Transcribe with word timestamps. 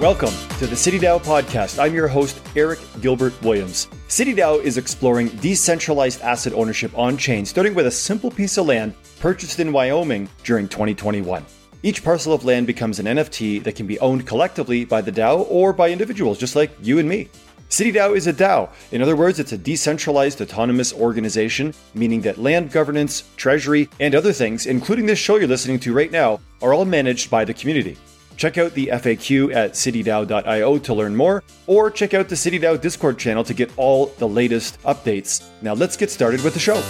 Welcome 0.00 0.34
to 0.58 0.66
the 0.66 0.74
CityDAO 0.74 1.22
podcast. 1.22 1.78
I'm 1.78 1.94
your 1.94 2.08
host, 2.08 2.44
Eric 2.56 2.80
Gilbert 3.00 3.40
Williams. 3.42 3.86
CityDAO 4.08 4.60
is 4.60 4.76
exploring 4.76 5.28
decentralized 5.36 6.20
asset 6.20 6.52
ownership 6.52 6.90
on 6.98 7.16
chain, 7.16 7.46
starting 7.46 7.74
with 7.74 7.86
a 7.86 7.92
simple 7.92 8.28
piece 8.28 8.58
of 8.58 8.66
land 8.66 8.92
purchased 9.20 9.60
in 9.60 9.72
Wyoming 9.72 10.28
during 10.42 10.66
2021. 10.66 11.46
Each 11.84 12.02
parcel 12.02 12.32
of 12.32 12.44
land 12.44 12.66
becomes 12.66 12.98
an 12.98 13.06
NFT 13.06 13.62
that 13.62 13.76
can 13.76 13.86
be 13.86 14.00
owned 14.00 14.26
collectively 14.26 14.84
by 14.84 15.00
the 15.00 15.12
DAO 15.12 15.46
or 15.48 15.72
by 15.72 15.90
individuals 15.90 16.38
just 16.38 16.56
like 16.56 16.72
you 16.82 16.98
and 16.98 17.08
me. 17.08 17.28
CityDAO 17.70 18.16
is 18.16 18.26
a 18.26 18.32
DAO. 18.32 18.70
In 18.90 19.00
other 19.00 19.14
words, 19.14 19.38
it's 19.38 19.52
a 19.52 19.58
decentralized 19.58 20.40
autonomous 20.42 20.92
organization, 20.92 21.72
meaning 21.94 22.20
that 22.22 22.38
land 22.38 22.72
governance, 22.72 23.22
treasury, 23.36 23.88
and 24.00 24.16
other 24.16 24.32
things, 24.32 24.66
including 24.66 25.06
this 25.06 25.20
show 25.20 25.36
you're 25.36 25.46
listening 25.46 25.78
to 25.78 25.94
right 25.94 26.10
now, 26.10 26.40
are 26.62 26.74
all 26.74 26.84
managed 26.84 27.30
by 27.30 27.44
the 27.44 27.54
community. 27.54 27.96
Check 28.36 28.58
out 28.58 28.72
the 28.72 28.88
FAQ 28.88 29.54
at 29.54 29.72
citydao.io 29.72 30.78
to 30.78 30.94
learn 30.94 31.14
more, 31.14 31.42
or 31.66 31.90
check 31.90 32.14
out 32.14 32.28
the 32.28 32.34
CityDAO 32.34 32.80
Discord 32.80 33.18
channel 33.18 33.44
to 33.44 33.54
get 33.54 33.70
all 33.76 34.06
the 34.18 34.28
latest 34.28 34.80
updates. 34.82 35.46
Now 35.62 35.74
let's 35.74 35.96
get 35.96 36.10
started 36.10 36.42
with 36.42 36.54
the 36.54 36.60
show. 36.60 36.80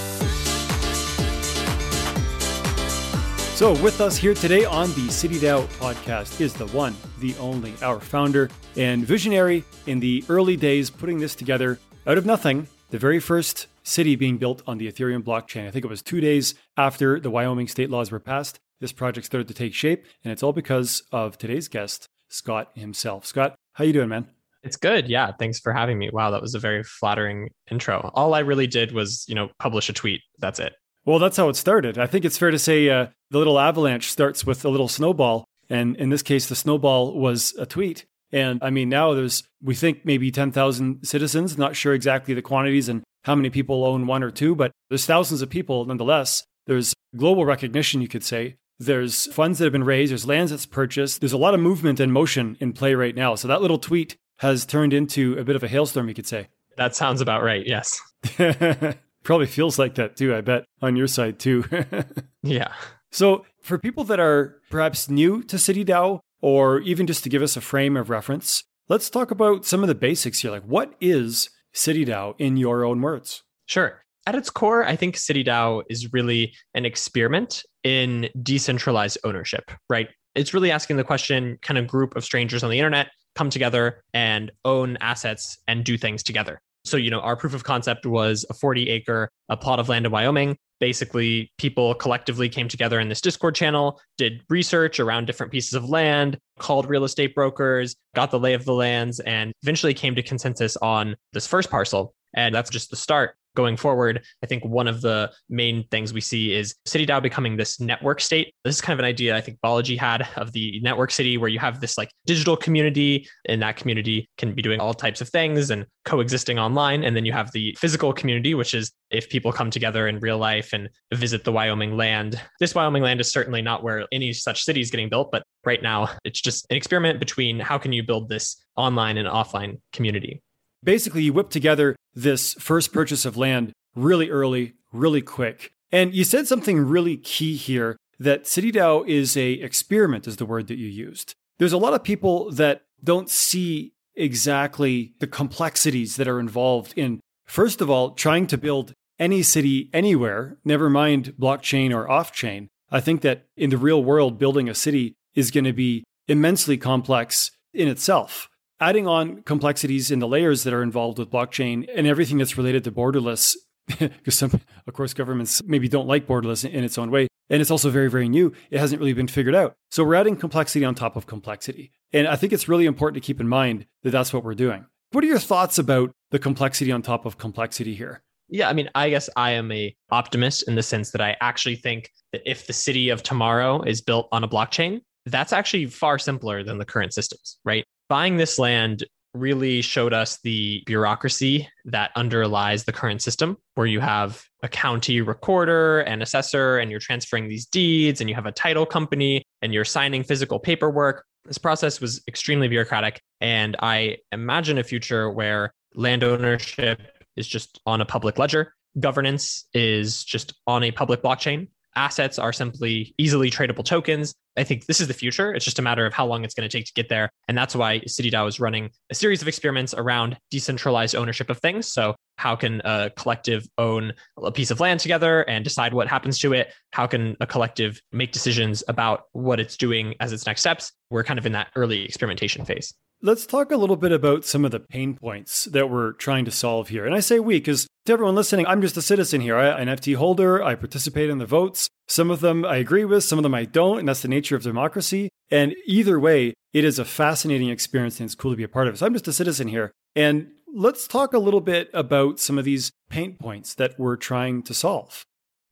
So, 3.54 3.70
with 3.82 4.00
us 4.00 4.16
here 4.16 4.34
today 4.34 4.64
on 4.64 4.88
the 4.90 5.06
CityDAO 5.06 5.66
podcast 5.78 6.40
is 6.40 6.54
the 6.54 6.66
one, 6.68 6.96
the 7.20 7.36
only, 7.36 7.72
our 7.82 8.00
founder 8.00 8.50
and 8.76 9.06
visionary 9.06 9.64
in 9.86 10.00
the 10.00 10.24
early 10.28 10.56
days 10.56 10.90
putting 10.90 11.20
this 11.20 11.36
together 11.36 11.78
out 12.06 12.18
of 12.18 12.26
nothing, 12.26 12.66
the 12.90 12.98
very 12.98 13.20
first 13.20 13.68
city 13.84 14.16
being 14.16 14.38
built 14.38 14.62
on 14.66 14.78
the 14.78 14.90
Ethereum 14.90 15.22
blockchain. 15.22 15.68
I 15.68 15.70
think 15.70 15.84
it 15.84 15.88
was 15.88 16.02
two 16.02 16.20
days 16.20 16.54
after 16.76 17.20
the 17.20 17.30
Wyoming 17.30 17.68
state 17.68 17.90
laws 17.90 18.10
were 18.10 18.18
passed 18.18 18.58
this 18.84 18.92
project 18.92 19.24
started 19.24 19.48
to 19.48 19.54
take 19.54 19.72
shape, 19.72 20.04
and 20.22 20.30
it's 20.30 20.42
all 20.42 20.52
because 20.52 21.02
of 21.10 21.38
today's 21.38 21.68
guest, 21.68 22.06
Scott 22.28 22.70
himself. 22.74 23.24
Scott, 23.24 23.54
how 23.72 23.82
you 23.82 23.94
doing, 23.94 24.10
man? 24.10 24.28
It's 24.62 24.76
good. 24.76 25.08
Yeah. 25.08 25.32
Thanks 25.38 25.58
for 25.58 25.72
having 25.72 25.98
me. 25.98 26.10
Wow, 26.12 26.30
that 26.32 26.42
was 26.42 26.54
a 26.54 26.58
very 26.58 26.82
flattering 26.84 27.48
intro. 27.70 28.10
All 28.12 28.34
I 28.34 28.40
really 28.40 28.66
did 28.66 28.92
was, 28.92 29.24
you 29.26 29.34
know, 29.34 29.48
publish 29.58 29.88
a 29.88 29.94
tweet. 29.94 30.20
That's 30.38 30.58
it. 30.58 30.74
Well, 31.06 31.18
that's 31.18 31.38
how 31.38 31.48
it 31.48 31.56
started. 31.56 31.96
I 31.96 32.06
think 32.06 32.26
it's 32.26 32.36
fair 32.36 32.50
to 32.50 32.58
say 32.58 32.90
uh, 32.90 33.06
the 33.30 33.38
little 33.38 33.58
avalanche 33.58 34.10
starts 34.10 34.44
with 34.44 34.66
a 34.66 34.68
little 34.68 34.88
snowball. 34.88 35.46
And 35.70 35.96
in 35.96 36.10
this 36.10 36.22
case, 36.22 36.46
the 36.46 36.54
snowball 36.54 37.18
was 37.18 37.54
a 37.58 37.64
tweet. 37.64 38.04
And 38.32 38.58
I 38.62 38.68
mean, 38.68 38.90
now 38.90 39.14
there's, 39.14 39.44
we 39.62 39.74
think 39.74 40.04
maybe 40.04 40.30
10,000 40.30 41.06
citizens, 41.06 41.56
not 41.56 41.74
sure 41.74 41.94
exactly 41.94 42.34
the 42.34 42.42
quantities 42.42 42.90
and 42.90 43.02
how 43.24 43.34
many 43.34 43.48
people 43.48 43.84
own 43.84 44.06
one 44.06 44.22
or 44.22 44.30
two, 44.30 44.54
but 44.54 44.72
there's 44.90 45.06
thousands 45.06 45.40
of 45.40 45.48
people 45.48 45.86
nonetheless. 45.86 46.44
There's 46.66 46.94
global 47.16 47.44
recognition, 47.44 48.00
you 48.00 48.08
could 48.08 48.24
say, 48.24 48.56
there's 48.78 49.32
funds 49.32 49.58
that 49.58 49.66
have 49.66 49.72
been 49.72 49.84
raised, 49.84 50.10
there's 50.10 50.26
lands 50.26 50.50
that's 50.50 50.66
purchased. 50.66 51.20
There's 51.20 51.32
a 51.32 51.38
lot 51.38 51.54
of 51.54 51.60
movement 51.60 52.00
and 52.00 52.12
motion 52.12 52.56
in 52.60 52.72
play 52.72 52.94
right 52.94 53.14
now. 53.14 53.34
So 53.34 53.48
that 53.48 53.62
little 53.62 53.78
tweet 53.78 54.16
has 54.38 54.66
turned 54.66 54.92
into 54.92 55.38
a 55.38 55.44
bit 55.44 55.56
of 55.56 55.62
a 55.62 55.68
hailstorm, 55.68 56.08
you 56.08 56.14
could 56.14 56.26
say. 56.26 56.48
That 56.76 56.96
sounds 56.96 57.20
about 57.20 57.42
right. 57.42 57.64
Yes. 57.64 58.00
Probably 59.22 59.46
feels 59.46 59.78
like 59.78 59.94
that 59.94 60.16
too, 60.16 60.34
I 60.34 60.40
bet, 60.40 60.64
on 60.82 60.96
your 60.96 61.06
side 61.06 61.38
too. 61.38 61.64
yeah. 62.42 62.72
So, 63.10 63.46
for 63.62 63.78
people 63.78 64.04
that 64.04 64.20
are 64.20 64.60
perhaps 64.70 65.08
new 65.08 65.42
to 65.44 65.56
CityDAO, 65.56 66.18
or 66.42 66.80
even 66.80 67.06
just 67.06 67.22
to 67.22 67.30
give 67.30 67.42
us 67.42 67.56
a 67.56 67.60
frame 67.60 67.96
of 67.96 68.10
reference, 68.10 68.64
let's 68.88 69.08
talk 69.08 69.30
about 69.30 69.64
some 69.64 69.82
of 69.82 69.88
the 69.88 69.94
basics 69.94 70.40
here. 70.40 70.50
Like, 70.50 70.64
what 70.64 70.94
is 71.00 71.48
CityDAO 71.74 72.34
in 72.38 72.56
your 72.56 72.84
own 72.84 73.00
words? 73.00 73.44
Sure 73.66 74.04
at 74.26 74.34
its 74.34 74.50
core, 74.50 74.84
I 74.84 74.96
think 74.96 75.16
CityDAO 75.16 75.84
is 75.88 76.12
really 76.12 76.54
an 76.74 76.84
experiment 76.84 77.62
in 77.84 78.28
decentralized 78.42 79.18
ownership, 79.24 79.70
right? 79.88 80.08
It's 80.34 80.52
really 80.52 80.70
asking 80.70 80.96
the 80.96 81.04
question 81.04 81.58
kind 81.62 81.78
of 81.78 81.86
group 81.86 82.16
of 82.16 82.24
strangers 82.24 82.64
on 82.64 82.70
the 82.70 82.78
internet 82.78 83.10
come 83.34 83.50
together 83.50 84.02
and 84.12 84.50
own 84.64 84.96
assets 85.00 85.58
and 85.68 85.84
do 85.84 85.96
things 85.96 86.22
together. 86.22 86.60
So, 86.84 86.96
you 86.96 87.10
know, 87.10 87.20
our 87.20 87.36
proof 87.36 87.54
of 87.54 87.64
concept 87.64 88.04
was 88.04 88.44
a 88.50 88.54
40 88.54 88.90
acre 88.90 89.30
a 89.48 89.56
plot 89.56 89.78
of 89.78 89.88
land 89.88 90.06
in 90.06 90.12
Wyoming. 90.12 90.56
Basically, 90.80 91.50
people 91.58 91.94
collectively 91.94 92.48
came 92.48 92.68
together 92.68 93.00
in 93.00 93.08
this 93.08 93.20
Discord 93.20 93.54
channel, 93.54 94.00
did 94.18 94.42
research 94.48 95.00
around 95.00 95.26
different 95.26 95.52
pieces 95.52 95.74
of 95.74 95.88
land, 95.88 96.38
called 96.58 96.88
real 96.88 97.04
estate 97.04 97.34
brokers, 97.34 97.94
got 98.14 98.30
the 98.30 98.38
lay 98.38 98.54
of 98.54 98.64
the 98.64 98.72
lands, 98.72 99.20
and 99.20 99.52
eventually 99.62 99.94
came 99.94 100.14
to 100.14 100.22
consensus 100.22 100.76
on 100.78 101.16
this 101.32 101.46
first 101.46 101.70
parcel. 101.70 102.14
And 102.34 102.54
that's 102.54 102.70
just 102.70 102.90
the 102.90 102.96
start 102.96 103.36
going 103.54 103.76
forward, 103.76 104.24
I 104.42 104.46
think 104.46 104.64
one 104.64 104.88
of 104.88 105.00
the 105.00 105.30
main 105.48 105.86
things 105.90 106.12
we 106.12 106.20
see 106.20 106.52
is 106.52 106.74
CityDAO 106.86 107.22
becoming 107.22 107.56
this 107.56 107.80
network 107.80 108.20
state. 108.20 108.54
This 108.64 108.76
is 108.76 108.80
kind 108.80 108.94
of 108.94 108.98
an 108.98 109.04
idea 109.04 109.36
I 109.36 109.40
think 109.40 109.58
Balaji 109.64 109.98
had 109.98 110.28
of 110.36 110.52
the 110.52 110.80
network 110.80 111.10
city 111.10 111.38
where 111.38 111.48
you 111.48 111.58
have 111.58 111.80
this 111.80 111.96
like 111.96 112.10
digital 112.26 112.56
community 112.56 113.28
and 113.46 113.62
that 113.62 113.76
community 113.76 114.28
can 114.36 114.54
be 114.54 114.62
doing 114.62 114.80
all 114.80 114.94
types 114.94 115.20
of 115.20 115.28
things 115.28 115.70
and 115.70 115.86
coexisting 116.04 116.58
online. 116.58 117.04
And 117.04 117.16
then 117.16 117.24
you 117.24 117.32
have 117.32 117.52
the 117.52 117.76
physical 117.78 118.12
community, 118.12 118.54
which 118.54 118.74
is 118.74 118.92
if 119.10 119.28
people 119.28 119.52
come 119.52 119.70
together 119.70 120.08
in 120.08 120.18
real 120.18 120.38
life 120.38 120.72
and 120.72 120.88
visit 121.12 121.44
the 121.44 121.52
Wyoming 121.52 121.96
land. 121.96 122.40
This 122.60 122.74
Wyoming 122.74 123.02
land 123.02 123.20
is 123.20 123.30
certainly 123.30 123.62
not 123.62 123.82
where 123.82 124.06
any 124.12 124.32
such 124.32 124.64
city 124.64 124.80
is 124.80 124.90
getting 124.90 125.08
built, 125.08 125.30
but 125.30 125.44
right 125.64 125.82
now 125.82 126.08
it's 126.24 126.40
just 126.40 126.66
an 126.70 126.76
experiment 126.76 127.20
between 127.20 127.60
how 127.60 127.78
can 127.78 127.92
you 127.92 128.02
build 128.02 128.28
this 128.28 128.62
online 128.76 129.16
and 129.16 129.28
offline 129.28 129.80
community 129.92 130.42
basically 130.84 131.22
you 131.22 131.32
whip 131.32 131.50
together 131.50 131.96
this 132.14 132.54
first 132.54 132.92
purchase 132.92 133.24
of 133.24 133.36
land 133.36 133.72
really 133.94 134.30
early, 134.30 134.74
really 134.92 135.22
quick. 135.22 135.72
And 135.92 136.14
you 136.14 136.24
said 136.24 136.46
something 136.46 136.78
really 136.78 137.16
key 137.16 137.56
here 137.56 137.96
that 138.18 138.44
CityDAO 138.44 139.06
is 139.08 139.36
a 139.36 139.52
experiment 139.52 140.26
is 140.26 140.36
the 140.36 140.46
word 140.46 140.66
that 140.68 140.78
you 140.78 140.88
used. 140.88 141.34
There's 141.58 141.72
a 141.72 141.78
lot 141.78 141.94
of 141.94 142.02
people 142.02 142.50
that 142.52 142.82
don't 143.02 143.30
see 143.30 143.92
exactly 144.16 145.12
the 145.18 145.26
complexities 145.26 146.16
that 146.16 146.28
are 146.28 146.40
involved 146.40 146.92
in 146.96 147.20
first 147.46 147.80
of 147.80 147.90
all 147.90 148.10
trying 148.12 148.46
to 148.46 148.58
build 148.58 148.92
any 149.18 149.42
city 149.42 149.90
anywhere, 149.92 150.56
never 150.64 150.88
mind 150.88 151.34
blockchain 151.38 151.94
or 151.94 152.10
off-chain. 152.10 152.68
I 152.90 153.00
think 153.00 153.22
that 153.22 153.46
in 153.56 153.70
the 153.70 153.76
real 153.76 154.02
world 154.02 154.38
building 154.38 154.68
a 154.68 154.74
city 154.74 155.14
is 155.34 155.50
going 155.50 155.64
to 155.64 155.72
be 155.72 156.04
immensely 156.28 156.76
complex 156.76 157.50
in 157.72 157.88
itself 157.88 158.48
adding 158.84 159.06
on 159.06 159.40
complexities 159.42 160.10
in 160.10 160.18
the 160.18 160.28
layers 160.28 160.62
that 160.64 160.74
are 160.74 160.82
involved 160.82 161.18
with 161.18 161.30
blockchain 161.30 161.88
and 161.94 162.06
everything 162.06 162.36
that's 162.36 162.58
related 162.58 162.84
to 162.84 162.92
borderless 162.92 163.56
because 163.98 164.36
some 164.36 164.60
of 164.86 164.92
course 164.92 165.14
governments 165.14 165.62
maybe 165.64 165.88
don't 165.88 166.06
like 166.06 166.26
borderless 166.26 166.68
in 166.68 166.84
its 166.84 166.98
own 166.98 167.10
way 167.10 167.26
and 167.48 167.62
it's 167.62 167.70
also 167.70 167.88
very 167.88 168.10
very 168.10 168.28
new. 168.28 168.52
It 168.70 168.78
hasn't 168.78 169.00
really 169.00 169.14
been 169.14 169.28
figured 169.28 169.54
out. 169.54 169.74
So 169.90 170.04
we're 170.04 170.14
adding 170.16 170.36
complexity 170.36 170.84
on 170.84 170.94
top 170.94 171.16
of 171.16 171.26
complexity. 171.26 171.92
And 172.12 172.28
i 172.28 172.36
think 172.36 172.52
it's 172.52 172.68
really 172.68 172.84
important 172.84 173.22
to 173.22 173.26
keep 173.26 173.40
in 173.40 173.48
mind 173.48 173.86
that 174.02 174.10
that's 174.10 174.32
what 174.34 174.44
we're 174.44 174.54
doing. 174.54 174.84
What 175.12 175.24
are 175.24 175.28
your 175.28 175.38
thoughts 175.38 175.78
about 175.78 176.12
the 176.30 176.38
complexity 176.38 176.92
on 176.92 177.00
top 177.00 177.24
of 177.24 177.38
complexity 177.38 177.94
here? 177.94 178.22
Yeah 178.48 178.68
i 178.68 178.74
mean 178.74 178.90
i 178.94 179.08
guess 179.08 179.30
i 179.36 179.52
am 179.52 179.72
a 179.72 179.96
optimist 180.10 180.68
in 180.68 180.74
the 180.74 180.82
sense 180.82 181.10
that 181.12 181.22
i 181.22 181.34
actually 181.40 181.76
think 181.76 182.10
that 182.32 182.42
if 182.44 182.66
the 182.66 182.74
city 182.74 183.08
of 183.08 183.22
tomorrow 183.22 183.82
is 183.82 184.02
built 184.02 184.28
on 184.30 184.44
a 184.44 184.48
blockchain 184.48 185.00
that's 185.24 185.54
actually 185.54 185.86
far 185.86 186.18
simpler 186.18 186.62
than 186.62 186.76
the 186.76 186.84
current 186.84 187.14
systems 187.14 187.58
right 187.64 187.86
buying 188.08 188.36
this 188.36 188.58
land 188.58 189.04
really 189.34 189.82
showed 189.82 190.12
us 190.12 190.38
the 190.42 190.82
bureaucracy 190.86 191.68
that 191.84 192.12
underlies 192.14 192.84
the 192.84 192.92
current 192.92 193.20
system, 193.20 193.56
where 193.74 193.86
you 193.86 194.00
have 194.00 194.44
a 194.62 194.68
county 194.68 195.20
recorder 195.20 196.00
and 196.02 196.22
assessor, 196.22 196.78
and 196.78 196.90
you're 196.90 197.00
transferring 197.00 197.48
these 197.48 197.66
deeds, 197.66 198.20
and 198.20 198.30
you 198.30 198.36
have 198.36 198.46
a 198.46 198.52
title 198.52 198.86
company, 198.86 199.42
and 199.60 199.74
you're 199.74 199.84
signing 199.84 200.22
physical 200.22 200.58
paperwork. 200.58 201.24
This 201.44 201.58
process 201.58 202.00
was 202.00 202.22
extremely 202.28 202.68
bureaucratic. 202.68 203.20
And 203.40 203.76
I 203.80 204.18
imagine 204.32 204.78
a 204.78 204.84
future 204.84 205.30
where 205.30 205.74
land 205.94 206.22
ownership 206.24 207.00
is 207.36 207.46
just 207.46 207.80
on 207.84 208.00
a 208.00 208.04
public 208.04 208.38
ledger, 208.38 208.72
governance 209.00 209.66
is 209.74 210.24
just 210.24 210.54
on 210.66 210.84
a 210.84 210.92
public 210.92 211.22
blockchain, 211.22 211.68
assets 211.96 212.38
are 212.38 212.52
simply 212.52 213.14
easily 213.18 213.50
tradable 213.50 213.84
tokens. 213.84 214.34
I 214.56 214.64
think 214.64 214.86
this 214.86 215.00
is 215.00 215.08
the 215.08 215.14
future. 215.14 215.52
It's 215.52 215.64
just 215.64 215.78
a 215.78 215.82
matter 215.82 216.06
of 216.06 216.12
how 216.12 216.26
long 216.26 216.44
it's 216.44 216.54
going 216.54 216.68
to 216.68 216.78
take 216.78 216.86
to 216.86 216.92
get 216.94 217.08
there. 217.08 217.30
And 217.48 217.58
that's 217.58 217.74
why 217.74 218.00
CityDAO 218.00 218.48
is 218.48 218.60
running 218.60 218.90
a 219.10 219.14
series 219.14 219.42
of 219.42 219.48
experiments 219.48 219.94
around 219.94 220.36
decentralized 220.50 221.14
ownership 221.14 221.50
of 221.50 221.58
things. 221.58 221.92
So, 221.92 222.14
how 222.36 222.56
can 222.56 222.80
a 222.84 223.10
collective 223.16 223.66
own 223.78 224.12
a 224.42 224.50
piece 224.50 224.72
of 224.72 224.80
land 224.80 224.98
together 225.00 225.42
and 225.42 225.62
decide 225.62 225.94
what 225.94 226.08
happens 226.08 226.38
to 226.40 226.52
it? 226.52 226.72
How 226.92 227.06
can 227.06 227.36
a 227.40 227.46
collective 227.46 228.00
make 228.12 228.32
decisions 228.32 228.82
about 228.88 229.24
what 229.32 229.60
it's 229.60 229.76
doing 229.76 230.14
as 230.20 230.32
its 230.32 230.46
next 230.46 230.60
steps? 230.60 230.92
We're 231.10 231.24
kind 231.24 231.38
of 231.38 231.46
in 231.46 231.52
that 231.52 231.68
early 231.76 232.04
experimentation 232.04 232.64
phase. 232.64 232.92
Let's 233.24 233.46
talk 233.46 233.72
a 233.72 233.78
little 233.78 233.96
bit 233.96 234.12
about 234.12 234.44
some 234.44 234.66
of 234.66 234.70
the 234.70 234.80
pain 234.80 235.14
points 235.16 235.64
that 235.64 235.88
we're 235.88 236.12
trying 236.12 236.44
to 236.44 236.50
solve 236.50 236.90
here. 236.90 237.06
And 237.06 237.14
I 237.14 237.20
say 237.20 237.40
we 237.40 237.56
because 237.56 237.88
to 238.04 238.12
everyone 238.12 238.34
listening, 238.34 238.66
I'm 238.66 238.82
just 238.82 238.98
a 238.98 239.02
citizen 239.02 239.40
here. 239.40 239.56
I, 239.56 239.80
an 239.80 239.88
FT 239.88 240.16
holder. 240.16 240.62
I 240.62 240.74
participate 240.74 241.30
in 241.30 241.38
the 241.38 241.46
votes. 241.46 241.88
Some 242.06 242.30
of 242.30 242.40
them 242.40 242.66
I 242.66 242.76
agree 242.76 243.06
with, 243.06 243.24
some 243.24 243.38
of 243.38 243.42
them 243.42 243.54
I 243.54 243.64
don't. 243.64 243.98
And 243.98 244.06
that's 244.06 244.20
the 244.20 244.28
nature 244.28 244.56
of 244.56 244.62
democracy. 244.62 245.30
And 245.50 245.74
either 245.86 246.20
way, 246.20 246.52
it 246.74 246.84
is 246.84 246.98
a 246.98 247.04
fascinating 247.06 247.70
experience 247.70 248.20
and 248.20 248.26
it's 248.26 248.34
cool 248.34 248.50
to 248.50 248.58
be 248.58 248.62
a 248.62 248.68
part 248.68 248.88
of 248.88 248.94
it. 248.94 248.98
So 248.98 249.06
I'm 249.06 249.14
just 249.14 249.26
a 249.26 249.32
citizen 249.32 249.68
here. 249.68 249.90
And 250.14 250.48
let's 250.74 251.08
talk 251.08 251.32
a 251.32 251.38
little 251.38 251.62
bit 251.62 251.88
about 251.94 252.40
some 252.40 252.58
of 252.58 252.66
these 252.66 252.92
pain 253.08 253.38
points 253.40 253.74
that 253.76 253.98
we're 253.98 254.16
trying 254.16 254.62
to 254.64 254.74
solve. 254.74 255.24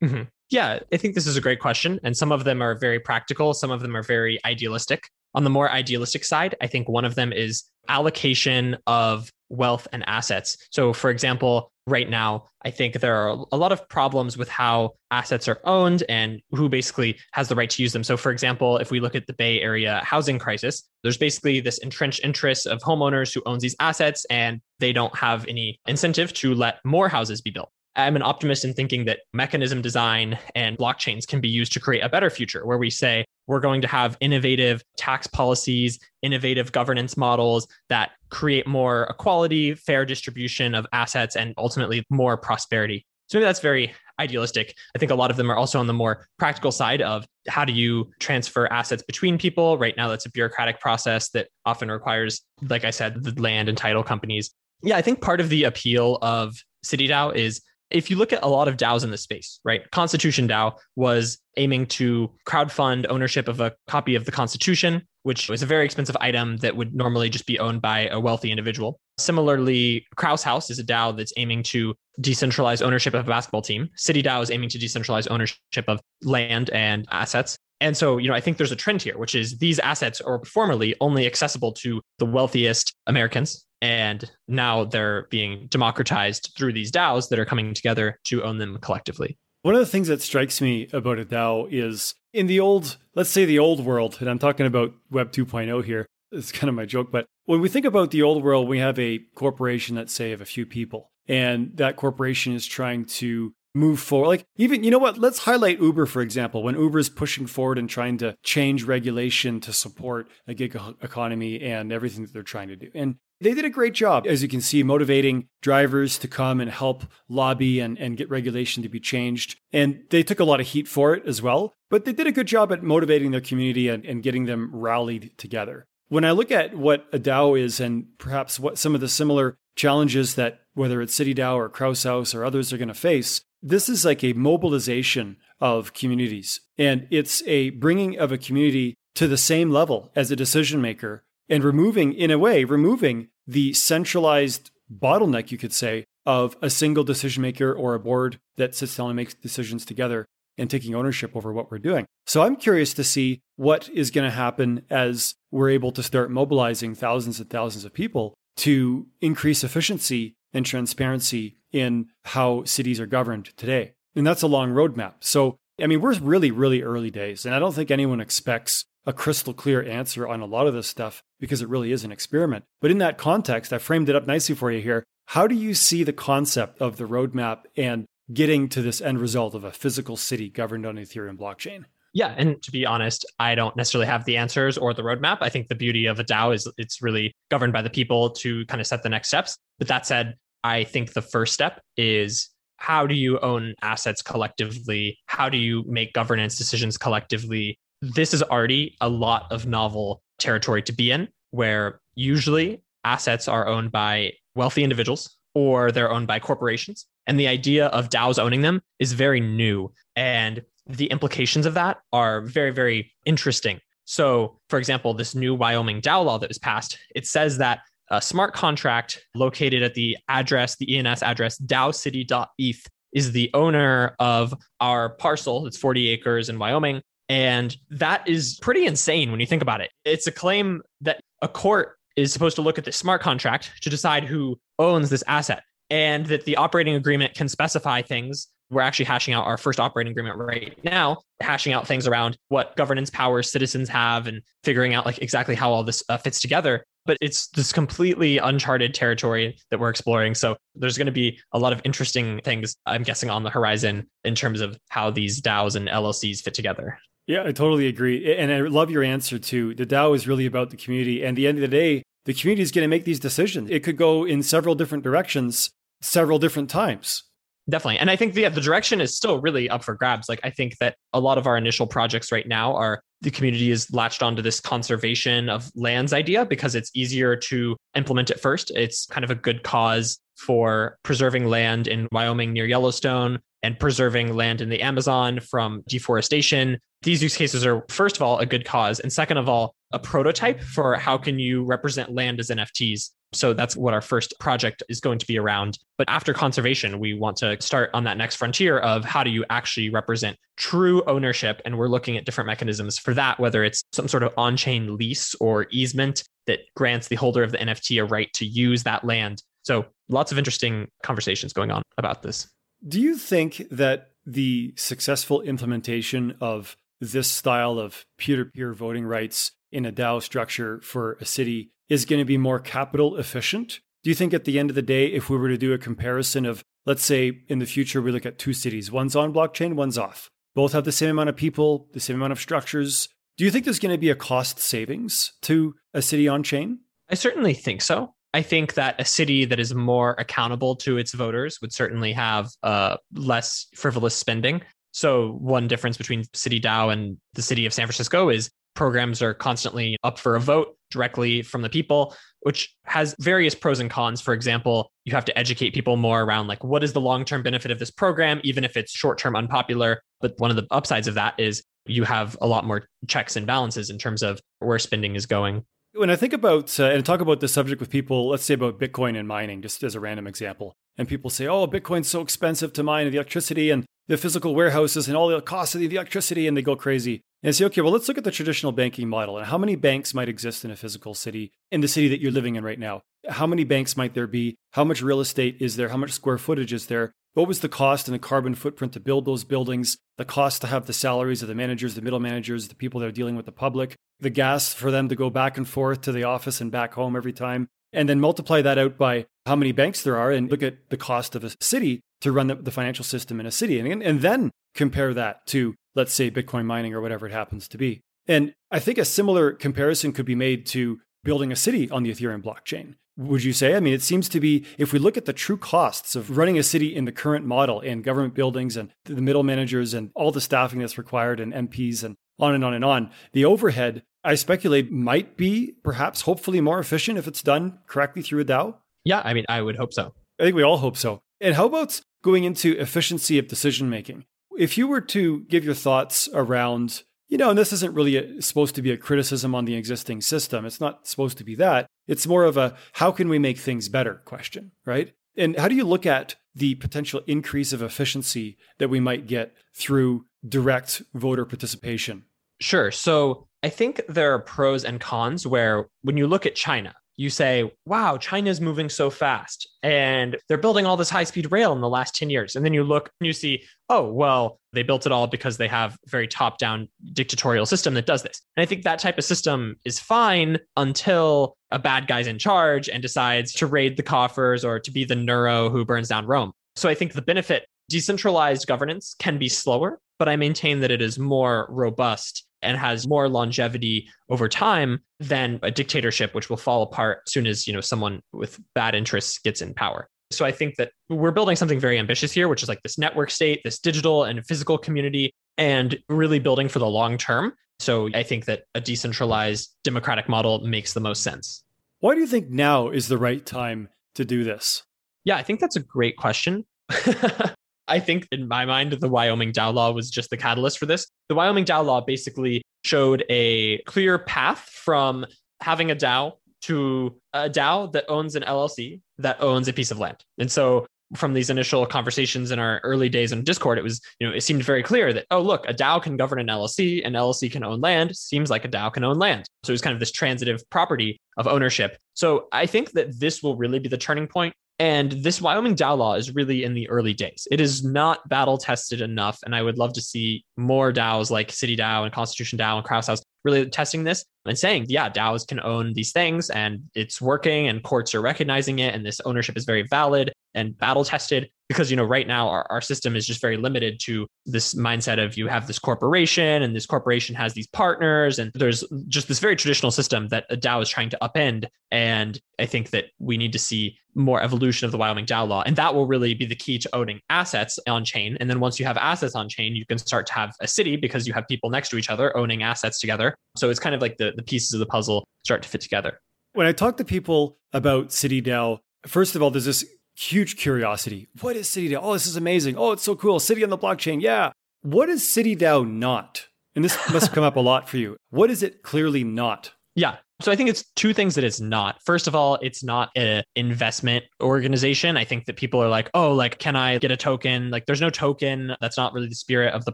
Mm-hmm. 0.03 0.23
Yeah, 0.49 0.79
I 0.91 0.97
think 0.97 1.13
this 1.13 1.27
is 1.27 1.37
a 1.37 1.41
great 1.41 1.59
question. 1.59 1.99
And 2.01 2.17
some 2.17 2.31
of 2.31 2.45
them 2.45 2.63
are 2.63 2.73
very 2.73 2.99
practical, 2.99 3.53
some 3.53 3.69
of 3.69 3.81
them 3.81 3.95
are 3.95 4.01
very 4.01 4.39
idealistic. 4.43 5.07
On 5.35 5.43
the 5.43 5.49
more 5.49 5.69
idealistic 5.71 6.23
side, 6.23 6.55
I 6.61 6.67
think 6.67 6.87
one 6.87 7.05
of 7.05 7.15
them 7.15 7.33
is 7.33 7.63
allocation 7.89 8.77
of 8.87 9.31
wealth 9.49 9.87
and 9.91 10.03
assets. 10.07 10.57
So, 10.71 10.93
for 10.93 11.09
example, 11.09 11.71
right 11.85 12.09
now, 12.09 12.45
I 12.63 12.71
think 12.71 12.99
there 12.99 13.15
are 13.15 13.45
a 13.51 13.57
lot 13.57 13.71
of 13.71 13.87
problems 13.89 14.37
with 14.37 14.49
how 14.49 14.91
assets 15.11 15.47
are 15.47 15.59
owned 15.63 16.03
and 16.09 16.41
who 16.51 16.69
basically 16.69 17.17
has 17.33 17.49
the 17.49 17.55
right 17.55 17.69
to 17.69 17.81
use 17.81 17.93
them. 17.93 18.03
So, 18.03 18.17
for 18.17 18.31
example, 18.31 18.77
if 18.77 18.89
we 18.89 18.99
look 18.99 19.15
at 19.15 19.27
the 19.27 19.33
Bay 19.33 19.61
Area 19.61 20.01
housing 20.03 20.39
crisis, 20.39 20.83
there's 21.03 21.17
basically 21.17 21.59
this 21.59 21.77
entrenched 21.79 22.21
interest 22.23 22.65
of 22.67 22.79
homeowners 22.79 23.33
who 23.33 23.41
owns 23.45 23.61
these 23.61 23.75
assets 23.79 24.25
and 24.29 24.61
they 24.79 24.93
don't 24.93 25.15
have 25.15 25.45
any 25.47 25.79
incentive 25.87 26.33
to 26.33 26.55
let 26.55 26.79
more 26.85 27.09
houses 27.09 27.41
be 27.41 27.51
built. 27.51 27.69
I'm 27.95 28.15
an 28.15 28.23
optimist 28.23 28.65
in 28.65 28.73
thinking 28.73 29.05
that 29.05 29.19
mechanism 29.33 29.81
design 29.81 30.39
and 30.55 30.77
blockchains 30.77 31.27
can 31.27 31.39
be 31.39 31.47
used 31.47 31.73
to 31.73 31.79
create 31.79 32.01
a 32.01 32.09
better 32.09 32.29
future 32.29 32.65
where 32.65 32.77
we 32.77 32.89
say 32.89 33.25
we're 33.45 33.59
going 33.59 33.81
to 33.81 33.87
have 33.87 34.17
innovative 34.19 34.81
tax 34.97 35.27
policies, 35.27 35.99
innovative 36.21 36.71
governance 36.71 37.17
models 37.17 37.67
that 37.89 38.11
create 38.29 38.65
more 38.65 39.03
equality, 39.09 39.75
fair 39.75 40.05
distribution 40.05 40.73
of 40.73 40.87
assets, 40.91 41.35
and 41.35 41.53
ultimately 41.57 42.03
more 42.09 42.35
prosperity. 42.35 43.05
So 43.27 43.37
maybe 43.37 43.45
that's 43.45 43.59
very 43.59 43.93
idealistic. 44.19 44.75
I 44.95 44.99
think 44.99 45.11
a 45.11 45.15
lot 45.15 45.31
of 45.31 45.37
them 45.37 45.51
are 45.51 45.55
also 45.55 45.79
on 45.79 45.87
the 45.87 45.93
more 45.93 46.27
practical 46.39 46.71
side 46.71 47.01
of 47.01 47.25
how 47.47 47.65
do 47.65 47.73
you 47.73 48.11
transfer 48.19 48.71
assets 48.71 49.03
between 49.03 49.37
people? 49.37 49.77
Right 49.77 49.95
now, 49.97 50.07
that's 50.07 50.25
a 50.25 50.31
bureaucratic 50.31 50.79
process 50.79 51.29
that 51.31 51.47
often 51.65 51.91
requires, 51.91 52.41
like 52.69 52.85
I 52.85 52.91
said, 52.91 53.23
the 53.23 53.39
land 53.41 53.69
and 53.69 53.77
title 53.77 54.03
companies. 54.03 54.51
Yeah, 54.83 54.97
I 54.97 55.01
think 55.01 55.21
part 55.21 55.39
of 55.39 55.49
the 55.49 55.63
appeal 55.63 56.17
of 56.21 56.55
CityDAO 56.85 57.35
is 57.35 57.61
if 57.93 58.09
you 58.09 58.17
look 58.17 58.33
at 58.33 58.43
a 58.43 58.47
lot 58.47 58.67
of 58.67 58.75
DAOs 58.75 59.03
in 59.03 59.11
the 59.11 59.17
space, 59.17 59.59
right? 59.63 59.89
Constitution 59.91 60.47
DAO 60.47 60.77
was 60.95 61.37
aiming 61.57 61.85
to 61.85 62.31
crowdfund 62.47 63.05
ownership 63.09 63.47
of 63.47 63.61
a 63.61 63.73
copy 63.87 64.15
of 64.15 64.25
the 64.25 64.31
Constitution, 64.31 65.03
which 65.21 65.47
was 65.47 65.61
a 65.61 65.65
very 65.65 65.85
expensive 65.85 66.17
item 66.19 66.57
that 66.57 66.75
would 66.75 66.95
normally 66.95 67.29
just 67.29 67.45
be 67.45 67.59
owned 67.59 67.81
by 67.81 68.07
a 68.07 68.19
wealthy 68.19 68.49
individual. 68.49 68.99
Similarly, 69.19 70.05
Krause 70.15 70.43
House 70.43 70.71
is 70.71 70.79
a 70.79 70.83
DAO 70.83 71.15
that's 71.15 71.33
aiming 71.37 71.63
to 71.63 71.93
decentralize 72.19 72.81
ownership 72.81 73.13
of 73.13 73.25
a 73.25 73.29
basketball 73.29 73.61
team. 73.61 73.89
City 73.95 74.23
DAO 74.23 74.41
is 74.41 74.51
aiming 74.51 74.69
to 74.69 74.79
decentralize 74.79 75.27
ownership 75.29 75.85
of 75.87 76.01
land 76.23 76.71
and 76.71 77.07
assets. 77.11 77.57
And 77.83 77.97
so, 77.97 78.17
you 78.17 78.29
know, 78.29 78.33
I 78.33 78.39
think 78.39 78.57
there's 78.57 78.71
a 78.71 78.77
trend 78.77 79.01
here, 79.01 79.17
which 79.17 79.35
is 79.35 79.57
these 79.57 79.77
assets 79.79 80.21
are 80.21 80.43
formerly 80.45 80.95
only 81.01 81.27
accessible 81.27 81.73
to 81.73 82.01
the 82.17 82.25
wealthiest 82.25 82.95
Americans 83.07 83.65
and 83.83 84.31
now 84.47 84.85
they're 84.85 85.27
being 85.29 85.67
democratized 85.67 86.53
through 86.57 86.71
these 86.71 86.89
DAOs 86.89 87.27
that 87.27 87.37
are 87.37 87.43
coming 87.43 87.73
together 87.73 88.17
to 88.23 88.41
own 88.41 88.57
them 88.57 88.77
collectively. 88.77 89.37
One 89.63 89.75
of 89.75 89.81
the 89.81 89.85
things 89.85 90.07
that 90.07 90.21
strikes 90.21 90.61
me 90.61 90.87
about 90.93 91.19
a 91.19 91.25
DAO 91.25 91.67
is 91.69 92.15
in 92.31 92.47
the 92.47 92.61
old, 92.61 92.95
let's 93.13 93.29
say 93.29 93.43
the 93.43 93.59
old 93.59 93.85
world, 93.85 94.17
and 94.21 94.29
I'm 94.29 94.39
talking 94.39 94.65
about 94.65 94.93
Web 95.11 95.33
2.0 95.33 95.83
here. 95.83 96.05
It's 96.31 96.53
kind 96.53 96.69
of 96.69 96.75
my 96.75 96.85
joke, 96.85 97.11
but 97.11 97.25
when 97.43 97.59
we 97.59 97.67
think 97.67 97.85
about 97.85 98.11
the 98.11 98.21
old 98.21 98.41
world, 98.41 98.69
we 98.69 98.79
have 98.79 98.97
a 98.97 99.19
corporation 99.35 99.97
that 99.97 100.09
say 100.09 100.31
of 100.31 100.39
a 100.39 100.45
few 100.45 100.65
people, 100.65 101.11
and 101.27 101.75
that 101.75 101.97
corporation 101.97 102.53
is 102.53 102.65
trying 102.65 103.03
to 103.05 103.53
move 103.73 103.99
forward. 103.99 104.27
Like 104.27 104.45
even 104.57 104.83
you 104.83 104.91
know 104.91 104.99
what? 104.99 105.17
Let's 105.17 105.39
highlight 105.39 105.81
Uber 105.81 106.05
for 106.05 106.21
example. 106.21 106.63
When 106.63 106.79
Uber 106.79 106.99
is 106.99 107.09
pushing 107.09 107.47
forward 107.47 107.77
and 107.77 107.89
trying 107.89 108.17
to 108.19 108.37
change 108.43 108.83
regulation 108.83 109.59
to 109.61 109.73
support 109.73 110.27
a 110.47 110.53
gig 110.53 110.77
economy 111.01 111.61
and 111.61 111.91
everything 111.91 112.23
that 112.23 112.33
they're 112.33 112.43
trying 112.43 112.67
to 112.69 112.75
do, 112.75 112.89
and 112.93 113.15
they 113.43 113.53
did 113.53 113.65
a 113.65 113.69
great 113.69 113.93
job, 113.93 114.25
as 114.25 114.41
you 114.41 114.47
can 114.47 114.61
see, 114.61 114.83
motivating 114.83 115.47
drivers 115.61 116.17
to 116.19 116.27
come 116.27 116.61
and 116.61 116.71
help 116.71 117.03
lobby 117.27 117.79
and, 117.79 117.97
and 117.97 118.15
get 118.15 118.29
regulation 118.29 118.83
to 118.83 118.89
be 118.89 118.99
changed. 118.99 119.59
And 119.73 120.03
they 120.11 120.23
took 120.23 120.39
a 120.39 120.45
lot 120.45 120.61
of 120.61 120.67
heat 120.67 120.87
for 120.87 121.13
it 121.13 121.25
as 121.25 121.41
well, 121.41 121.73
but 121.89 122.05
they 122.05 122.13
did 122.13 122.27
a 122.27 122.31
good 122.31 122.47
job 122.47 122.71
at 122.71 122.83
motivating 122.83 123.31
their 123.31 123.41
community 123.41 123.89
and, 123.89 124.05
and 124.05 124.23
getting 124.23 124.45
them 124.45 124.69
rallied 124.73 125.37
together. 125.37 125.85
When 126.07 126.23
I 126.23 126.31
look 126.31 126.51
at 126.51 126.77
what 126.77 127.05
a 127.11 127.19
DAO 127.19 127.59
is 127.59 127.79
and 127.79 128.05
perhaps 128.17 128.59
what 128.59 128.77
some 128.77 128.95
of 128.95 129.01
the 129.01 129.09
similar 129.09 129.57
challenges 129.75 130.35
that 130.35 130.61
whether 130.73 131.01
it's 131.01 131.13
City 131.13 131.33
DAO 131.33 131.55
or 131.55 131.69
Krause 131.69 132.03
House 132.03 132.33
or 132.33 132.45
others 132.45 132.71
are 132.71 132.77
going 132.77 132.87
to 132.87 132.93
face, 132.93 133.41
this 133.63 133.87
is 133.87 134.03
like 134.03 134.23
a 134.23 134.33
mobilization 134.33 135.37
of 135.61 135.93
communities. 135.93 136.59
And 136.77 137.07
it's 137.09 137.41
a 137.47 137.69
bringing 137.71 138.19
of 138.19 138.31
a 138.31 138.37
community 138.37 138.95
to 139.15 139.27
the 139.27 139.37
same 139.37 139.71
level 139.71 140.11
as 140.15 140.29
a 140.29 140.35
decision 140.35 140.81
maker 140.81 141.23
and 141.49 141.63
removing, 141.63 142.13
in 142.13 142.29
a 142.29 142.37
way, 142.37 142.65
removing 142.65 143.29
the 143.47 143.73
centralized 143.73 144.71
bottleneck, 144.91 145.51
you 145.51 145.57
could 145.57 145.73
say, 145.73 146.05
of 146.25 146.57
a 146.61 146.69
single 146.69 147.03
decision 147.03 147.41
maker 147.41 147.73
or 147.73 147.93
a 147.93 147.99
board 147.99 148.39
that 148.57 148.75
sits 148.75 148.97
down 148.97 149.09
and 149.09 149.15
makes 149.15 149.33
decisions 149.33 149.85
together 149.85 150.25
and 150.57 150.69
taking 150.69 150.93
ownership 150.93 151.35
over 151.35 151.51
what 151.51 151.71
we're 151.71 151.79
doing. 151.79 152.05
So 152.25 152.43
I'm 152.43 152.55
curious 152.55 152.93
to 152.95 153.03
see 153.03 153.41
what 153.55 153.89
is 153.89 154.11
going 154.11 154.29
to 154.29 154.35
happen 154.35 154.83
as 154.89 155.35
we're 155.51 155.69
able 155.69 155.91
to 155.93 156.03
start 156.03 156.31
mobilizing 156.31 156.95
thousands 156.95 157.39
and 157.39 157.49
thousands 157.49 157.85
of 157.85 157.93
people 157.93 158.33
to 158.57 159.07
increase 159.21 159.63
efficiency 159.63 160.35
and 160.53 160.65
transparency 160.65 161.57
in 161.71 162.07
how 162.25 162.63
cities 162.63 162.99
are 162.99 163.05
governed 163.05 163.55
today. 163.57 163.93
And 164.15 164.25
that's 164.25 164.43
a 164.43 164.47
long 164.47 164.71
roadmap. 164.71 165.13
So, 165.21 165.57
I 165.81 165.87
mean, 165.87 166.01
we're 166.01 166.13
really, 166.19 166.51
really 166.51 166.83
early 166.83 167.09
days. 167.09 167.45
And 167.45 167.55
I 167.55 167.59
don't 167.59 167.73
think 167.73 167.89
anyone 167.89 168.21
expects 168.21 168.85
a 169.05 169.13
crystal 169.13 169.53
clear 169.53 169.83
answer 169.83 170.27
on 170.27 170.41
a 170.41 170.45
lot 170.45 170.67
of 170.67 170.73
this 170.73 170.87
stuff 170.87 171.23
because 171.39 171.61
it 171.61 171.69
really 171.69 171.91
is 171.91 172.03
an 172.03 172.11
experiment. 172.11 172.63
But 172.79 172.91
in 172.91 172.99
that 172.99 173.17
context, 173.17 173.73
I 173.73 173.79
framed 173.79 174.09
it 174.09 174.15
up 174.15 174.27
nicely 174.27 174.55
for 174.55 174.71
you 174.71 174.81
here. 174.81 175.03
How 175.27 175.47
do 175.47 175.55
you 175.55 175.73
see 175.73 176.03
the 176.03 176.13
concept 176.13 176.79
of 176.81 176.97
the 176.97 177.05
roadmap 177.05 177.63
and 177.75 178.05
getting 178.31 178.69
to 178.69 178.81
this 178.81 179.01
end 179.01 179.19
result 179.19 179.55
of 179.55 179.63
a 179.63 179.71
physical 179.71 180.15
city 180.15 180.49
governed 180.49 180.85
on 180.85 180.95
Ethereum 180.95 181.37
blockchain? 181.37 181.85
Yeah, 182.13 182.33
and 182.37 182.61
to 182.61 182.71
be 182.71 182.85
honest, 182.85 183.25
I 183.39 183.55
don't 183.55 183.75
necessarily 183.75 184.05
have 184.05 184.25
the 184.25 184.37
answers 184.37 184.77
or 184.77 184.93
the 184.93 185.01
roadmap. 185.01 185.39
I 185.41 185.49
think 185.49 185.67
the 185.67 185.75
beauty 185.75 186.05
of 186.05 186.19
a 186.19 186.23
DAO 186.23 186.53
is 186.53 186.71
it's 186.77 187.01
really 187.01 187.33
governed 187.49 187.73
by 187.73 187.81
the 187.81 187.89
people 187.89 188.29
to 188.29 188.65
kind 188.67 188.79
of 188.79 188.85
set 188.85 189.01
the 189.01 189.09
next 189.09 189.29
steps. 189.29 189.57
But 189.79 189.87
that 189.87 190.05
said, 190.05 190.35
I 190.63 190.83
think 190.83 191.13
the 191.13 191.21
first 191.21 191.53
step 191.53 191.81
is 191.97 192.49
how 192.77 193.07
do 193.07 193.15
you 193.15 193.39
own 193.39 193.75
assets 193.81 194.21
collectively? 194.21 195.17
How 195.27 195.49
do 195.49 195.57
you 195.57 195.83
make 195.87 196.13
governance 196.13 196.55
decisions 196.55 196.97
collectively? 196.97 197.79
this 198.03 198.33
is 198.33 198.43
already 198.43 198.97
a 198.99 199.07
lot 199.07 199.49
of 199.49 199.65
novel 199.65 200.21
territory 200.37 200.81
to 200.83 200.91
be 200.91 201.09
in, 201.09 201.29
where 201.51 202.01
usually 202.15 202.81
assets 203.05 203.47
are 203.47 203.65
owned 203.65 203.93
by 203.93 204.33
wealthy 204.55 204.83
individuals 204.83 205.37
or 205.55 205.89
they're 205.91 206.11
owned 206.11 206.27
by 206.27 206.37
corporations. 206.37 207.05
And 207.27 207.39
the 207.39 207.47
idea 207.47 207.87
of 207.87 208.09
DAOs 208.09 208.37
owning 208.37 208.61
them 208.61 208.81
is 208.99 209.13
very 209.13 209.39
new. 209.39 209.93
And 210.17 210.63
the 210.85 211.05
implications 211.05 211.65
of 211.65 211.75
that 211.75 211.99
are 212.11 212.41
very, 212.41 212.71
very 212.71 213.13
interesting. 213.25 213.79
So, 214.03 214.59
for 214.67 214.77
example, 214.77 215.13
this 215.13 215.33
new 215.33 215.55
Wyoming 215.55 216.01
DAO 216.01 216.25
law 216.25 216.37
that 216.39 216.49
was 216.49 216.59
passed, 216.59 216.97
it 217.15 217.25
says 217.25 217.57
that 217.59 217.79
a 218.13 218.21
smart 218.21 218.53
contract 218.53 219.19
located 219.35 219.81
at 219.81 219.95
the 219.95 220.15
address, 220.29 220.75
the 220.77 220.97
ENS 220.97 221.23
address, 221.23 221.57
DAOcity.eth, 221.57 222.87
is 223.13 223.31
the 223.31 223.49
owner 223.53 224.15
of 224.19 224.53
our 224.79 225.09
parcel 225.09 225.67
It's 225.67 225.77
40 225.77 226.09
acres 226.09 226.49
in 226.49 226.57
Wyoming 226.57 227.01
and 227.29 227.75
that 227.89 228.27
is 228.27 228.59
pretty 228.61 228.85
insane 228.85 229.31
when 229.31 229.39
you 229.39 229.45
think 229.45 229.61
about 229.61 229.81
it. 229.81 229.91
It's 230.05 230.27
a 230.27 230.31
claim 230.31 230.81
that 231.01 231.21
a 231.41 231.47
court 231.47 231.97
is 232.15 232.33
supposed 232.33 232.55
to 232.57 232.61
look 232.61 232.77
at 232.77 232.85
the 232.85 232.91
smart 232.91 233.21
contract 233.21 233.71
to 233.81 233.89
decide 233.89 234.23
who 234.23 234.59
owns 234.77 235.09
this 235.09 235.23
asset 235.27 235.63
and 235.89 236.25
that 236.27 236.45
the 236.45 236.57
operating 236.57 236.95
agreement 236.95 237.33
can 237.33 237.47
specify 237.47 238.01
things. 238.01 238.47
We're 238.69 238.81
actually 238.81 239.05
hashing 239.05 239.33
out 239.33 239.45
our 239.45 239.57
first 239.57 239.79
operating 239.79 240.11
agreement 240.11 240.37
right 240.37 240.77
now, 240.83 241.21
hashing 241.39 241.73
out 241.73 241.87
things 241.87 242.07
around 242.07 242.37
what 242.49 242.75
governance 242.75 243.09
powers 243.09 243.51
citizens 243.51 243.89
have 243.89 244.27
and 244.27 244.41
figuring 244.63 244.93
out 244.93 245.05
like 245.05 245.19
exactly 245.19 245.55
how 245.55 245.71
all 245.71 245.83
this 245.83 246.03
uh, 246.09 246.17
fits 246.17 246.39
together. 246.39 246.83
But 247.05 247.17
it's 247.21 247.47
this 247.49 247.73
completely 247.73 248.37
uncharted 248.37 248.93
territory 248.93 249.57
that 249.69 249.79
we're 249.79 249.89
exploring. 249.89 250.35
So 250.35 250.55
there's 250.75 250.97
going 250.97 251.07
to 251.07 251.11
be 251.11 251.39
a 251.51 251.59
lot 251.59 251.73
of 251.73 251.81
interesting 251.83 252.39
things, 252.43 252.75
I'm 252.85 253.03
guessing, 253.03 253.29
on 253.29 253.43
the 253.43 253.49
horizon 253.49 254.07
in 254.23 254.35
terms 254.35 254.61
of 254.61 254.77
how 254.89 255.11
these 255.11 255.41
DAOs 255.41 255.75
and 255.75 255.87
LLCs 255.87 256.41
fit 256.41 256.53
together. 256.53 256.97
Yeah, 257.27 257.43
I 257.43 257.51
totally 257.51 257.87
agree. 257.87 258.35
And 258.35 258.51
I 258.51 258.61
love 258.61 258.91
your 258.91 259.03
answer 259.03 259.39
too. 259.39 259.73
The 259.75 259.85
DAO 259.85 260.15
is 260.15 260.27
really 260.27 260.45
about 260.45 260.69
the 260.69 260.77
community. 260.77 261.23
And 261.23 261.37
the 261.37 261.47
end 261.47 261.57
of 261.57 261.61
the 261.61 261.67
day, 261.67 262.03
the 262.25 262.33
community 262.33 262.61
is 262.61 262.71
going 262.71 262.83
to 262.83 262.89
make 262.89 263.05
these 263.05 263.19
decisions. 263.19 263.69
It 263.69 263.83
could 263.83 263.97
go 263.97 264.25
in 264.25 264.43
several 264.43 264.75
different 264.75 265.03
directions, 265.03 265.69
several 266.01 266.39
different 266.39 266.69
times. 266.69 267.23
Definitely. 267.69 267.99
And 267.99 268.09
I 268.09 268.17
think 268.17 268.33
the, 268.33 268.47
the 268.49 268.59
direction 268.59 268.99
is 268.99 269.15
still 269.15 269.39
really 269.39 269.69
up 269.69 269.83
for 269.83 269.95
grabs. 269.95 270.27
Like, 270.27 270.41
I 270.43 270.49
think 270.49 270.77
that 270.79 270.95
a 271.13 271.19
lot 271.19 271.37
of 271.37 271.47
our 271.47 271.55
initial 271.55 271.87
projects 271.87 272.31
right 272.31 272.47
now 272.47 272.75
are 272.75 273.01
the 273.23 273.31
community 273.31 273.71
is 273.71 273.91
latched 273.93 274.21
onto 274.21 274.41
this 274.41 274.59
conservation 274.59 275.49
of 275.49 275.71
lands 275.75 276.13
idea 276.13 276.45
because 276.45 276.75
it's 276.75 276.91
easier 276.93 277.35
to 277.35 277.75
implement 277.95 278.29
it 278.29 278.39
first. 278.39 278.69
It's 278.71 279.05
kind 279.07 279.23
of 279.23 279.31
a 279.31 279.35
good 279.35 279.63
cause 279.63 280.19
for 280.35 280.97
preserving 281.03 281.45
land 281.45 281.87
in 281.87 282.07
Wyoming 282.11 282.51
near 282.53 282.65
Yellowstone 282.65 283.39
and 283.63 283.79
preserving 283.79 284.35
land 284.35 284.59
in 284.59 284.69
the 284.69 284.81
Amazon 284.81 285.39
from 285.39 285.83
deforestation. 285.87 286.77
These 287.01 287.23
use 287.23 287.37
cases 287.37 287.65
are, 287.65 287.85
first 287.89 288.17
of 288.17 288.21
all, 288.21 288.39
a 288.39 288.45
good 288.45 288.65
cause. 288.65 288.99
And 288.99 289.11
second 289.11 289.37
of 289.37 289.47
all, 289.47 289.73
a 289.93 289.99
prototype 289.99 290.61
for 290.61 290.95
how 290.95 291.17
can 291.17 291.39
you 291.39 291.63
represent 291.63 292.13
land 292.13 292.41
as 292.41 292.49
NFTs. 292.49 293.11
So 293.33 293.53
that's 293.53 293.75
what 293.75 293.93
our 293.93 294.01
first 294.01 294.33
project 294.39 294.83
is 294.89 294.99
going 294.99 295.19
to 295.19 295.27
be 295.27 295.37
around. 295.37 295.79
But 295.97 296.09
after 296.09 296.33
conservation, 296.33 296.99
we 296.99 297.13
want 297.13 297.37
to 297.37 297.59
start 297.61 297.89
on 297.93 298.03
that 298.05 298.17
next 298.17 298.35
frontier 298.35 298.79
of 298.79 299.03
how 299.03 299.23
do 299.23 299.29
you 299.29 299.45
actually 299.49 299.89
represent 299.89 300.37
true 300.57 301.03
ownership? 301.05 301.61
And 301.65 301.77
we're 301.77 301.87
looking 301.87 302.17
at 302.17 302.25
different 302.25 302.47
mechanisms 302.47 302.97
for 302.97 303.13
that, 303.13 303.39
whether 303.39 303.63
it's 303.63 303.83
some 303.91 304.07
sort 304.07 304.23
of 304.23 304.33
on 304.37 304.57
chain 304.57 304.95
lease 304.95 305.35
or 305.35 305.67
easement 305.71 306.23
that 306.47 306.59
grants 306.75 307.07
the 307.07 307.15
holder 307.15 307.43
of 307.43 307.51
the 307.51 307.57
NFT 307.57 308.01
a 308.01 308.05
right 308.05 308.31
to 308.33 308.45
use 308.45 308.83
that 308.83 309.03
land. 309.03 309.41
So 309.63 309.85
lots 310.09 310.31
of 310.31 310.37
interesting 310.37 310.87
conversations 311.03 311.53
going 311.53 311.71
on 311.71 311.83
about 311.97 312.21
this. 312.21 312.49
Do 312.85 312.99
you 312.99 313.17
think 313.17 313.67
that 313.71 314.11
the 314.25 314.73
successful 314.77 315.41
implementation 315.41 316.35
of 316.41 316.75
this 316.99 317.31
style 317.31 317.79
of 317.79 318.05
peer 318.17 318.37
to 318.37 318.45
peer 318.45 318.73
voting 318.73 319.05
rights 319.05 319.51
in 319.71 319.85
a 319.85 319.91
DAO 319.91 320.21
structure 320.21 320.79
for 320.81 321.17
a 321.19 321.25
city 321.25 321.71
is 321.89 322.05
going 322.05 322.19
to 322.19 322.25
be 322.25 322.37
more 322.37 322.59
capital 322.59 323.17
efficient? 323.17 323.79
Do 324.03 324.09
you 324.09 324.15
think 324.15 324.33
at 324.33 324.45
the 324.45 324.59
end 324.59 324.69
of 324.69 324.75
the 324.75 324.81
day, 324.81 325.07
if 325.07 325.29
we 325.29 325.37
were 325.37 325.49
to 325.49 325.57
do 325.57 325.73
a 325.73 325.77
comparison 325.77 326.45
of, 326.45 326.63
let's 326.85 327.05
say 327.05 327.43
in 327.47 327.59
the 327.59 327.65
future, 327.65 328.01
we 328.01 328.11
look 328.11 328.25
at 328.25 328.37
two 328.37 328.53
cities, 328.53 328.91
one's 328.91 329.15
on 329.15 329.33
blockchain, 329.33 329.75
one's 329.75 329.97
off, 329.97 330.29
both 330.55 330.73
have 330.73 330.83
the 330.83 330.91
same 330.91 331.11
amount 331.11 331.29
of 331.29 331.35
people, 331.35 331.87
the 331.93 331.99
same 331.99 332.17
amount 332.17 332.33
of 332.33 332.39
structures. 332.39 333.07
Do 333.37 333.45
you 333.45 333.51
think 333.51 333.65
there's 333.65 333.79
going 333.79 333.93
to 333.93 333.97
be 333.97 334.09
a 334.09 334.15
cost 334.15 334.59
savings 334.59 335.33
to 335.43 335.75
a 335.93 336.01
city 336.01 336.27
on 336.27 336.43
chain? 336.43 336.79
I 337.09 337.15
certainly 337.15 337.53
think 337.53 337.81
so. 337.81 338.13
I 338.33 338.41
think 338.41 338.73
that 338.73 338.99
a 338.99 339.05
city 339.05 339.45
that 339.45 339.59
is 339.59 339.73
more 339.73 340.15
accountable 340.17 340.75
to 340.77 340.97
its 340.97 341.13
voters 341.13 341.59
would 341.61 341.71
certainly 341.71 342.13
have 342.13 342.49
uh, 342.63 342.97
less 343.13 343.67
frivolous 343.75 344.15
spending. 344.15 344.61
So, 344.91 345.37
one 345.39 345.67
difference 345.67 345.97
between 345.97 346.23
City 346.33 346.59
DAO 346.59 346.91
and 346.91 347.17
the 347.33 347.41
city 347.41 347.65
of 347.65 347.73
San 347.73 347.85
Francisco 347.85 348.29
is 348.29 348.49
programs 348.75 349.21
are 349.21 349.33
constantly 349.33 349.97
up 350.03 350.17
for 350.17 350.35
a 350.35 350.39
vote 350.39 350.75
directly 350.93 351.41
from 351.41 351.61
the 351.61 351.69
people, 351.69 352.15
which 352.41 352.73
has 352.85 353.15
various 353.19 353.53
pros 353.55 353.79
and 353.79 353.89
cons. 353.89 354.21
For 354.21 354.33
example, 354.33 354.91
you 355.03 355.13
have 355.13 355.25
to 355.25 355.37
educate 355.37 355.73
people 355.73 355.97
more 355.97 356.21
around 356.21 356.47
like 356.47 356.63
what 356.63 356.83
is 356.83 356.93
the 356.93 357.01
long 357.01 357.25
term 357.25 357.43
benefit 357.43 357.71
of 357.71 357.79
this 357.79 357.91
program, 357.91 358.39
even 358.43 358.63
if 358.63 358.77
it's 358.77 358.91
short 358.91 359.17
term 359.17 359.35
unpopular. 359.35 360.01
But 360.21 360.35
one 360.37 360.51
of 360.51 360.55
the 360.55 360.67
upsides 360.71 361.07
of 361.07 361.15
that 361.15 361.37
is 361.37 361.63
you 361.85 362.03
have 362.05 362.37
a 362.39 362.47
lot 362.47 362.65
more 362.65 362.87
checks 363.07 363.35
and 363.35 363.45
balances 363.45 363.89
in 363.89 363.97
terms 363.97 364.23
of 364.23 364.39
where 364.59 364.79
spending 364.79 365.15
is 365.15 365.25
going. 365.25 365.65
When 365.95 366.09
I 366.09 366.15
think 366.15 366.33
about 366.33 366.79
uh, 366.79 366.85
and 366.85 367.05
talk 367.05 367.19
about 367.19 367.39
this 367.39 367.53
subject 367.53 367.79
with 367.79 367.89
people, 367.89 368.29
let's 368.29 368.43
say 368.43 368.55
about 368.55 368.79
Bitcoin 368.79 369.17
and 369.17 369.27
mining, 369.27 369.61
just 369.61 369.83
as 369.83 369.93
a 369.93 369.99
random 369.99 370.25
example, 370.25 370.75
and 370.97 371.07
people 371.07 371.29
say, 371.29 371.47
oh, 371.47 371.67
Bitcoin's 371.67 372.07
so 372.07 372.21
expensive 372.21 372.73
to 372.73 372.83
mine 372.83 373.09
the 373.11 373.17
electricity 373.17 373.69
and 373.69 373.85
the 374.07 374.17
physical 374.17 374.55
warehouses 374.55 375.07
and 375.07 375.15
all 375.15 375.29
the 375.29 375.41
costs 375.41 375.75
of 375.75 375.81
the 375.81 375.95
electricity, 375.95 376.47
and 376.47 376.55
they 376.55 376.61
go 376.61 376.75
crazy. 376.75 377.21
And 377.45 377.53
say, 377.53 377.65
okay, 377.65 377.81
well, 377.81 377.91
let's 377.91 378.07
look 378.07 378.17
at 378.17 378.23
the 378.23 378.31
traditional 378.31 378.71
banking 378.71 379.09
model 379.09 379.37
and 379.37 379.47
how 379.47 379.57
many 379.57 379.75
banks 379.75 380.13
might 380.13 380.29
exist 380.29 380.63
in 380.63 380.71
a 380.71 380.77
physical 380.77 381.13
city, 381.13 381.51
in 381.71 381.81
the 381.81 381.89
city 381.89 382.07
that 382.07 382.21
you're 382.21 382.31
living 382.31 382.55
in 382.55 382.63
right 382.63 382.79
now. 382.79 383.01
How 383.27 383.45
many 383.45 383.65
banks 383.65 383.97
might 383.97 384.13
there 384.13 384.27
be? 384.27 384.55
How 384.71 384.85
much 384.85 385.01
real 385.01 385.19
estate 385.19 385.57
is 385.59 385.75
there? 385.75 385.89
How 385.89 385.97
much 385.97 386.11
square 386.11 386.37
footage 386.37 386.71
is 386.71 386.85
there? 386.85 387.11
What 387.33 387.49
was 387.49 387.59
the 387.59 387.67
cost 387.67 388.07
and 388.07 388.15
the 388.15 388.19
carbon 388.19 388.55
footprint 388.55 388.93
to 388.93 389.01
build 389.01 389.25
those 389.25 389.43
buildings? 389.43 389.97
The 390.17 390.23
cost 390.23 390.61
to 390.61 390.67
have 390.67 390.85
the 390.85 390.93
salaries 390.93 391.41
of 391.41 391.49
the 391.49 391.55
managers, 391.55 391.95
the 391.95 392.01
middle 392.01 392.21
managers, 392.21 392.69
the 392.69 392.75
people 392.75 393.01
that 393.01 393.07
are 393.07 393.11
dealing 393.11 393.35
with 393.35 393.45
the 393.45 393.51
public, 393.51 393.95
the 394.21 394.29
gas 394.29 394.73
for 394.73 394.89
them 394.89 395.09
to 395.09 395.15
go 395.15 395.29
back 395.29 395.57
and 395.57 395.67
forth 395.67 395.99
to 396.01 396.13
the 396.13 396.23
office 396.23 396.61
and 396.61 396.71
back 396.71 396.93
home 396.93 397.15
every 397.17 397.33
time. 397.33 397.67
And 397.93 398.09
then 398.09 398.19
multiply 398.19 398.61
that 398.61 398.77
out 398.77 398.97
by 398.97 399.27
how 399.45 399.55
many 399.55 399.71
banks 399.71 400.01
there 400.01 400.17
are 400.17 400.31
and 400.31 400.49
look 400.49 400.63
at 400.63 400.89
the 400.89 400.97
cost 400.97 401.35
of 401.35 401.43
a 401.43 401.51
city 401.61 402.01
to 402.21 402.31
run 402.31 402.47
the, 402.47 402.55
the 402.55 402.71
financial 402.71 403.05
system 403.05 403.39
in 403.39 403.45
a 403.45 403.51
city. 403.51 403.79
And, 403.79 404.01
and 404.01 404.21
then 404.21 404.51
compare 404.73 405.13
that 405.13 405.45
to, 405.47 405.75
let's 405.95 406.13
say, 406.13 406.31
Bitcoin 406.31 406.65
mining 406.65 406.93
or 406.93 407.01
whatever 407.01 407.27
it 407.27 407.31
happens 407.31 407.67
to 407.69 407.77
be. 407.77 408.01
And 408.27 408.53
I 408.71 408.79
think 408.79 408.97
a 408.97 409.05
similar 409.05 409.51
comparison 409.51 410.13
could 410.13 410.25
be 410.25 410.35
made 410.35 410.65
to 410.67 410.99
building 411.23 411.51
a 411.51 411.55
city 411.55 411.89
on 411.89 412.03
the 412.03 412.11
Ethereum 412.11 412.43
blockchain. 412.43 412.95
Would 413.15 413.43
you 413.43 413.53
say? 413.53 413.75
I 413.75 413.79
mean, 413.79 413.93
it 413.93 414.01
seems 414.01 414.27
to 414.29 414.39
be, 414.39 414.65
if 414.77 414.91
we 414.91 414.97
look 414.97 415.17
at 415.17 415.25
the 415.25 415.33
true 415.33 415.57
costs 415.57 416.15
of 416.15 416.35
running 416.35 416.57
a 416.57 416.63
city 416.63 416.95
in 416.95 417.05
the 417.05 417.11
current 417.11 417.45
model 417.45 417.79
and 417.79 418.03
government 418.03 418.33
buildings 418.33 418.75
and 418.75 418.91
the 419.05 419.21
middle 419.21 419.43
managers 419.43 419.93
and 419.93 420.09
all 420.15 420.31
the 420.31 420.41
staffing 420.41 420.79
that's 420.79 420.97
required 420.97 421.39
and 421.39 421.53
MPs 421.53 422.03
and 422.03 422.15
on 422.39 422.55
and 422.55 422.63
on 422.63 422.73
and 422.73 422.83
on, 422.83 423.11
the 423.33 423.45
overhead, 423.45 424.01
I 424.23 424.35
speculate, 424.35 424.91
might 424.91 425.37
be 425.37 425.75
perhaps 425.83 426.21
hopefully 426.21 426.61
more 426.61 426.79
efficient 426.79 427.17
if 427.17 427.27
it's 427.27 427.41
done 427.41 427.79
correctly 427.87 428.21
through 428.21 428.41
a 428.41 428.45
DAO. 428.45 428.75
Yeah, 429.03 429.21
I 429.23 429.33
mean, 429.33 429.45
I 429.49 429.61
would 429.61 429.75
hope 429.75 429.93
so. 429.93 430.13
I 430.39 430.43
think 430.43 430.55
we 430.55 430.63
all 430.63 430.77
hope 430.77 430.97
so. 430.97 431.21
And 431.41 431.55
how 431.55 431.65
about 431.65 432.01
going 432.23 432.45
into 432.45 432.79
efficiency 432.79 433.37
of 433.37 433.47
decision 433.47 433.89
making? 433.89 434.25
If 434.57 434.77
you 434.77 434.87
were 434.87 435.01
to 435.01 435.41
give 435.45 435.65
your 435.65 435.73
thoughts 435.73 436.29
around 436.33 437.03
you 437.33 437.37
know, 437.39 437.49
and 437.49 437.57
this 437.57 437.73
isn't 437.73 437.95
really 437.95 438.15
a, 438.15 438.41
supposed 438.43 438.75
to 438.75 438.83
be 438.83 438.91
a 438.91 438.97
criticism 438.97 439.55
on 439.55 439.65
the 439.65 439.75
existing 439.75 440.21
system. 440.21 440.67
It's 440.67 440.79
not 440.79 441.07
supposed 441.07 441.39
to 441.39 441.43
be 441.43 441.55
that. 441.55 441.87
It's 442.07 442.27
more 442.27 442.43
of 442.43 442.57
a 442.57 442.75
how 442.91 443.11
can 443.11 443.27
we 443.27 443.39
make 443.39 443.57
things 443.57 443.89
better 443.89 444.21
question, 444.25 444.71
right? 444.85 445.11
And 445.35 445.57
how 445.57 445.67
do 445.67 445.73
you 445.73 445.83
look 445.83 446.05
at 446.05 446.35
the 446.53 446.75
potential 446.75 447.21
increase 447.25 447.73
of 447.73 447.81
efficiency 447.81 448.57
that 448.77 448.89
we 448.89 448.99
might 448.99 449.25
get 449.25 449.55
through 449.73 450.25
direct 450.47 451.01
voter 451.15 451.43
participation? 451.43 452.25
Sure. 452.59 452.91
So 452.91 453.47
I 453.63 453.69
think 453.69 454.01
there 454.09 454.33
are 454.33 454.39
pros 454.39 454.83
and 454.83 454.99
cons 454.99 455.47
where 455.47 455.87
when 456.01 456.17
you 456.17 456.27
look 456.27 456.45
at 456.45 456.53
China, 456.53 456.93
you 457.15 457.29
say, 457.29 457.71
wow, 457.85 458.17
China's 458.17 458.59
moving 458.59 458.89
so 458.89 459.09
fast 459.09 459.69
and 459.83 460.35
they're 460.47 460.57
building 460.57 460.85
all 460.85 460.97
this 460.97 461.09
high 461.09 461.23
speed 461.23 461.51
rail 461.51 461.71
in 461.71 461.79
the 461.79 461.87
last 461.87 462.15
10 462.15 462.29
years. 462.29 462.55
And 462.55 462.65
then 462.65 462.73
you 462.73 462.83
look 462.83 463.09
and 463.19 463.27
you 463.27 463.33
see, 463.33 463.63
oh, 463.87 464.11
well, 464.11 464.59
they 464.73 464.83
built 464.83 465.05
it 465.05 465.11
all 465.11 465.27
because 465.27 465.57
they 465.57 465.67
have 465.67 465.93
a 465.93 466.09
very 466.09 466.27
top 466.27 466.57
down 466.57 466.89
dictatorial 467.13 467.65
system 467.65 467.93
that 467.93 468.07
does 468.07 468.23
this. 468.23 468.41
And 468.57 468.63
I 468.63 468.65
think 468.65 468.83
that 468.83 468.99
type 468.99 469.17
of 469.17 469.23
system 469.23 469.75
is 469.85 469.99
fine 469.99 470.57
until 470.75 471.55
a 471.71 471.79
bad 471.79 472.07
guy's 472.07 472.27
in 472.27 472.39
charge 472.39 472.89
and 472.89 473.01
decides 473.01 473.53
to 473.53 473.67
raid 473.67 473.95
the 473.95 474.03
coffers 474.03 474.65
or 474.65 474.79
to 474.79 474.91
be 474.91 475.05
the 475.05 475.15
Nero 475.15 475.69
who 475.69 475.85
burns 475.85 476.09
down 476.09 476.25
Rome. 476.25 476.51
So 476.75 476.89
I 476.89 476.95
think 476.95 477.13
the 477.13 477.21
benefit 477.21 477.67
decentralized 477.89 478.65
governance 478.65 479.15
can 479.19 479.37
be 479.37 479.49
slower, 479.49 479.99
but 480.17 480.27
I 480.27 480.35
maintain 480.35 480.79
that 480.79 480.91
it 480.91 481.01
is 481.01 481.19
more 481.19 481.67
robust 481.69 482.45
and 482.63 482.77
has 482.77 483.07
more 483.07 483.29
longevity 483.29 484.07
over 484.29 484.47
time 484.47 484.99
than 485.19 485.59
a 485.61 485.71
dictatorship 485.71 486.33
which 486.33 486.49
will 486.49 486.57
fall 486.57 486.81
apart 486.81 487.19
as 487.27 487.33
soon 487.33 487.47
as 487.47 487.67
you 487.67 487.73
know 487.73 487.81
someone 487.81 488.21
with 488.31 488.59
bad 488.73 488.95
interests 488.95 489.39
gets 489.39 489.61
in 489.61 489.73
power. 489.73 490.09
So 490.31 490.45
i 490.45 490.51
think 490.51 490.75
that 490.77 490.91
we're 491.09 491.31
building 491.31 491.55
something 491.55 491.79
very 491.79 491.99
ambitious 491.99 492.31
here 492.31 492.47
which 492.47 492.63
is 492.63 492.69
like 492.69 492.81
this 492.81 492.97
network 492.97 493.29
state 493.29 493.61
this 493.63 493.79
digital 493.79 494.23
and 494.23 494.45
physical 494.45 494.77
community 494.77 495.33
and 495.57 495.97
really 496.09 496.39
building 496.39 496.67
for 496.69 496.79
the 496.79 496.87
long 496.87 497.17
term. 497.17 497.53
So 497.79 498.09
i 498.13 498.23
think 498.23 498.45
that 498.45 498.63
a 498.73 498.81
decentralized 498.81 499.75
democratic 499.83 500.27
model 500.27 500.59
makes 500.65 500.93
the 500.93 501.01
most 501.01 501.23
sense. 501.23 501.63
Why 501.99 502.15
do 502.15 502.21
you 502.21 502.27
think 502.27 502.49
now 502.49 502.89
is 502.89 503.07
the 503.07 503.17
right 503.17 503.45
time 503.45 503.89
to 504.15 504.25
do 504.25 504.43
this? 504.43 504.83
Yeah 505.25 505.37
i 505.37 505.43
think 505.43 505.59
that's 505.59 505.75
a 505.75 505.81
great 505.81 506.17
question 506.17 506.65
I 507.87 507.99
think 507.99 508.27
in 508.31 508.47
my 508.47 508.65
mind, 508.65 508.93
the 508.93 509.09
Wyoming 509.09 509.51
DAO 509.51 509.73
law 509.73 509.91
was 509.91 510.09
just 510.09 510.29
the 510.29 510.37
catalyst 510.37 510.79
for 510.79 510.85
this. 510.85 511.07
The 511.29 511.35
Wyoming 511.35 511.65
DAO 511.65 511.85
law 511.85 512.01
basically 512.01 512.61
showed 512.85 513.23
a 513.29 513.79
clear 513.79 514.19
path 514.19 514.69
from 514.71 515.25
having 515.61 515.91
a 515.91 515.95
DAO 515.95 516.33
to 516.63 517.17
a 517.33 517.49
DAO 517.49 517.91
that 517.91 518.05
owns 518.09 518.35
an 518.35 518.43
LLC 518.43 519.01
that 519.17 519.41
owns 519.41 519.67
a 519.67 519.73
piece 519.73 519.91
of 519.91 519.99
land. 519.99 520.17
And 520.37 520.51
so 520.51 520.85
from 521.15 521.33
these 521.33 521.49
initial 521.49 521.85
conversations 521.85 522.51
in 522.51 522.59
our 522.59 522.79
early 522.83 523.09
days 523.09 523.31
in 523.31 523.43
Discord, 523.43 523.77
it 523.77 523.83
was, 523.83 524.01
you 524.19 524.27
know, 524.27 524.33
it 524.33 524.41
seemed 524.41 524.63
very 524.63 524.81
clear 524.81 525.13
that, 525.13 525.25
oh, 525.29 525.41
look, 525.41 525.67
a 525.67 525.73
DAO 525.73 526.01
can 526.01 526.17
govern 526.17 526.39
an 526.39 526.47
LLC, 526.47 527.05
an 527.05 527.13
LLC 527.13 527.51
can 527.51 527.63
own 527.63 527.81
land. 527.81 528.15
Seems 528.15 528.49
like 528.49 528.65
a 528.65 528.69
DAO 528.69 528.91
can 528.91 529.03
own 529.03 529.19
land. 529.19 529.45
So 529.63 529.71
it 529.71 529.73
was 529.73 529.81
kind 529.81 529.93
of 529.93 529.99
this 529.99 530.11
transitive 530.11 530.67
property 530.69 531.19
of 531.37 531.47
ownership. 531.47 531.97
So 532.13 532.47
I 532.51 532.65
think 532.65 532.91
that 532.91 533.19
this 533.19 533.43
will 533.43 533.55
really 533.55 533.79
be 533.79 533.89
the 533.89 533.97
turning 533.97 534.27
point. 534.27 534.53
And 534.79 535.11
this 535.11 535.39
Wyoming 535.41 535.75
DAO 535.75 535.97
law 535.97 536.15
is 536.15 536.33
really 536.33 536.63
in 536.63 536.73
the 536.73 536.89
early 536.89 537.13
days. 537.13 537.47
It 537.51 537.61
is 537.61 537.83
not 537.83 538.27
battle 538.27 538.57
tested 538.57 539.01
enough. 539.01 539.39
And 539.45 539.55
I 539.55 539.61
would 539.61 539.77
love 539.77 539.93
to 539.93 540.01
see 540.01 540.45
more 540.57 540.91
DAOs 540.91 541.29
like 541.29 541.51
City 541.51 541.77
DAO 541.77 542.03
and 542.03 542.11
Constitution 542.11 542.57
DAO 542.57 542.77
and 542.77 542.85
Krause 542.85 543.07
House 543.07 543.21
really 543.43 543.69
testing 543.69 544.03
this 544.03 544.25
and 544.45 544.57
saying, 544.57 544.87
yeah, 544.89 545.09
DAOs 545.09 545.47
can 545.47 545.59
own 545.59 545.93
these 545.93 546.11
things 546.11 546.49
and 546.49 546.83
it's 546.95 547.21
working 547.21 547.67
and 547.67 547.83
courts 547.83 548.15
are 548.15 548.21
recognizing 548.21 548.79
it 548.79 548.95
and 548.95 549.05
this 549.05 549.19
ownership 549.21 549.57
is 549.57 549.65
very 549.65 549.83
valid 549.83 550.31
and 550.55 550.77
battle 550.77 551.03
tested 551.03 551.49
because 551.73 551.89
you 551.89 551.97
know 551.97 552.03
right 552.03 552.27
now 552.27 552.47
our, 552.47 552.67
our 552.69 552.81
system 552.81 553.15
is 553.15 553.25
just 553.25 553.41
very 553.41 553.57
limited 553.57 553.99
to 553.99 554.27
this 554.45 554.75
mindset 554.75 555.23
of 555.23 555.35
you 555.35 555.47
have 555.47 555.65
this 555.65 555.79
corporation 555.79 556.61
and 556.61 556.75
this 556.75 556.85
corporation 556.85 557.35
has 557.35 557.53
these 557.53 557.65
partners 557.67 558.37
and 558.37 558.51
there's 558.53 558.83
just 559.07 559.27
this 559.27 559.39
very 559.39 559.55
traditional 559.55 559.91
system 559.91 560.27
that 560.27 560.45
a 560.51 560.55
DAO 560.55 560.83
is 560.83 560.89
trying 560.89 561.09
to 561.09 561.17
upend. 561.21 561.65
And 561.91 562.39
I 562.59 562.67
think 562.67 562.91
that 562.91 563.05
we 563.17 563.37
need 563.37 563.53
to 563.53 563.59
see 563.59 563.97
more 564.13 564.41
evolution 564.41 564.85
of 564.85 564.91
the 564.91 564.97
Wyoming 564.99 565.25
DAO 565.25 565.47
law. 565.47 565.63
And 565.65 565.75
that 565.75 565.95
will 565.95 566.05
really 566.05 566.35
be 566.35 566.45
the 566.45 566.55
key 566.55 566.77
to 566.77 566.95
owning 566.95 567.19
assets 567.29 567.79
on 567.87 568.05
chain. 568.05 568.37
And 568.39 568.49
then 568.49 568.59
once 568.59 568.79
you 568.79 568.85
have 568.85 568.97
assets 568.97 569.33
on 569.33 569.49
chain 569.49 569.75
you 569.75 569.85
can 569.85 569.97
start 569.97 570.27
to 570.27 570.33
have 570.33 570.53
a 570.61 570.67
city 570.67 570.95
because 570.95 571.25
you 571.25 571.33
have 571.33 571.47
people 571.47 571.71
next 571.71 571.89
to 571.89 571.97
each 571.97 572.11
other 572.11 572.35
owning 572.37 572.61
assets 572.61 572.99
together. 572.99 573.35
So 573.57 573.71
it's 573.71 573.79
kind 573.79 573.95
of 573.95 574.01
like 574.01 574.17
the 574.17 574.33
the 574.35 574.43
pieces 574.43 574.73
of 574.73 574.79
the 574.79 574.85
puzzle 574.85 575.25
start 575.43 575.63
to 575.63 575.69
fit 575.69 575.81
together. 575.81 576.19
When 576.53 576.67
I 576.67 576.71
talk 576.71 576.97
to 576.97 577.03
people 577.03 577.57
about 577.71 578.11
City 578.11 578.43
DAO, 578.43 578.77
first 579.07 579.35
of 579.35 579.41
all, 579.41 579.49
there's 579.49 579.65
this 579.65 579.83
huge 580.15 580.57
curiosity. 580.57 581.27
What 581.41 581.55
is 581.55 581.69
City 581.69 581.89
DAO? 581.89 581.99
Oh, 582.01 582.13
this 582.13 582.27
is 582.27 582.35
amazing. 582.35 582.77
Oh, 582.77 582.91
it's 582.91 583.03
so 583.03 583.15
cool. 583.15 583.39
City 583.39 583.63
on 583.63 583.69
the 583.69 583.77
blockchain. 583.77 584.21
Yeah. 584.21 584.51
What 584.81 585.09
is 585.09 585.27
City 585.27 585.55
DAO 585.55 585.89
not? 585.89 586.47
And 586.75 586.83
this 586.83 586.97
must 587.11 587.31
come 587.31 587.43
up 587.43 587.55
a 587.55 587.61
lot 587.61 587.87
for 587.89 587.97
you. 587.97 588.17
What 588.29 588.49
is 588.49 588.63
it 588.63 588.83
clearly 588.83 589.23
not? 589.23 589.71
Yeah. 589.95 590.17
So 590.41 590.51
I 590.51 590.55
think 590.57 590.69
it's 590.69 590.83
two 590.95 591.13
things 591.13 591.35
that 591.35 591.43
it's 591.43 591.61
not. 591.61 592.01
First 592.03 592.27
of 592.27 592.35
all, 592.35 592.57
it's 592.61 592.83
not 592.83 593.11
an 593.15 593.43
investment 593.55 594.25
organization. 594.41 595.15
I 595.15 595.23
think 595.23 595.45
that 595.45 595.55
people 595.55 595.81
are 595.81 595.87
like, 595.87 596.09
oh, 596.13 596.33
like, 596.33 596.57
can 596.59 596.75
I 596.75 596.97
get 596.97 597.11
a 597.11 597.17
token? 597.17 597.69
Like, 597.69 597.85
there's 597.85 598.01
no 598.01 598.09
token. 598.09 598.75
That's 598.81 598.97
not 598.97 599.13
really 599.13 599.27
the 599.27 599.35
spirit 599.35 599.73
of 599.73 599.85
the 599.85 599.93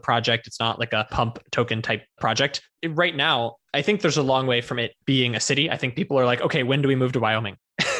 project. 0.00 0.48
It's 0.48 0.58
not 0.58 0.80
like 0.80 0.92
a 0.92 1.06
pump 1.10 1.38
token 1.52 1.82
type 1.82 2.04
project. 2.18 2.62
Right 2.84 3.14
now, 3.14 3.56
I 3.74 3.82
think 3.82 4.00
there's 4.00 4.16
a 4.16 4.22
long 4.22 4.48
way 4.48 4.60
from 4.60 4.80
it 4.80 4.94
being 5.04 5.36
a 5.36 5.40
city. 5.40 5.70
I 5.70 5.76
think 5.76 5.94
people 5.94 6.18
are 6.18 6.24
like, 6.24 6.40
okay, 6.40 6.64
when 6.64 6.82
do 6.82 6.88
we 6.88 6.96
move 6.96 7.12
to 7.12 7.20
Wyoming? 7.20 7.56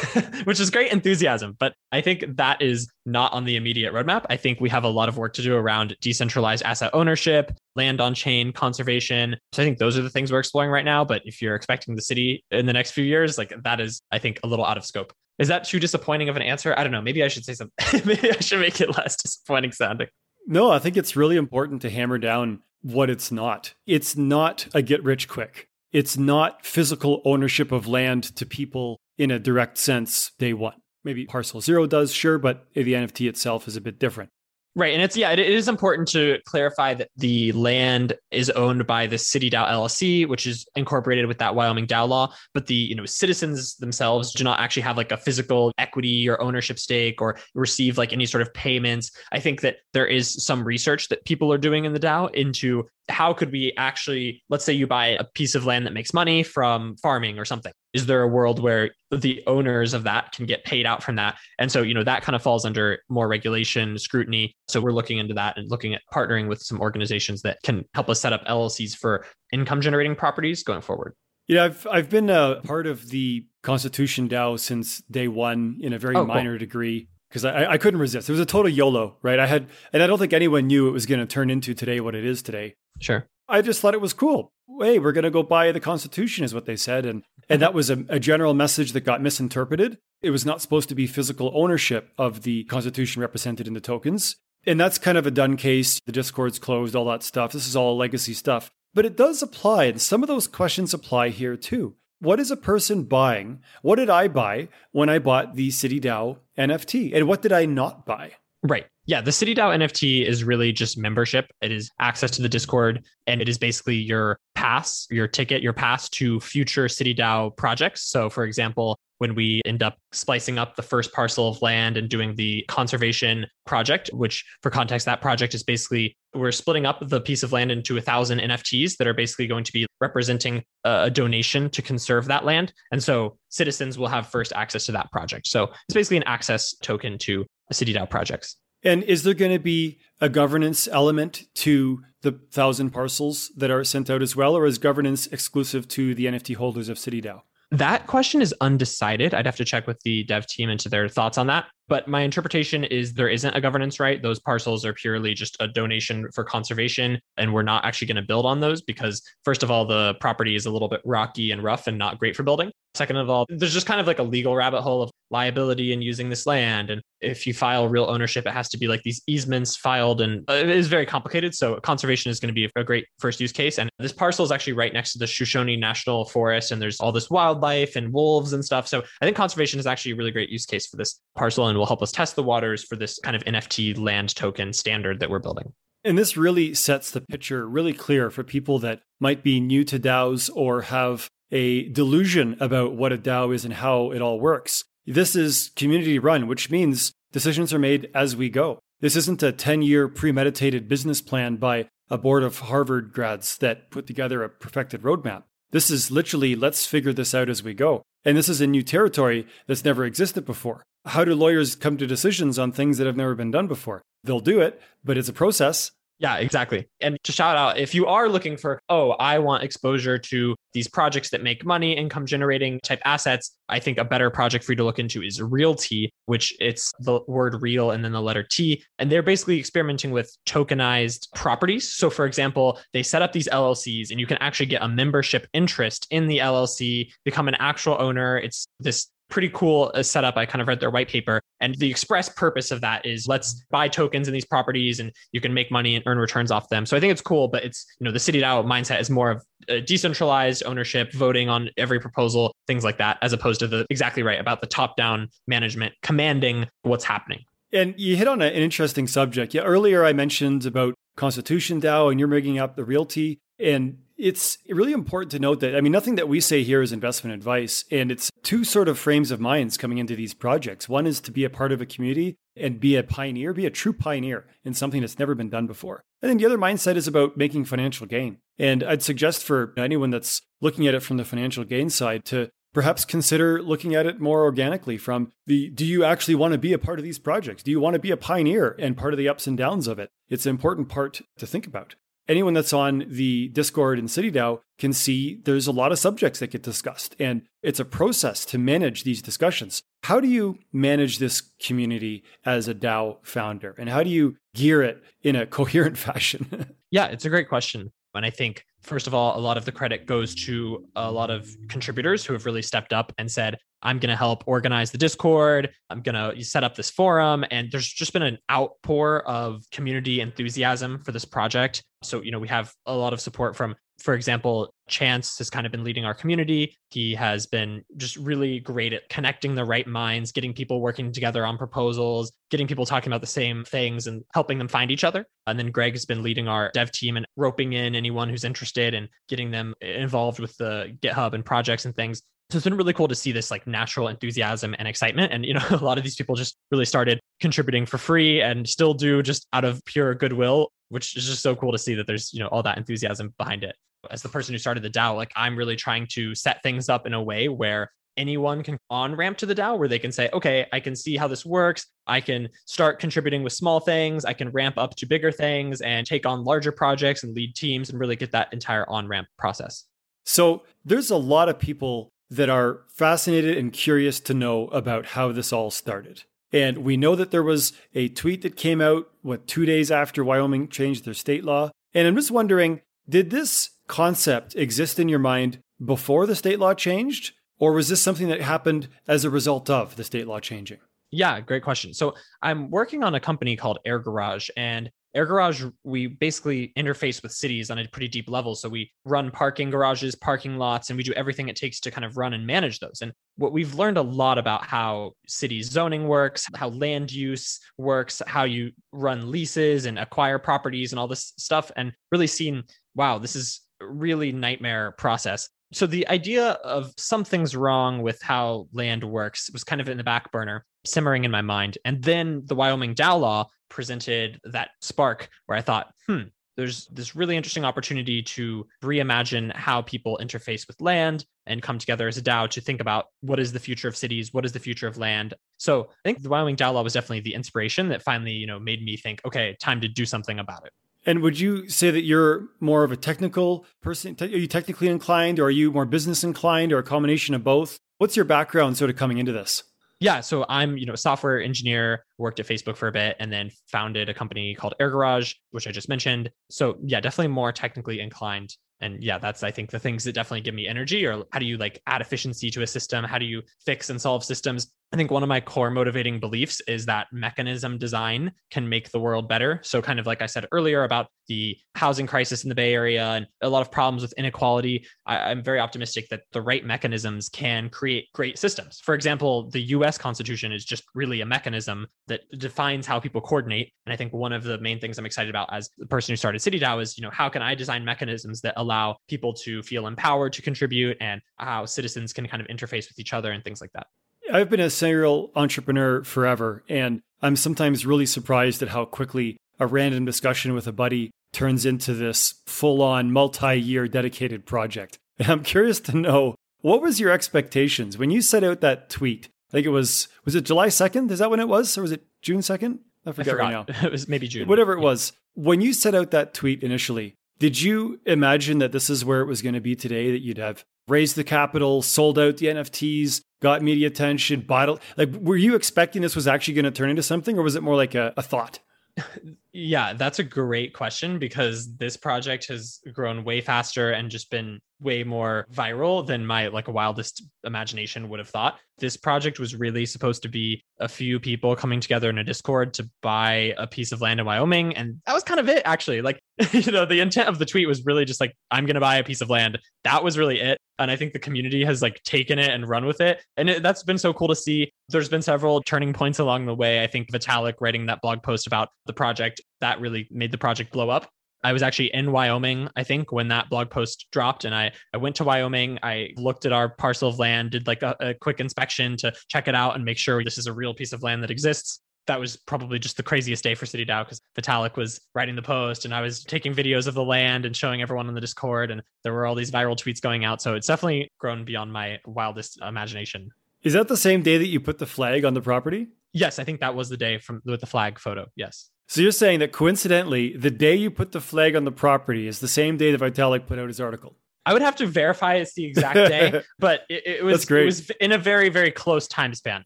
which 0.43 0.59
is 0.59 0.69
great 0.69 0.91
enthusiasm. 0.91 1.55
But 1.59 1.73
I 1.91 2.01
think 2.01 2.37
that 2.37 2.61
is 2.61 2.89
not 3.05 3.33
on 3.33 3.45
the 3.45 3.55
immediate 3.55 3.93
roadmap. 3.93 4.25
I 4.29 4.37
think 4.37 4.59
we 4.59 4.69
have 4.69 4.83
a 4.83 4.89
lot 4.89 5.09
of 5.09 5.17
work 5.17 5.33
to 5.33 5.41
do 5.41 5.55
around 5.55 5.95
decentralized 6.01 6.63
asset 6.63 6.91
ownership, 6.93 7.51
land 7.75 8.01
on 8.01 8.13
chain 8.13 8.51
conservation. 8.51 9.37
So 9.53 9.61
I 9.61 9.65
think 9.65 9.77
those 9.77 9.97
are 9.97 10.01
the 10.01 10.09
things 10.09 10.31
we're 10.31 10.39
exploring 10.39 10.71
right 10.71 10.85
now. 10.85 11.03
But 11.03 11.21
if 11.25 11.41
you're 11.41 11.55
expecting 11.55 11.95
the 11.95 12.01
city 12.01 12.43
in 12.51 12.65
the 12.65 12.73
next 12.73 12.91
few 12.91 13.03
years, 13.03 13.37
like 13.37 13.53
that 13.63 13.79
is, 13.79 14.01
I 14.11 14.19
think, 14.19 14.39
a 14.43 14.47
little 14.47 14.65
out 14.65 14.77
of 14.77 14.85
scope. 14.85 15.13
Is 15.39 15.47
that 15.47 15.63
too 15.63 15.79
disappointing 15.79 16.29
of 16.29 16.35
an 16.35 16.41
answer? 16.43 16.73
I 16.77 16.83
don't 16.83 16.91
know. 16.91 17.01
Maybe 17.01 17.23
I 17.23 17.27
should 17.27 17.45
say 17.45 17.53
something. 17.53 18.01
Maybe 18.05 18.31
I 18.31 18.39
should 18.39 18.59
make 18.59 18.79
it 18.79 18.95
less 18.95 19.15
disappointing 19.15 19.71
sounding. 19.71 20.07
No, 20.47 20.71
I 20.71 20.79
think 20.79 20.97
it's 20.97 21.15
really 21.15 21.37
important 21.37 21.81
to 21.83 21.89
hammer 21.89 22.17
down 22.17 22.61
what 22.81 23.09
it's 23.09 23.31
not. 23.31 23.73
It's 23.85 24.15
not 24.15 24.67
a 24.73 24.81
get 24.81 25.03
rich 25.03 25.27
quick. 25.27 25.70
It's 25.91 26.17
not 26.17 26.65
physical 26.65 27.21
ownership 27.25 27.71
of 27.71 27.87
land 27.87 28.35
to 28.37 28.45
people 28.45 28.99
in 29.17 29.31
a 29.31 29.39
direct 29.39 29.77
sense 29.77 30.31
day 30.39 30.53
one. 30.53 30.75
Maybe 31.03 31.25
Parcel 31.25 31.61
Zero 31.61 31.87
does, 31.87 32.13
sure, 32.13 32.37
but 32.37 32.67
the 32.73 32.93
NFT 32.93 33.27
itself 33.27 33.67
is 33.67 33.75
a 33.75 33.81
bit 33.81 33.99
different. 33.99 34.29
Right. 34.73 34.93
And 34.93 35.01
it's, 35.01 35.17
yeah, 35.17 35.31
it 35.31 35.39
is 35.39 35.67
important 35.67 36.07
to 36.09 36.39
clarify 36.45 36.93
that 36.93 37.09
the 37.17 37.51
land 37.51 38.13
is 38.31 38.49
owned 38.51 38.87
by 38.87 39.05
the 39.05 39.17
City 39.17 39.49
DAO 39.49 39.67
LLC, 39.67 40.25
which 40.25 40.47
is 40.47 40.65
incorporated 40.77 41.25
with 41.25 41.39
that 41.39 41.55
Wyoming 41.55 41.87
DAO 41.87 42.07
law. 42.07 42.33
But 42.53 42.67
the, 42.67 42.75
you 42.75 42.95
know, 42.95 43.05
citizens 43.05 43.75
themselves 43.75 44.31
do 44.31 44.45
not 44.45 44.61
actually 44.61 44.83
have 44.83 44.95
like 44.95 45.11
a 45.11 45.17
physical 45.17 45.73
equity 45.77 46.29
or 46.29 46.41
ownership 46.41 46.79
stake 46.79 47.21
or 47.21 47.37
receive 47.53 47.97
like 47.97 48.13
any 48.13 48.25
sort 48.25 48.43
of 48.43 48.53
payments. 48.53 49.11
I 49.33 49.41
think 49.41 49.59
that 49.59 49.77
there 49.91 50.07
is 50.07 50.41
some 50.41 50.63
research 50.63 51.09
that 51.09 51.25
people 51.25 51.51
are 51.51 51.57
doing 51.57 51.83
in 51.83 51.91
the 51.91 51.99
DAO 51.99 52.33
into 52.33 52.87
how 53.09 53.33
could 53.33 53.51
we 53.51 53.73
actually, 53.77 54.43
let's 54.49 54.63
say 54.63 54.73
you 54.73 54.87
buy 54.87 55.07
a 55.07 55.23
piece 55.23 55.55
of 55.55 55.65
land 55.65 55.85
that 55.85 55.93
makes 55.93 56.13
money 56.13 56.43
from 56.43 56.95
farming 56.97 57.39
or 57.39 57.45
something 57.45 57.71
is 57.93 58.05
there 58.05 58.21
a 58.21 58.27
world 58.27 58.61
where 58.61 58.91
the 59.11 59.43
owners 59.47 59.93
of 59.93 60.03
that 60.03 60.31
can 60.31 60.45
get 60.45 60.63
paid 60.63 60.85
out 60.85 61.03
from 61.03 61.15
that 61.15 61.37
and 61.59 61.71
so 61.71 61.81
you 61.81 61.93
know 61.93 62.03
that 62.03 62.23
kind 62.23 62.35
of 62.35 62.41
falls 62.41 62.65
under 62.65 62.99
more 63.09 63.27
regulation 63.27 63.97
scrutiny 63.97 64.53
so 64.67 64.79
we're 64.79 64.93
looking 64.93 65.17
into 65.17 65.33
that 65.33 65.57
and 65.57 65.69
looking 65.69 65.93
at 65.93 66.01
partnering 66.13 66.47
with 66.47 66.61
some 66.61 66.79
organizations 66.79 67.41
that 67.41 67.57
can 67.63 67.83
help 67.93 68.09
us 68.09 68.19
set 68.19 68.33
up 68.33 68.43
llcs 68.45 68.95
for 68.95 69.25
income 69.51 69.81
generating 69.81 70.15
properties 70.15 70.63
going 70.63 70.81
forward 70.81 71.13
yeah 71.47 71.65
i've 71.65 71.85
i've 71.91 72.09
been 72.09 72.29
a 72.29 72.61
part 72.63 72.87
of 72.87 73.09
the 73.09 73.45
constitution 73.63 74.27
dao 74.29 74.59
since 74.59 75.01
day 75.11 75.27
one 75.27 75.77
in 75.81 75.93
a 75.93 75.99
very 75.99 76.15
oh, 76.15 76.25
minor 76.25 76.51
cool. 76.51 76.59
degree 76.59 77.07
because 77.29 77.45
I, 77.45 77.65
I 77.71 77.77
couldn't 77.77 78.01
resist. 78.01 78.27
It 78.27 78.33
was 78.33 78.41
a 78.41 78.45
total 78.45 78.69
YOLO, 78.69 79.15
right? 79.21 79.39
I 79.39 79.47
had, 79.47 79.69
and 79.93 80.03
I 80.03 80.07
don't 80.07 80.19
think 80.19 80.33
anyone 80.33 80.67
knew 80.67 80.89
it 80.89 80.91
was 80.91 81.05
going 81.05 81.21
to 81.21 81.25
turn 81.25 81.49
into 81.49 81.73
today 81.73 82.01
what 82.01 82.13
it 82.13 82.25
is 82.25 82.41
today. 82.41 82.75
Sure. 83.01 83.27
I 83.49 83.61
just 83.61 83.81
thought 83.81 83.93
it 83.93 84.01
was 84.01 84.13
cool. 84.13 84.53
Hey, 84.79 84.97
we're 84.97 85.11
going 85.11 85.25
to 85.25 85.29
go 85.29 85.43
buy 85.43 85.71
the 85.71 85.81
Constitution, 85.81 86.45
is 86.45 86.53
what 86.53 86.65
they 86.65 86.77
said, 86.77 87.05
and 87.05 87.23
and 87.49 87.61
that 87.61 87.73
was 87.73 87.89
a, 87.89 88.05
a 88.07 88.19
general 88.19 88.53
message 88.53 88.93
that 88.93 89.01
got 89.01 89.21
misinterpreted. 89.21 89.97
It 90.21 90.29
was 90.29 90.45
not 90.45 90.61
supposed 90.61 90.87
to 90.89 90.95
be 90.95 91.07
physical 91.07 91.51
ownership 91.53 92.11
of 92.17 92.43
the 92.43 92.63
Constitution 92.65 93.21
represented 93.21 93.67
in 93.67 93.73
the 93.73 93.81
tokens, 93.81 94.37
and 94.65 94.79
that's 94.79 94.97
kind 94.97 95.17
of 95.17 95.27
a 95.27 95.31
done 95.31 95.57
case. 95.57 95.99
The 96.05 96.13
Discord's 96.13 96.59
closed, 96.59 96.95
all 96.95 97.05
that 97.05 97.23
stuff. 97.23 97.51
This 97.51 97.67
is 97.67 97.75
all 97.75 97.97
legacy 97.97 98.33
stuff, 98.33 98.71
but 98.93 99.05
it 99.05 99.17
does 99.17 99.43
apply, 99.43 99.85
and 99.85 100.01
some 100.01 100.23
of 100.23 100.27
those 100.27 100.47
questions 100.47 100.93
apply 100.93 101.29
here 101.29 101.57
too. 101.57 101.95
What 102.19 102.39
is 102.39 102.51
a 102.51 102.57
person 102.57 103.03
buying? 103.03 103.59
What 103.81 103.95
did 103.95 104.09
I 104.09 104.27
buy 104.27 104.69
when 104.91 105.09
I 105.09 105.19
bought 105.19 105.55
the 105.55 105.71
City 105.71 105.99
DAO 105.99 106.37
NFT, 106.57 107.13
and 107.13 107.27
what 107.27 107.41
did 107.41 107.51
I 107.51 107.65
not 107.65 108.05
buy? 108.05 108.33
Right. 108.63 108.85
Yeah, 109.05 109.21
the 109.21 109.31
City 109.31 109.55
DAO 109.55 109.75
NFT 109.75 110.25
is 110.25 110.43
really 110.43 110.71
just 110.71 110.97
membership. 110.97 111.51
It 111.61 111.71
is 111.71 111.89
access 111.99 112.31
to 112.31 112.41
the 112.41 112.49
Discord, 112.49 113.03
and 113.25 113.41
it 113.41 113.49
is 113.49 113.57
basically 113.57 113.95
your 113.95 114.39
pass, 114.53 115.07
your 115.09 115.27
ticket, 115.27 115.63
your 115.63 115.73
pass 115.73 116.07
to 116.09 116.39
future 116.39 116.87
City 116.87 117.15
DAO 117.15 117.55
projects. 117.57 118.03
So, 118.03 118.29
for 118.29 118.43
example, 118.43 118.99
when 119.17 119.35
we 119.35 119.61
end 119.65 119.83
up 119.83 119.97
splicing 120.11 120.57
up 120.57 120.75
the 120.75 120.81
first 120.81 121.13
parcel 121.13 121.47
of 121.47 121.61
land 121.61 121.97
and 121.97 122.09
doing 122.09 122.35
the 122.35 122.65
conservation 122.67 123.45
project, 123.65 124.09
which 124.13 124.45
for 124.61 124.69
context, 124.69 125.05
that 125.05 125.21
project 125.21 125.53
is 125.53 125.61
basically 125.63 126.15
we're 126.33 126.51
splitting 126.51 126.85
up 126.85 127.07
the 127.07 127.21
piece 127.21 127.43
of 127.43 127.51
land 127.51 127.71
into 127.71 127.97
a 127.97 128.01
thousand 128.01 128.39
NFTs 128.39 128.97
that 128.97 129.07
are 129.07 129.13
basically 129.13 129.47
going 129.47 129.63
to 129.63 129.73
be 129.73 129.85
representing 129.99 130.63
a 130.85 131.09
donation 131.09 131.69
to 131.71 131.81
conserve 131.81 132.25
that 132.25 132.45
land. 132.45 132.73
And 132.91 133.03
so 133.03 133.37
citizens 133.49 133.97
will 133.97 134.07
have 134.07 134.27
first 134.27 134.53
access 134.55 134.85
to 134.85 134.91
that 134.93 135.11
project. 135.11 135.47
So 135.47 135.65
it's 135.65 135.93
basically 135.93 136.17
an 136.17 136.23
access 136.23 136.75
token 136.81 137.17
to 137.19 137.45
City 137.71 137.93
DAO 137.93 138.09
projects. 138.09 138.57
And 138.83 139.03
is 139.03 139.23
there 139.23 139.33
going 139.33 139.51
to 139.51 139.59
be 139.59 139.99
a 140.19 140.29
governance 140.29 140.87
element 140.87 141.43
to 141.55 142.03
the 142.21 142.39
thousand 142.51 142.91
parcels 142.91 143.51
that 143.57 143.71
are 143.71 143.83
sent 143.83 144.09
out 144.09 144.21
as 144.21 144.35
well, 144.35 144.55
or 144.55 144.65
is 144.65 144.77
governance 144.77 145.27
exclusive 145.27 145.87
to 145.89 146.15
the 146.15 146.25
NFT 146.25 146.55
holders 146.55 146.89
of 146.89 146.97
CityDAO? 146.97 147.41
That 147.71 148.05
question 148.05 148.41
is 148.41 148.53
undecided. 148.59 149.33
I'd 149.33 149.45
have 149.45 149.55
to 149.55 149.63
check 149.63 149.87
with 149.87 149.97
the 150.01 150.25
dev 150.25 150.45
team 150.45 150.69
into 150.69 150.89
their 150.89 151.07
thoughts 151.07 151.37
on 151.37 151.47
that. 151.47 151.67
But 151.87 152.05
my 152.05 152.21
interpretation 152.21 152.83
is 152.83 153.13
there 153.13 153.29
isn't 153.29 153.55
a 153.55 153.61
governance 153.61 153.97
right. 153.97 154.21
Those 154.21 154.41
parcels 154.41 154.83
are 154.85 154.93
purely 154.93 155.33
just 155.33 155.55
a 155.61 155.69
donation 155.69 156.27
for 156.33 156.43
conservation. 156.43 157.19
And 157.37 157.53
we're 157.53 157.63
not 157.63 157.85
actually 157.85 158.07
going 158.07 158.17
to 158.17 158.23
build 158.23 158.45
on 158.45 158.59
those 158.59 158.81
because, 158.81 159.21
first 159.45 159.63
of 159.63 159.71
all, 159.71 159.85
the 159.85 160.15
property 160.19 160.55
is 160.55 160.65
a 160.65 160.71
little 160.71 160.89
bit 160.89 160.99
rocky 161.05 161.51
and 161.51 161.63
rough 161.63 161.87
and 161.87 161.97
not 161.97 162.19
great 162.19 162.35
for 162.35 162.43
building. 162.43 162.71
Second 162.93 163.17
of 163.17 163.29
all, 163.29 163.45
there's 163.49 163.73
just 163.73 163.87
kind 163.87 164.01
of 164.01 164.07
like 164.07 164.19
a 164.19 164.23
legal 164.23 164.55
rabbit 164.55 164.81
hole 164.81 165.01
of 165.01 165.11
liability 165.29 165.93
in 165.93 166.01
using 166.01 166.29
this 166.29 166.45
land. 166.45 166.89
And 166.89 167.01
if 167.21 167.47
you 167.47 167.53
file 167.53 167.87
real 167.87 168.03
ownership, 168.03 168.45
it 168.45 168.51
has 168.51 168.67
to 168.69 168.77
be 168.77 168.87
like 168.87 169.01
these 169.03 169.21
easements 169.27 169.77
filed, 169.77 170.19
and 170.19 170.43
uh, 170.49 170.53
it 170.53 170.69
is 170.69 170.87
very 170.87 171.05
complicated. 171.05 171.55
So 171.55 171.79
conservation 171.79 172.29
is 172.31 172.39
going 172.39 172.49
to 172.49 172.53
be 172.53 172.69
a 172.75 172.83
great 172.83 173.05
first 173.19 173.39
use 173.39 173.53
case. 173.53 173.79
And 173.79 173.89
this 173.97 174.11
parcel 174.11 174.43
is 174.43 174.51
actually 174.51 174.73
right 174.73 174.93
next 174.93 175.13
to 175.13 175.19
the 175.19 175.27
Shoshone 175.27 175.77
National 175.77 176.25
Forest, 176.25 176.71
and 176.71 176.81
there's 176.81 176.99
all 176.99 177.13
this 177.13 177.29
wildlife 177.29 177.95
and 177.95 178.11
wolves 178.11 178.53
and 178.53 178.63
stuff. 178.63 178.87
So 178.87 179.03
I 179.21 179.25
think 179.25 179.37
conservation 179.37 179.79
is 179.79 179.87
actually 179.87 180.11
a 180.11 180.15
really 180.15 180.31
great 180.31 180.49
use 180.49 180.65
case 180.65 180.87
for 180.87 180.97
this 180.97 181.21
parcel, 181.35 181.67
and 181.67 181.77
will 181.77 181.85
help 181.85 182.01
us 182.01 182.11
test 182.11 182.35
the 182.35 182.43
waters 182.43 182.83
for 182.83 182.97
this 182.97 183.19
kind 183.19 183.35
of 183.35 183.43
NFT 183.45 183.97
land 183.97 184.35
token 184.35 184.73
standard 184.73 185.21
that 185.21 185.29
we're 185.29 185.39
building. 185.39 185.71
And 186.03 186.17
this 186.17 186.35
really 186.35 186.73
sets 186.73 187.11
the 187.11 187.21
picture 187.21 187.67
really 187.67 187.93
clear 187.93 188.31
for 188.31 188.43
people 188.43 188.79
that 188.79 189.01
might 189.19 189.43
be 189.43 189.59
new 189.59 189.83
to 189.85 189.99
DAOs 189.99 190.49
or 190.53 190.81
have 190.81 191.29
a 191.51 191.89
delusion 191.89 192.57
about 192.59 192.95
what 192.95 193.11
a 193.11 193.17
DAO 193.17 193.53
is 193.53 193.65
and 193.65 193.75
how 193.75 194.11
it 194.11 194.21
all 194.21 194.39
works. 194.39 194.85
This 195.05 195.35
is 195.35 195.71
community 195.75 196.19
run, 196.19 196.47
which 196.47 196.69
means 196.69 197.11
decisions 197.31 197.73
are 197.73 197.79
made 197.79 198.09
as 198.13 198.35
we 198.35 198.49
go. 198.49 198.79
This 198.99 199.15
isn't 199.15 199.43
a 199.43 199.51
10 199.51 199.81
year 199.81 200.07
premeditated 200.07 200.87
business 200.87 201.21
plan 201.21 201.55
by 201.55 201.87
a 202.09 202.17
board 202.17 202.43
of 202.43 202.59
Harvard 202.59 203.13
grads 203.13 203.57
that 203.57 203.89
put 203.89 204.05
together 204.05 204.43
a 204.43 204.49
perfected 204.49 205.01
roadmap. 205.01 205.43
This 205.71 205.89
is 205.89 206.11
literally, 206.11 206.55
let's 206.55 206.85
figure 206.85 207.13
this 207.13 207.33
out 207.33 207.49
as 207.49 207.63
we 207.63 207.73
go. 207.73 208.03
And 208.23 208.37
this 208.37 208.49
is 208.49 208.61
a 208.61 208.67
new 208.67 208.83
territory 208.83 209.47
that's 209.65 209.85
never 209.85 210.05
existed 210.05 210.45
before. 210.45 210.83
How 211.05 211.25
do 211.25 211.33
lawyers 211.33 211.75
come 211.75 211.97
to 211.97 212.05
decisions 212.05 212.59
on 212.59 212.71
things 212.71 212.97
that 212.97 213.07
have 213.07 213.17
never 213.17 213.33
been 213.33 213.49
done 213.49 213.67
before? 213.67 214.01
They'll 214.23 214.39
do 214.39 214.61
it, 214.61 214.79
but 215.03 215.17
it's 215.17 215.29
a 215.29 215.33
process. 215.33 215.91
Yeah, 216.21 216.35
exactly. 216.37 216.87
And 217.01 217.17
to 217.23 217.31
shout 217.31 217.57
out, 217.57 217.79
if 217.79 217.95
you 217.95 218.05
are 218.05 218.29
looking 218.29 218.55
for, 218.55 218.79
oh, 218.89 219.11
I 219.13 219.39
want 219.39 219.63
exposure 219.63 220.19
to 220.19 220.55
these 220.71 220.87
projects 220.87 221.31
that 221.31 221.41
make 221.41 221.65
money, 221.65 221.97
income 221.97 222.27
generating 222.27 222.79
type 222.83 223.01
assets, 223.05 223.57
I 223.69 223.79
think 223.79 223.97
a 223.97 224.05
better 224.05 224.29
project 224.29 224.63
for 224.63 224.73
you 224.73 224.75
to 224.75 224.83
look 224.83 224.99
into 224.99 225.23
is 225.23 225.39
RealT, 225.41 226.09
which 226.27 226.55
it's 226.59 226.91
the 226.99 227.21
word 227.27 227.63
real 227.63 227.89
and 227.89 228.05
then 228.05 228.11
the 228.11 228.21
letter 228.21 228.43
T. 228.43 228.83
And 228.99 229.11
they're 229.11 229.23
basically 229.23 229.57
experimenting 229.57 230.11
with 230.11 230.31
tokenized 230.47 231.27
properties. 231.33 231.91
So, 231.91 232.11
for 232.11 232.27
example, 232.27 232.79
they 232.93 233.01
set 233.01 233.23
up 233.23 233.33
these 233.33 233.49
LLCs 233.49 234.11
and 234.11 234.19
you 234.19 234.27
can 234.27 234.37
actually 234.37 234.67
get 234.67 234.83
a 234.83 234.87
membership 234.87 235.47
interest 235.53 236.05
in 236.11 236.27
the 236.27 236.37
LLC, 236.37 237.11
become 237.25 237.47
an 237.47 237.55
actual 237.55 237.97
owner. 237.99 238.37
It's 238.37 238.67
this 238.79 239.07
pretty 239.31 239.49
cool 239.49 239.91
uh, 239.95 240.03
setup. 240.03 240.37
I 240.37 240.45
kind 240.45 240.61
of 240.61 240.67
read 240.67 240.79
their 240.79 240.91
white 240.91 241.07
paper. 241.07 241.41
And 241.59 241.75
the 241.75 241.89
express 241.89 242.29
purpose 242.29 242.69
of 242.69 242.81
that 242.81 243.05
is 243.05 243.27
let's 243.27 243.65
buy 243.71 243.87
tokens 243.87 244.27
in 244.27 244.33
these 244.33 244.45
properties 244.45 244.99
and 244.99 245.11
you 245.31 245.41
can 245.41 245.53
make 245.53 245.71
money 245.71 245.95
and 245.95 246.03
earn 246.05 246.19
returns 246.19 246.51
off 246.51 246.69
them. 246.69 246.85
So 246.85 246.95
I 246.95 246.99
think 246.99 247.11
it's 247.11 247.21
cool, 247.21 247.47
but 247.47 247.63
it's, 247.63 247.85
you 247.99 248.05
know, 248.05 248.11
the 248.11 248.19
City 248.19 248.41
DAO 248.41 248.63
mindset 248.63 248.99
is 248.99 249.09
more 249.09 249.31
of 249.31 249.43
decentralized 249.85 250.63
ownership, 250.65 251.13
voting 251.13 251.49
on 251.49 251.69
every 251.77 251.99
proposal, 251.99 252.53
things 252.67 252.83
like 252.83 252.97
that, 252.97 253.17
as 253.21 253.33
opposed 253.33 253.59
to 253.61 253.67
the 253.67 253.85
exactly 253.89 254.21
right 254.21 254.39
about 254.39 254.61
the 254.61 254.67
top 254.67 254.97
down 254.97 255.29
management 255.47 255.93
commanding 256.03 256.67
what's 256.83 257.05
happening. 257.05 257.43
And 257.73 257.93
you 257.97 258.17
hit 258.17 258.27
on 258.27 258.41
an 258.41 258.53
interesting 258.53 259.07
subject. 259.07 259.53
Yeah, 259.53 259.61
earlier 259.61 260.03
I 260.03 260.13
mentioned 260.13 260.65
about 260.65 260.93
Constitution 261.15 261.79
DAO 261.79 262.11
and 262.11 262.19
you're 262.19 262.27
bringing 262.27 262.59
up 262.59 262.75
the 262.75 262.83
RealT. 262.83 263.37
And 263.59 263.99
it's 264.21 264.59
really 264.69 264.93
important 264.93 265.31
to 265.31 265.39
note 265.39 265.61
that, 265.61 265.75
I 265.75 265.81
mean, 265.81 265.91
nothing 265.91 266.13
that 266.15 266.29
we 266.29 266.39
say 266.39 266.61
here 266.61 266.83
is 266.83 266.91
investment 266.91 267.33
advice. 267.33 267.83
And 267.89 268.11
it's 268.11 268.29
two 268.43 268.63
sort 268.63 268.87
of 268.87 268.99
frames 268.99 269.31
of 269.31 269.39
minds 269.39 269.77
coming 269.77 269.97
into 269.97 270.15
these 270.15 270.35
projects. 270.35 270.87
One 270.87 271.07
is 271.07 271.19
to 271.21 271.31
be 271.31 271.43
a 271.43 271.49
part 271.49 271.71
of 271.71 271.81
a 271.81 271.87
community 271.87 272.35
and 272.55 272.79
be 272.79 272.95
a 272.95 273.03
pioneer, 273.03 273.51
be 273.51 273.65
a 273.65 273.71
true 273.71 273.93
pioneer 273.93 274.45
in 274.63 274.75
something 274.75 275.01
that's 275.01 275.17
never 275.17 275.33
been 275.33 275.49
done 275.49 275.65
before. 275.65 276.03
And 276.21 276.29
then 276.29 276.37
the 276.37 276.45
other 276.45 276.59
mindset 276.59 276.97
is 276.97 277.07
about 277.07 277.35
making 277.35 277.65
financial 277.65 278.05
gain. 278.05 278.37
And 278.59 278.83
I'd 278.83 279.01
suggest 279.01 279.43
for 279.43 279.73
anyone 279.75 280.11
that's 280.11 280.43
looking 280.61 280.85
at 280.87 280.93
it 280.93 281.01
from 281.01 281.17
the 281.17 281.25
financial 281.25 281.63
gain 281.63 281.89
side 281.89 282.23
to 282.25 282.51
perhaps 282.73 283.05
consider 283.05 283.61
looking 283.61 283.95
at 283.95 284.05
it 284.05 284.19
more 284.19 284.43
organically 284.43 284.97
from 284.97 285.31
the 285.47 285.69
do 285.71 285.85
you 285.85 286.03
actually 286.03 286.35
want 286.35 286.51
to 286.53 286.59
be 286.59 286.73
a 286.73 286.77
part 286.77 286.99
of 286.99 287.03
these 287.03 287.17
projects? 287.17 287.63
Do 287.63 287.71
you 287.71 287.79
want 287.79 287.95
to 287.95 287.99
be 287.99 288.11
a 288.11 288.17
pioneer 288.17 288.75
and 288.77 288.95
part 288.95 289.13
of 289.13 289.17
the 289.17 289.27
ups 289.27 289.47
and 289.47 289.57
downs 289.57 289.87
of 289.87 289.97
it? 289.97 290.09
It's 290.29 290.45
an 290.45 290.51
important 290.51 290.89
part 290.89 291.21
to 291.39 291.47
think 291.47 291.65
about. 291.65 291.95
Anyone 292.27 292.53
that's 292.53 292.73
on 292.73 293.05
the 293.07 293.49
Discord 293.49 293.99
and 293.99 294.07
CityDAO 294.07 294.59
can 294.77 294.93
see 294.93 295.39
there's 295.43 295.67
a 295.67 295.71
lot 295.71 295.91
of 295.91 295.99
subjects 295.99 296.39
that 296.39 296.51
get 296.51 296.63
discussed, 296.63 297.15
and 297.19 297.43
it's 297.61 297.79
a 297.79 297.85
process 297.85 298.45
to 298.45 298.57
manage 298.57 299.03
these 299.03 299.21
discussions. 299.21 299.83
How 300.03 300.19
do 300.19 300.27
you 300.27 300.59
manage 300.71 301.17
this 301.17 301.41
community 301.59 302.23
as 302.45 302.67
a 302.67 302.75
DAO 302.75 303.17
founder, 303.23 303.75
and 303.77 303.89
how 303.89 304.03
do 304.03 304.09
you 304.09 304.37
gear 304.53 304.81
it 304.81 305.03
in 305.23 305.35
a 305.35 305.45
coherent 305.57 305.97
fashion? 305.97 306.75
yeah, 306.91 307.07
it's 307.07 307.25
a 307.25 307.29
great 307.29 307.49
question. 307.49 307.91
And 308.13 308.25
I 308.25 308.29
think, 308.29 308.65
first 308.81 309.07
of 309.07 309.13
all, 309.13 309.37
a 309.37 309.41
lot 309.41 309.57
of 309.57 309.65
the 309.65 309.71
credit 309.71 310.05
goes 310.05 310.35
to 310.45 310.87
a 310.95 311.11
lot 311.11 311.29
of 311.29 311.55
contributors 311.67 312.25
who 312.25 312.33
have 312.33 312.45
really 312.45 312.61
stepped 312.61 312.93
up 312.93 313.13
and 313.17 313.31
said, 313.31 313.57
I'm 313.83 313.97
going 313.97 314.09
to 314.09 314.15
help 314.15 314.43
organize 314.45 314.91
the 314.91 314.97
Discord. 314.97 315.71
I'm 315.89 316.01
going 316.01 316.15
to 316.15 316.43
set 316.43 316.63
up 316.63 316.75
this 316.75 316.91
forum. 316.91 317.43
And 317.49 317.71
there's 317.71 317.87
just 317.87 318.13
been 318.13 318.21
an 318.21 318.37
outpour 318.49 319.27
of 319.27 319.63
community 319.71 320.21
enthusiasm 320.21 320.99
for 320.99 321.11
this 321.11 321.25
project. 321.25 321.83
So, 322.03 322.21
you 322.21 322.31
know, 322.31 322.39
we 322.39 322.47
have 322.47 322.73
a 322.85 322.95
lot 322.95 323.13
of 323.13 323.21
support 323.21 323.55
from, 323.55 323.75
for 324.01 324.13
example, 324.13 324.73
Chance 324.87 325.37
has 325.37 325.49
kind 325.49 325.65
of 325.65 325.71
been 325.71 325.83
leading 325.83 326.03
our 326.03 326.13
community. 326.13 326.77
He 326.89 327.15
has 327.15 327.45
been 327.45 327.83
just 327.97 328.17
really 328.17 328.59
great 328.59 328.93
at 328.93 329.07
connecting 329.09 329.55
the 329.55 329.63
right 329.63 329.87
minds, 329.87 330.31
getting 330.31 330.53
people 330.53 330.81
working 330.81 331.11
together 331.11 331.45
on 331.45 331.57
proposals, 331.57 332.33
getting 332.49 332.67
people 332.67 332.85
talking 332.85 333.11
about 333.11 333.21
the 333.21 333.27
same 333.27 333.63
things 333.63 334.07
and 334.07 334.23
helping 334.33 334.57
them 334.57 334.67
find 334.67 334.91
each 334.91 335.03
other. 335.03 335.25
And 335.47 335.57
then 335.57 335.71
Greg 335.71 335.93
has 335.93 336.05
been 336.05 336.23
leading 336.23 336.47
our 336.47 336.71
dev 336.73 336.91
team 336.91 337.15
and 337.17 337.25
roping 337.37 337.73
in 337.73 337.95
anyone 337.95 338.27
who's 338.27 338.43
interested 338.43 338.93
and 338.93 339.07
getting 339.29 339.51
them 339.51 339.73
involved 339.81 340.39
with 340.39 340.57
the 340.57 340.97
GitHub 341.01 341.33
and 341.33 341.45
projects 341.45 341.85
and 341.85 341.95
things. 341.95 342.21
It's 342.53 342.63
been 342.63 342.75
really 342.75 342.93
cool 342.93 343.07
to 343.07 343.15
see 343.15 343.31
this 343.31 343.51
like 343.51 343.65
natural 343.67 344.07
enthusiasm 344.07 344.75
and 344.77 344.87
excitement. 344.87 345.31
And, 345.33 345.45
you 345.45 345.53
know, 345.53 345.65
a 345.69 345.77
lot 345.77 345.97
of 345.97 346.03
these 346.03 346.15
people 346.15 346.35
just 346.35 346.57
really 346.71 346.85
started 346.85 347.19
contributing 347.39 347.85
for 347.85 347.97
free 347.97 348.41
and 348.41 348.67
still 348.67 348.93
do 348.93 349.21
just 349.21 349.47
out 349.53 349.63
of 349.65 349.83
pure 349.85 350.15
goodwill, 350.15 350.71
which 350.89 351.15
is 351.15 351.25
just 351.25 351.41
so 351.41 351.55
cool 351.55 351.71
to 351.71 351.77
see 351.77 351.95
that 351.95 352.07
there's, 352.07 352.33
you 352.33 352.39
know, 352.39 352.47
all 352.47 352.63
that 352.63 352.77
enthusiasm 352.77 353.33
behind 353.37 353.63
it. 353.63 353.75
As 354.09 354.21
the 354.21 354.29
person 354.29 354.53
who 354.53 354.59
started 354.59 354.83
the 354.83 354.89
DAO, 354.89 355.15
like 355.15 355.31
I'm 355.35 355.55
really 355.55 355.75
trying 355.75 356.07
to 356.11 356.33
set 356.33 356.61
things 356.63 356.89
up 356.89 357.05
in 357.05 357.13
a 357.13 357.21
way 357.21 357.49
where 357.49 357.91
anyone 358.17 358.63
can 358.63 358.77
on 358.89 359.15
ramp 359.15 359.37
to 359.37 359.45
the 359.45 359.55
DAO 359.55 359.77
where 359.77 359.87
they 359.87 359.99
can 359.99 360.11
say, 360.11 360.29
okay, 360.33 360.67
I 360.73 360.79
can 360.79 360.95
see 360.95 361.17
how 361.17 361.27
this 361.27 361.45
works. 361.45 361.87
I 362.07 362.19
can 362.19 362.49
start 362.65 362.99
contributing 362.99 363.43
with 363.43 363.53
small 363.53 363.79
things. 363.79 364.25
I 364.25 364.33
can 364.33 364.49
ramp 364.49 364.77
up 364.77 364.95
to 364.97 365.05
bigger 365.05 365.31
things 365.31 365.81
and 365.81 366.05
take 366.05 366.25
on 366.25 366.43
larger 366.43 366.71
projects 366.71 367.23
and 367.23 367.35
lead 367.35 367.55
teams 367.55 367.89
and 367.89 367.99
really 367.99 368.15
get 368.15 368.31
that 368.31 368.51
entire 368.51 368.89
on 368.89 369.07
ramp 369.07 369.27
process. 369.37 369.85
So 370.25 370.63
there's 370.85 371.09
a 371.09 371.17
lot 371.17 371.49
of 371.49 371.57
people 371.57 372.10
that 372.31 372.49
are 372.49 372.81
fascinated 372.87 373.57
and 373.57 373.73
curious 373.73 374.19
to 374.21 374.33
know 374.33 374.67
about 374.67 375.07
how 375.07 375.31
this 375.31 375.53
all 375.53 375.69
started. 375.69 376.23
And 376.53 376.79
we 376.79 376.97
know 376.97 377.15
that 377.15 377.31
there 377.31 377.43
was 377.43 377.73
a 377.93 378.07
tweet 378.09 378.41
that 378.41 378.55
came 378.55 378.81
out, 378.81 379.09
what, 379.21 379.47
two 379.47 379.65
days 379.65 379.91
after 379.91 380.23
Wyoming 380.23 380.69
changed 380.69 381.05
their 381.05 381.13
state 381.13 381.43
law. 381.43 381.69
And 381.93 382.07
I'm 382.07 382.15
just 382.15 382.31
wondering 382.31 382.81
did 383.09 383.29
this 383.29 383.71
concept 383.87 384.55
exist 384.55 384.97
in 384.97 385.09
your 385.09 385.19
mind 385.19 385.59
before 385.83 386.25
the 386.25 386.35
state 386.35 386.59
law 386.59 386.73
changed? 386.73 387.33
Or 387.59 387.73
was 387.73 387.89
this 387.89 388.01
something 388.01 388.29
that 388.29 388.41
happened 388.41 388.87
as 389.07 389.25
a 389.25 389.29
result 389.29 389.69
of 389.69 389.95
the 389.95 390.03
state 390.03 390.27
law 390.27 390.39
changing? 390.39 390.79
Yeah, 391.11 391.41
great 391.41 391.63
question. 391.63 391.93
So 391.93 392.15
I'm 392.41 392.71
working 392.71 393.03
on 393.03 393.13
a 393.13 393.19
company 393.19 393.57
called 393.57 393.79
AirGarage, 393.85 394.49
and 394.55 394.89
AirGarage, 395.15 395.71
we 395.83 396.07
basically 396.07 396.71
interface 396.77 397.21
with 397.21 397.31
cities 397.31 397.69
on 397.69 397.79
a 397.79 397.87
pretty 397.87 398.07
deep 398.07 398.29
level. 398.29 398.55
So 398.55 398.69
we 398.69 398.91
run 399.05 399.31
parking 399.31 399.69
garages, 399.69 400.15
parking 400.15 400.57
lots, 400.57 400.89
and 400.89 400.97
we 400.97 401.03
do 401.03 401.13
everything 401.13 401.49
it 401.49 401.55
takes 401.55 401.79
to 401.81 401.91
kind 401.91 402.05
of 402.05 402.17
run 402.17 402.33
and 402.33 402.47
manage 402.47 402.79
those. 402.79 402.99
And 403.01 403.11
what 403.37 403.51
we've 403.51 403.73
learned 403.73 403.97
a 403.97 404.01
lot 404.01 404.37
about 404.37 404.65
how 404.65 405.13
city 405.27 405.61
zoning 405.63 406.07
works, 406.07 406.45
how 406.55 406.69
land 406.69 407.11
use 407.11 407.59
works, 407.77 408.21
how 408.25 408.43
you 408.43 408.71
run 408.91 409.31
leases 409.31 409.85
and 409.85 409.99
acquire 409.99 410.39
properties 410.39 410.93
and 410.93 410.99
all 410.99 411.07
this 411.07 411.33
stuff, 411.37 411.71
and 411.75 411.91
really 412.11 412.27
seen, 412.27 412.63
wow, 412.95 413.17
this 413.17 413.35
is 413.35 413.61
really 413.81 414.31
nightmare 414.31 414.91
process. 414.91 415.49
So 415.73 415.85
the 415.87 416.07
idea 416.09 416.51
of 416.63 416.93
something's 416.97 417.55
wrong 417.55 418.01
with 418.01 418.21
how 418.21 418.67
land 418.73 419.03
works 419.03 419.49
was 419.51 419.63
kind 419.63 419.79
of 419.79 419.87
in 419.87 419.97
the 419.97 420.03
back 420.03 420.31
burner, 420.31 420.65
simmering 420.85 421.23
in 421.23 421.31
my 421.31 421.41
mind. 421.41 421.77
And 421.85 422.03
then 422.03 422.43
the 422.45 422.55
Wyoming 422.55 422.93
DAO 422.93 423.19
law 423.19 423.47
presented 423.69 424.39
that 424.43 424.71
spark 424.81 425.29
where 425.45 425.57
I 425.57 425.61
thought, 425.61 425.93
hmm, 426.07 426.23
there's 426.57 426.87
this 426.87 427.15
really 427.15 427.37
interesting 427.37 427.63
opportunity 427.63 428.21
to 428.21 428.67
reimagine 428.83 429.55
how 429.55 429.81
people 429.81 430.19
interface 430.21 430.67
with 430.67 430.81
land 430.81 431.25
and 431.47 431.61
come 431.61 431.79
together 431.79 432.07
as 432.07 432.17
a 432.17 432.21
DAO 432.21 432.49
to 432.49 432.61
think 432.61 432.81
about 432.81 433.05
what 433.21 433.39
is 433.39 433.53
the 433.53 433.59
future 433.59 433.87
of 433.87 433.95
cities, 433.95 434.33
what 434.33 434.45
is 434.45 434.51
the 434.51 434.59
future 434.59 434.87
of 434.87 434.97
land. 434.97 435.33
So 435.57 435.83
I 435.83 436.03
think 436.03 436.21
the 436.21 436.29
Wyoming 436.29 436.57
DAO 436.57 436.73
law 436.73 436.83
was 436.83 436.93
definitely 436.93 437.21
the 437.21 437.33
inspiration 437.33 437.87
that 437.89 438.03
finally, 438.03 438.33
you 438.33 438.45
know, 438.45 438.59
made 438.59 438.83
me 438.83 438.97
think, 438.97 439.21
okay, 439.25 439.55
time 439.61 439.79
to 439.81 439.87
do 439.87 440.05
something 440.05 440.39
about 440.39 440.65
it. 440.65 440.73
And 441.05 441.21
would 441.21 441.39
you 441.39 441.67
say 441.67 441.89
that 441.91 442.03
you're 442.03 442.49
more 442.59 442.83
of 442.83 442.91
a 442.91 442.97
technical 442.97 443.65
person? 443.81 444.15
Are 444.21 444.25
you 444.25 444.47
technically 444.47 444.87
inclined 444.87 445.39
or 445.39 445.45
are 445.45 445.51
you 445.51 445.71
more 445.71 445.85
business 445.85 446.23
inclined 446.23 446.71
or 446.71 446.77
a 446.77 446.83
combination 446.83 447.33
of 447.33 447.43
both? 447.43 447.79
What's 447.97 448.15
your 448.15 448.25
background 448.25 448.77
sort 448.77 448.89
of 448.89 448.95
coming 448.95 449.17
into 449.17 449.31
this? 449.31 449.63
Yeah, 449.99 450.21
so 450.21 450.45
I'm, 450.49 450.77
you 450.77 450.87
know, 450.87 450.93
a 450.93 450.97
software 450.97 451.39
engineer, 451.39 452.05
worked 452.17 452.39
at 452.39 452.47
Facebook 452.47 452.75
for 452.75 452.87
a 452.87 452.91
bit 452.91 453.15
and 453.19 453.31
then 453.31 453.51
founded 453.67 454.09
a 454.09 454.15
company 454.15 454.55
called 454.55 454.73
AirGarage, 454.79 455.35
which 455.51 455.67
I 455.67 455.71
just 455.71 455.89
mentioned. 455.89 456.31
So, 456.49 456.77
yeah, 456.83 456.99
definitely 456.99 457.27
more 457.27 457.51
technically 457.51 457.99
inclined 457.99 458.55
and 458.81 459.01
yeah 459.01 459.17
that's 459.17 459.43
i 459.43 459.51
think 459.51 459.69
the 459.69 459.79
things 459.79 460.03
that 460.03 460.13
definitely 460.13 460.41
give 460.41 460.55
me 460.55 460.67
energy 460.67 461.05
or 461.05 461.23
how 461.31 461.39
do 461.39 461.45
you 461.45 461.57
like 461.57 461.81
add 461.87 462.01
efficiency 462.01 462.49
to 462.49 462.61
a 462.63 462.67
system 462.67 463.05
how 463.05 463.17
do 463.17 463.25
you 463.25 463.41
fix 463.65 463.89
and 463.89 464.01
solve 464.01 464.23
systems 464.23 464.71
i 464.91 464.97
think 464.97 465.11
one 465.11 465.23
of 465.23 465.29
my 465.29 465.39
core 465.39 465.69
motivating 465.69 466.19
beliefs 466.19 466.61
is 466.67 466.85
that 466.85 467.07
mechanism 467.11 467.77
design 467.77 468.31
can 468.49 468.67
make 468.67 468.91
the 468.91 468.99
world 468.99 469.29
better. 469.29 469.59
So 469.63 469.81
kind 469.81 469.99
of 469.99 470.05
like 470.05 470.21
i 470.21 470.25
said 470.25 470.47
earlier 470.51 470.83
about 470.83 471.07
the 471.27 471.57
housing 471.75 472.07
crisis 472.07 472.43
in 472.43 472.49
the 472.49 472.55
bay 472.55 472.73
area 472.73 473.11
and 473.11 473.27
a 473.41 473.47
lot 473.47 473.61
of 473.61 473.71
problems 473.71 474.01
with 474.01 474.13
inequality 474.17 474.85
I, 475.05 475.31
am 475.31 475.43
very 475.43 475.59
optimistic 475.59 476.09
that 476.09 476.23
the 476.33 476.41
right 476.41 476.65
mechanisms 476.65 477.29
can 477.29 477.69
create 477.69 478.07
great 478.13 478.37
systems. 478.37 478.79
For 478.83 478.95
example 478.95 479.49
the 479.49 479.61
us 479.61 479.97
constitution 479.97 480.51
is 480.51 480.65
just 480.65 480.83
really 480.95 481.21
a 481.21 481.25
mechanism 481.25 481.87
that 482.07 482.21
defines 482.37 482.85
how 482.85 482.99
people 482.99 483.21
coordinate. 483.21 483.71
And 483.85 483.93
i 483.93 483.95
think 483.95 484.11
one 484.13 484.33
of 484.33 484.43
the 484.43 484.57
main 484.59 484.79
things 484.79 484.97
i'm 484.97 485.05
excited 485.05 485.29
about 485.29 485.53
as 485.53 485.69
the 485.77 485.85
person 485.85 486.11
who 486.11 486.17
started 486.17 486.41
CityDAO 486.41 486.81
is 486.81 486.97
you 486.97 487.03
know 487.03 487.11
how 487.11 487.29
can 487.29 487.41
i 487.41 487.55
design 487.55 487.85
mechanisms 487.85 488.41
that 488.41 488.53
allow 488.57 488.71
allow 488.71 488.97
people 489.07 489.33
to 489.33 489.61
feel 489.63 489.87
empowered 489.87 490.33
to 490.33 490.41
contribute 490.41 490.97
and 491.01 491.21
how 491.37 491.65
citizens 491.65 492.13
can 492.13 492.27
kind 492.27 492.41
of 492.41 492.47
interface 492.47 492.87
with 492.87 492.99
each 492.99 493.13
other 493.13 493.31
and 493.31 493.43
things 493.43 493.61
like 493.61 493.71
that. 493.73 493.87
I've 494.31 494.49
been 494.49 494.59
a 494.59 494.69
serial 494.69 495.31
entrepreneur 495.35 496.03
forever, 496.03 496.63
and 496.69 497.01
I'm 497.21 497.35
sometimes 497.35 497.85
really 497.85 498.05
surprised 498.05 498.61
at 498.61 498.69
how 498.69 498.85
quickly 498.85 499.37
a 499.59 499.67
random 499.67 500.05
discussion 500.05 500.53
with 500.53 500.67
a 500.67 500.71
buddy 500.71 501.11
turns 501.33 501.65
into 501.65 501.93
this 501.93 502.35
full 502.45 502.81
on 502.81 503.11
multi 503.11 503.59
year 503.59 503.87
dedicated 503.87 504.45
project. 504.45 504.97
And 505.19 505.29
I'm 505.29 505.43
curious 505.43 505.79
to 505.81 505.97
know 505.97 506.35
what 506.61 506.81
was 506.81 506.99
your 506.99 507.11
expectations 507.11 507.97
when 507.97 508.11
you 508.11 508.21
set 508.21 508.43
out 508.43 508.61
that 508.61 508.89
tweet? 508.89 509.27
I 509.49 509.51
think 509.51 509.67
it 509.67 509.71
was, 509.71 510.07
was 510.23 510.35
it 510.35 510.45
July 510.45 510.67
2nd? 510.67 511.11
Is 511.11 511.19
that 511.19 511.29
when 511.29 511.39
it 511.39 511.47
was? 511.47 511.77
Or 511.77 511.81
was 511.81 511.91
it 511.91 512.05
June 512.21 512.39
2nd? 512.39 512.79
I 513.05 513.11
forget 513.11 513.35
I 513.35 513.37
right 513.37 513.51
now. 513.51 513.65
it 513.85 513.91
was 513.91 514.07
maybe 514.07 514.27
June. 514.27 514.47
Whatever 514.47 514.73
it 514.73 514.79
was. 514.79 515.11
When 515.33 515.61
you 515.61 515.73
set 515.73 515.93
out 515.93 516.11
that 516.11 516.33
tweet 516.33 516.63
initially, 516.63 517.15
did 517.39 517.61
you 517.61 517.99
imagine 518.05 518.59
that 518.59 518.71
this 518.71 518.89
is 518.89 519.03
where 519.03 519.21
it 519.21 519.25
was 519.25 519.41
going 519.41 519.55
to 519.55 519.61
be 519.61 519.75
today? 519.75 520.11
That 520.11 520.21
you'd 520.21 520.37
have 520.37 520.63
raised 520.91 521.15
the 521.15 521.23
capital, 521.23 521.81
sold 521.81 522.19
out 522.19 522.37
the 522.37 522.47
NFTs, 522.47 523.21
got 523.41 523.61
media 523.61 523.87
attention, 523.87 524.41
bought 524.41 524.69
it. 524.69 524.79
like 524.97 525.09
were 525.15 525.37
you 525.37 525.55
expecting 525.55 526.01
this 526.01 526.15
was 526.15 526.27
actually 526.27 526.53
going 526.53 526.65
to 526.65 526.71
turn 526.71 526.89
into 526.89 527.01
something, 527.01 527.37
or 527.37 527.43
was 527.43 527.55
it 527.55 527.63
more 527.63 527.75
like 527.75 527.95
a, 527.95 528.13
a 528.17 528.21
thought? 528.21 528.59
yeah, 529.53 529.93
that's 529.93 530.19
a 530.19 530.23
great 530.23 530.73
question 530.73 531.19
because 531.19 531.75
this 531.75 531.97
project 531.97 532.47
has 532.47 532.79
grown 532.93 533.23
way 533.23 533.41
faster 533.41 533.91
and 533.91 534.09
just 534.09 534.29
been 534.29 534.59
way 534.79 535.03
more 535.03 535.45
viral 535.53 536.05
than 536.05 536.25
my 536.25 536.47
like 536.47 536.67
wildest 536.67 537.23
imagination 537.43 538.09
would 538.09 538.19
have 538.19 538.29
thought. 538.29 538.59
This 538.79 538.97
project 538.97 539.39
was 539.39 539.55
really 539.55 539.85
supposed 539.85 540.23
to 540.23 540.29
be 540.29 540.63
a 540.79 540.87
few 540.87 541.19
people 541.19 541.55
coming 541.55 541.79
together 541.79 542.09
in 542.09 542.17
a 542.17 542.23
Discord 542.23 542.73
to 542.75 542.89
buy 543.01 543.53
a 543.57 543.67
piece 543.67 543.91
of 543.91 544.01
land 544.01 544.19
in 544.19 544.25
Wyoming. 544.25 544.75
And 544.75 545.01
that 545.05 545.13
was 545.13 545.23
kind 545.23 545.39
of 545.39 545.49
it, 545.49 545.61
actually. 545.65 546.01
Like, 546.01 546.19
you 546.51 546.71
know, 546.71 546.85
the 546.85 546.99
intent 546.99 547.29
of 547.29 547.37
the 547.37 547.45
tweet 547.45 547.67
was 547.67 547.85
really 547.85 548.05
just 548.05 548.19
like, 548.19 548.33
I'm 548.49 548.65
going 548.65 548.75
to 548.75 548.81
buy 548.81 548.95
a 548.95 549.03
piece 549.03 549.21
of 549.21 549.29
land. 549.29 549.59
That 549.83 550.03
was 550.03 550.17
really 550.17 550.39
it. 550.39 550.57
And 550.79 550.89
I 550.89 550.95
think 550.95 551.13
the 551.13 551.19
community 551.19 551.63
has 551.63 551.83
like 551.83 552.01
taken 552.03 552.39
it 552.39 552.49
and 552.49 552.67
run 552.67 552.85
with 552.85 553.01
it. 553.01 553.21
And 553.37 553.49
it, 553.51 553.61
that's 553.61 553.83
been 553.83 553.99
so 553.99 554.13
cool 554.13 554.29
to 554.29 554.35
see. 554.35 554.71
There's 554.89 555.09
been 555.09 555.21
several 555.21 555.61
turning 555.61 555.93
points 555.93 556.17
along 556.17 556.47
the 556.47 556.55
way. 556.55 556.83
I 556.83 556.87
think 556.87 557.11
Vitalik 557.11 557.55
writing 557.59 557.85
that 557.85 558.01
blog 558.01 558.23
post 558.23 558.47
about 558.47 558.69
the 558.87 558.93
project 558.93 559.40
that 559.59 559.79
really 559.79 560.07
made 560.11 560.31
the 560.31 560.37
project 560.37 560.71
blow 560.71 560.89
up 560.89 561.09
I 561.43 561.53
was 561.53 561.63
actually 561.63 561.91
in 561.93 562.11
Wyoming, 562.11 562.69
I 562.75 562.83
think, 562.83 563.11
when 563.11 563.29
that 563.29 563.49
blog 563.49 563.69
post 563.71 564.07
dropped. 564.11 564.45
And 564.45 564.53
I, 564.53 564.71
I 564.93 564.97
went 564.97 565.15
to 565.15 565.23
Wyoming. 565.23 565.79
I 565.81 566.09
looked 566.15 566.45
at 566.45 566.53
our 566.53 566.69
parcel 566.69 567.09
of 567.09 567.17
land, 567.17 567.51
did 567.51 567.65
like 567.65 567.81
a, 567.81 567.95
a 567.99 568.13
quick 568.13 568.39
inspection 568.39 568.95
to 568.97 569.11
check 569.27 569.47
it 569.47 569.55
out 569.55 569.75
and 569.75 569.83
make 569.83 569.97
sure 569.97 570.23
this 570.23 570.37
is 570.37 570.45
a 570.45 570.53
real 570.53 570.73
piece 570.73 570.93
of 570.93 571.01
land 571.01 571.23
that 571.23 571.31
exists 571.31 571.79
that 572.07 572.19
was 572.19 572.35
probably 572.35 572.79
just 572.79 572.97
the 572.97 573.03
craziest 573.03 573.43
day 573.43 573.53
for 573.53 573.67
City 573.67 573.85
DAO 573.85 574.03
because 574.03 574.21
Vitalik 574.35 574.75
was 574.75 574.99
writing 575.13 575.35
the 575.35 575.41
post 575.41 575.85
and 575.85 575.93
I 575.93 576.01
was 576.01 576.23
taking 576.23 576.51
videos 576.51 576.87
of 576.87 576.95
the 576.95 577.03
land 577.03 577.45
and 577.45 577.55
showing 577.55 577.83
everyone 577.83 578.07
on 578.07 578.15
the 578.15 578.21
Discord, 578.21 578.71
and 578.71 578.81
there 579.03 579.13
were 579.13 579.27
all 579.27 579.35
these 579.35 579.51
viral 579.51 579.77
tweets 579.77 580.01
going 580.01 580.25
out. 580.25 580.41
So 580.41 580.55
it's 580.55 580.65
definitely 580.65 581.11
grown 581.19 581.45
beyond 581.45 581.71
my 581.71 581.99
wildest 582.07 582.59
imagination. 582.61 583.29
Is 583.61 583.73
that 583.73 583.87
the 583.87 583.97
same 583.97 584.23
day 584.23 584.39
that 584.39 584.47
you 584.47 584.59
put 584.59 584.79
the 584.79 584.87
flag 584.87 585.23
on 585.25 585.35
the 585.35 585.41
property? 585.41 585.89
Yes, 586.11 586.39
I 586.39 586.43
think 586.43 586.61
that 586.61 586.73
was 586.73 586.89
the 586.89 586.97
day 586.97 587.19
from 587.19 587.41
with 587.45 587.61
the 587.61 587.67
flag 587.67 587.99
photo. 587.99 588.25
Yes. 588.35 588.70
So 588.91 588.99
you're 588.99 589.13
saying 589.13 589.39
that 589.39 589.53
coincidentally, 589.53 590.35
the 590.35 590.51
day 590.51 590.75
you 590.75 590.91
put 590.91 591.13
the 591.13 591.21
flag 591.21 591.55
on 591.55 591.63
the 591.63 591.71
property 591.71 592.27
is 592.27 592.39
the 592.39 592.49
same 592.49 592.75
day 592.75 592.93
that 592.93 592.99
Vitalik 592.99 593.47
put 593.47 593.57
out 593.57 593.69
his 593.69 593.79
article. 593.79 594.17
I 594.45 594.51
would 594.51 594.61
have 594.61 594.75
to 594.75 594.85
verify 594.85 595.35
it's 595.35 595.53
the 595.53 595.63
exact 595.63 595.95
day, 595.95 596.41
but 596.59 596.81
it, 596.89 597.03
it 597.05 597.23
was 597.23 597.49
it 597.49 597.65
was 597.65 597.89
in 598.01 598.11
a 598.11 598.17
very 598.17 598.49
very 598.49 598.69
close 598.69 599.07
time 599.07 599.33
span. 599.33 599.63